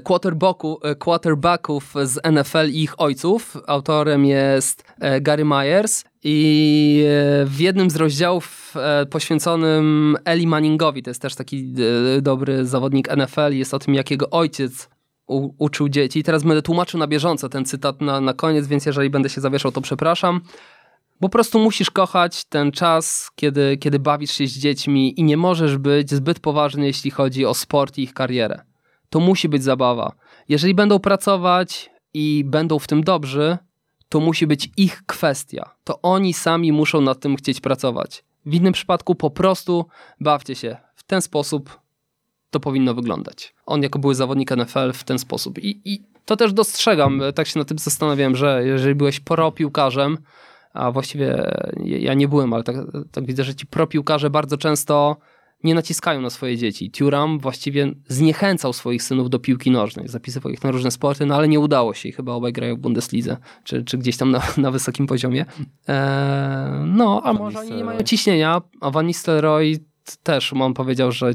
[0.04, 3.56] quarterbacku, e, quarterbacków z NFL i ich ojców.
[3.66, 7.04] Autorem jest e, Gary Myers i
[7.44, 8.74] w jednym z rozdziałów
[9.10, 11.74] poświęconym Eli Manningowi, to jest też taki
[12.22, 14.88] dobry zawodnik NFL, jest o tym, jak jego ojciec
[15.26, 16.18] u, uczył dzieci.
[16.18, 19.40] I teraz będę tłumaczył na bieżąco ten cytat na, na koniec, więc jeżeli będę się
[19.40, 20.40] zawieszał, to przepraszam.
[21.20, 25.78] Po prostu musisz kochać ten czas, kiedy, kiedy bawisz się z dziećmi i nie możesz
[25.78, 28.69] być zbyt poważny, jeśli chodzi o sport i ich karierę
[29.10, 30.12] to musi być zabawa.
[30.48, 33.58] Jeżeli będą pracować i będą w tym dobrzy,
[34.08, 35.74] to musi być ich kwestia.
[35.84, 38.24] To oni sami muszą nad tym chcieć pracować.
[38.46, 39.86] W innym przypadku po prostu
[40.20, 40.76] bawcie się.
[40.94, 41.80] W ten sposób
[42.50, 43.54] to powinno wyglądać.
[43.66, 45.58] On jako były zawodnik NFL w ten sposób.
[45.58, 50.18] I, i to też dostrzegam, tak się na tym zastanawiałem, że jeżeli byłeś pro-piłkarzem,
[50.72, 51.52] a właściwie
[51.84, 52.76] ja nie byłem, ale tak,
[53.12, 55.16] tak widzę, że ci pro-piłkarze bardzo często
[55.64, 56.90] nie naciskają na swoje dzieci.
[56.90, 61.48] Turam właściwie zniechęcał swoich synów do piłki nożnej, zapisywał ich na różne sporty, no ale
[61.48, 64.70] nie udało się i chyba obaj grają w Bundeslidze, czy, czy gdzieś tam na, na
[64.70, 65.44] wysokim poziomie.
[65.88, 65.96] Eee,
[66.86, 71.32] no, a może oni nie mają ciśnienia, a Van Nistelrooy też on powiedział, że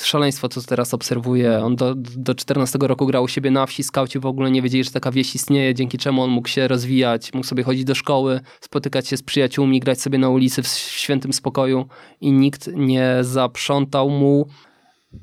[0.00, 1.64] szaleństwo, co teraz obserwuje.
[1.64, 4.84] On do, do 14 roku grał u siebie na wsi, skauci w ogóle nie wiedzieli,
[4.84, 8.40] że taka wieś istnieje, dzięki czemu on mógł się rozwijać, mógł sobie chodzić do szkoły,
[8.60, 11.86] spotykać się z przyjaciółmi, grać sobie na ulicy w świętym spokoju
[12.20, 14.48] i nikt nie zaprzątał mu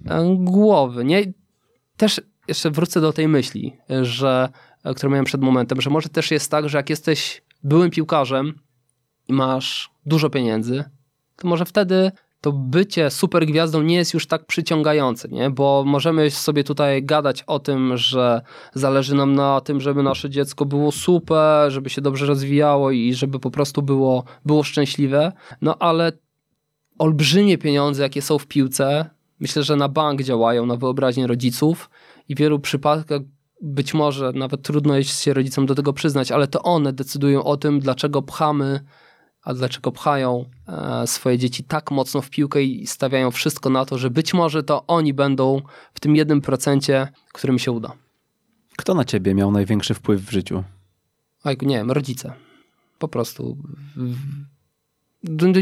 [0.06, 1.06] e, głowy.
[1.06, 1.34] Nie?
[1.98, 4.50] Też jeszcze wrócę do tej myśli, że,
[4.84, 8.60] e, którą miałem przed momentem, że może też jest tak, że jak jesteś byłym piłkarzem
[9.28, 10.84] i masz dużo pieniędzy,
[11.36, 12.12] to może wtedy
[12.46, 15.50] to bycie supergwiazdą nie jest już tak przyciągające, nie?
[15.50, 18.42] bo możemy sobie tutaj gadać o tym, że
[18.74, 23.40] zależy nam na tym, żeby nasze dziecko było super, żeby się dobrze rozwijało i żeby
[23.40, 25.32] po prostu było, było szczęśliwe,
[25.62, 26.12] no ale
[26.98, 29.10] olbrzymie pieniądze, jakie są w piłce,
[29.40, 31.90] myślę, że na bank działają, na wyobraźnię rodziców
[32.30, 33.22] i w wielu przypadkach
[33.62, 37.58] być może nawet trudno jest się rodzicom do tego przyznać, ale to one decydują o
[37.58, 38.80] tym, dlaczego pchamy
[39.46, 43.98] a dlaczego pchają e, swoje dzieci tak mocno w piłkę i stawiają wszystko na to,
[43.98, 45.62] że być może to oni będą
[45.94, 47.92] w tym jednym procencie, którym się uda.
[48.78, 50.64] Kto na ciebie miał największy wpływ w życiu?
[51.44, 52.34] Oj, nie wiem, rodzice.
[53.00, 53.58] Po prostu.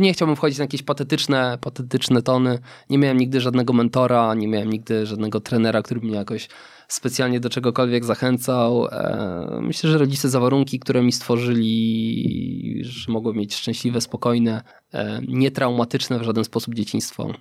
[0.02, 2.60] Nie chciałbym wchodzić na jakieś patetyczne, patetyczne tony.
[2.90, 6.50] Nie miałem nigdy żadnego mentora, nie miałem nigdy żadnego trenera, który mnie jakoś
[6.88, 8.88] specjalnie do czegokolwiek zachęcał.
[8.88, 14.62] E, myślę, że rodzice za warunki, które mi stworzyli, że mogłem mieć szczęśliwe, spokojne,
[14.94, 17.34] e, nietraumatyczne w żaden sposób dzieciństwo.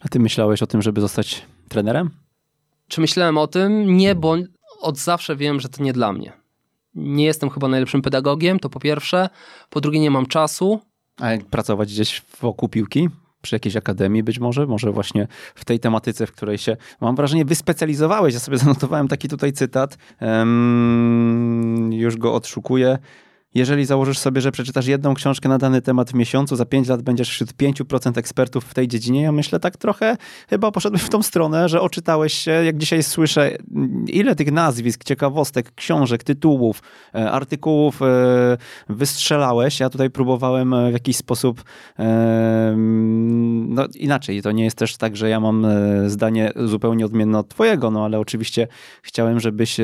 [0.00, 2.10] A ty myślałeś o tym, żeby zostać trenerem?
[2.88, 3.96] Czy myślałem o tym?
[3.96, 4.36] Nie, bo
[4.80, 6.32] od zawsze wiem, że to nie dla mnie.
[6.94, 9.28] Nie jestem chyba najlepszym pedagogiem, to po pierwsze.
[9.70, 10.80] Po drugie, nie mam czasu.
[11.20, 13.08] A pracować gdzieś wokół piłki?
[13.48, 17.44] Przy jakiejś akademii być może, może właśnie w tej tematyce, w której się, mam wrażenie,
[17.44, 18.34] wyspecjalizowałeś.
[18.34, 22.98] Ja sobie zanotowałem taki tutaj cytat, um, już go odszukuję.
[23.54, 27.02] Jeżeli założysz sobie, że przeczytasz jedną książkę na dany temat w miesiącu, za 5 lat
[27.02, 30.16] będziesz wśród 5% ekspertów w tej dziedzinie, ja myślę tak trochę,
[30.50, 33.56] chyba poszedłeś w tą stronę, że oczytałeś się, jak dzisiaj słyszę,
[34.06, 36.82] ile tych nazwisk, ciekawostek, książek, tytułów,
[37.14, 38.06] e, artykułów e,
[38.88, 39.80] wystrzelałeś.
[39.80, 41.64] Ja tutaj próbowałem e, w jakiś sposób
[43.68, 44.42] no inaczej.
[44.42, 45.66] To nie jest też tak, że ja mam
[46.06, 48.68] zdanie zupełnie odmienne od twojego, no ale oczywiście
[49.02, 49.76] chciałem, żebyś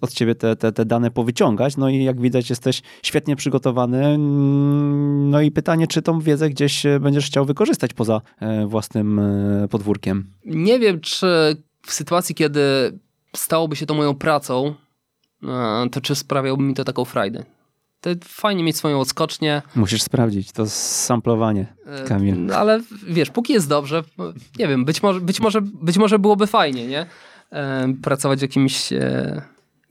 [0.00, 4.06] od ciebie te, te, te dane powyciągać, no i jak widać jesteś świetnie przygotowany.
[4.06, 9.18] Mm, no i pytanie, czy tą wiedzę gdzieś e, będziesz chciał wykorzystać poza e, własnym
[9.18, 10.30] e, podwórkiem?
[10.44, 11.26] Nie wiem, czy
[11.86, 12.60] w sytuacji, kiedy
[13.36, 14.74] stałoby się to moją pracą,
[15.92, 17.44] to czy sprawiałby mi to taką frajdę.
[18.00, 19.62] To fajnie mieć swoją odskocznię.
[19.76, 21.74] Musisz sprawdzić, to samplowanie,
[22.08, 22.52] Kamil.
[22.52, 24.02] Ale wiesz, póki jest dobrze,
[24.58, 27.06] nie wiem, być może, być może, być może byłoby fajnie, nie?
[28.02, 28.92] Pracować w jakimś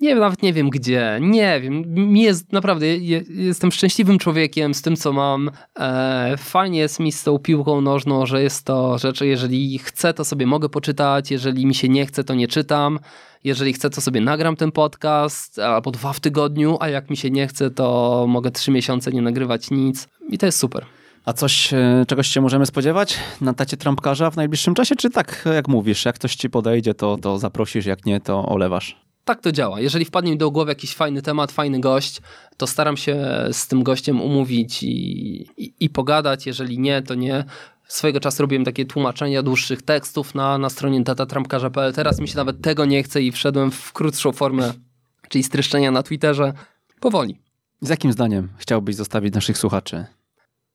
[0.04, 2.16] Nie, nawet nie wiem gdzie, nie wiem.
[2.18, 2.88] Jest naprawdę,
[3.30, 5.52] jestem szczęśliwym człowiekiem z tym, co mam.
[5.80, 10.26] E, fajnie jest mi z tą piłką nożną, że jest to rzecz, jeżeli chcę, to
[10.26, 13.00] sobie mogę poczytać, jeżeli mi się nie chce, to nie czytam.
[13.44, 17.32] Jeżeli chcę, to sobie nagram ten podcast albo dwa w tygodniu, a jak mi się
[17.32, 20.08] nie chce, to mogę trzy miesiące nie nagrywać nic.
[20.30, 20.86] I to jest super.
[21.26, 25.46] A coś, e, czegoś się możemy spodziewać na tacie trampkarza w najbliższym czasie, czy tak
[25.56, 29.04] jak mówisz, jak ktoś ci podejdzie, to, to zaprosisz, jak nie, to olewasz?
[29.26, 29.82] Tak to działa.
[29.82, 32.22] Jeżeli wpadnie mi do głowy jakiś fajny temat, fajny gość,
[32.58, 34.88] to staram się z tym gościem umówić i,
[35.58, 36.46] i, i pogadać.
[36.46, 37.46] Jeżeli nie, to nie.
[37.88, 41.94] Swojego czasu robiłem takie tłumaczenia dłuższych tekstów na, na stronie datatrampkarza.pl.
[41.94, 44.74] Teraz mi się nawet tego nie chce i wszedłem w krótszą formę,
[45.30, 46.54] czyli streszczenia na Twitterze.
[47.00, 47.40] Powoli.
[47.82, 50.06] Z jakim zdaniem chciałbyś zostawić naszych słuchaczy?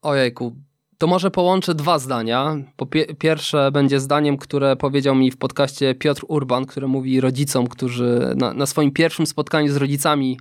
[0.03, 0.57] Ojejku,
[0.99, 2.57] to może połączę dwa zdania.
[2.77, 7.67] Po pie pierwsze będzie zdaniem, które powiedział mi w podcaście Piotr Urban, który mówi rodzicom,
[7.67, 10.39] którzy na, na swoim pierwszym spotkaniu z rodzicami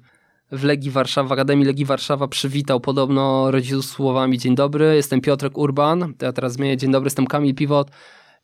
[0.52, 5.58] w Legii Warszawa, w Akademii Legii Warszawa przywitał podobno rodziców słowami Dzień dobry, jestem Piotrek
[5.58, 7.92] Urban, ja teraz zmienię Dzień dobry, jestem Kamil Piwot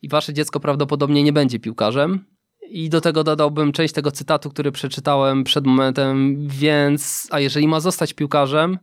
[0.02, 2.24] i wasze dziecko prawdopodobnie nie będzie piłkarzem.
[2.68, 7.80] I do tego dodałbym część tego cytatu, który przeczytałem przed momentem, więc a jeżeli ma
[7.80, 8.78] zostać piłkarzem,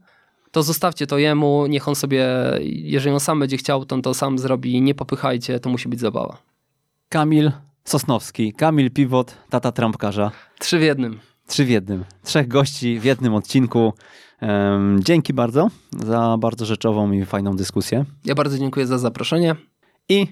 [0.51, 2.27] to zostawcie to jemu, niech on sobie,
[2.63, 5.99] jeżeli on sam będzie chciał, to on to sam zrobi, nie popychajcie, to musi być
[5.99, 6.37] zabawa.
[7.09, 7.51] Kamil
[7.83, 10.31] Sosnowski, Kamil Piwot, tata trampkarza.
[10.59, 11.19] Trzy w jednym.
[11.47, 12.05] Trzy w jednym.
[12.23, 13.93] Trzech gości w jednym odcinku.
[14.99, 15.69] dzięki bardzo
[15.99, 18.05] za bardzo rzeczową i fajną dyskusję.
[18.25, 19.55] Ja bardzo dziękuję za zaproszenie.
[20.09, 20.27] I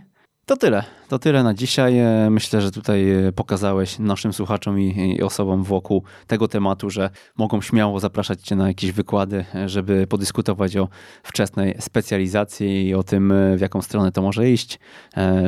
[0.49, 0.83] to tyle.
[1.09, 1.99] To tyle na dzisiaj.
[1.99, 7.61] E, myślę, że tutaj e, pokazałeś naszym słuchaczom i, osobom wokół tego tematu, że mogą
[7.61, 10.87] śmiało zapraszać Cię na jakieś wykłady, e, żeby podyskutować o
[11.23, 14.79] wczesnej specjalizacji i o tym, w jaką stronę to może iść.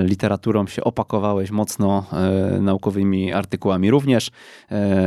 [0.04, 2.06] Literaturą się opakowałeś mocno,
[2.62, 4.32] naukowymi artykułami również.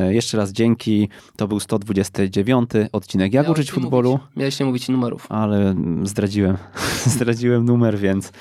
[0.09, 1.09] Jeszcze raz dzięki.
[1.37, 4.11] To był 129 odcinek Jak uczyć futbolu.
[4.11, 4.37] Mówić.
[4.37, 5.27] Miałeś nie mówić numerów.
[5.29, 6.57] Ale zdradziłem.
[7.17, 8.33] zdradziłem numer, więc,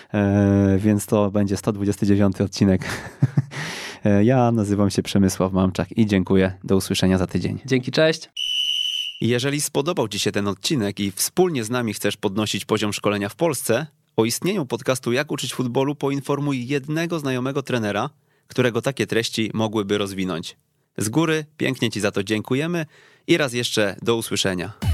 [0.78, 1.72] więc to będzie 120
[2.06, 2.82] 29 odcinek.
[4.24, 6.54] Ja nazywam się Przemysław Mamczak i dziękuję.
[6.64, 7.60] Do usłyszenia za tydzień.
[7.66, 8.30] Dzięki, cześć.
[9.22, 13.36] Jeżeli spodobał Ci się ten odcinek i wspólnie z nami chcesz podnosić poziom szkolenia w
[13.36, 18.10] Polsce, o istnieniu podcastu Jak uczyć futbolu poinformuj jednego znajomego trenera,
[18.48, 20.58] którego takie treści mogłyby rozwinąć.
[20.98, 22.86] Z góry pięknie Ci za to dziękujemy
[23.28, 24.93] i raz jeszcze do usłyszenia.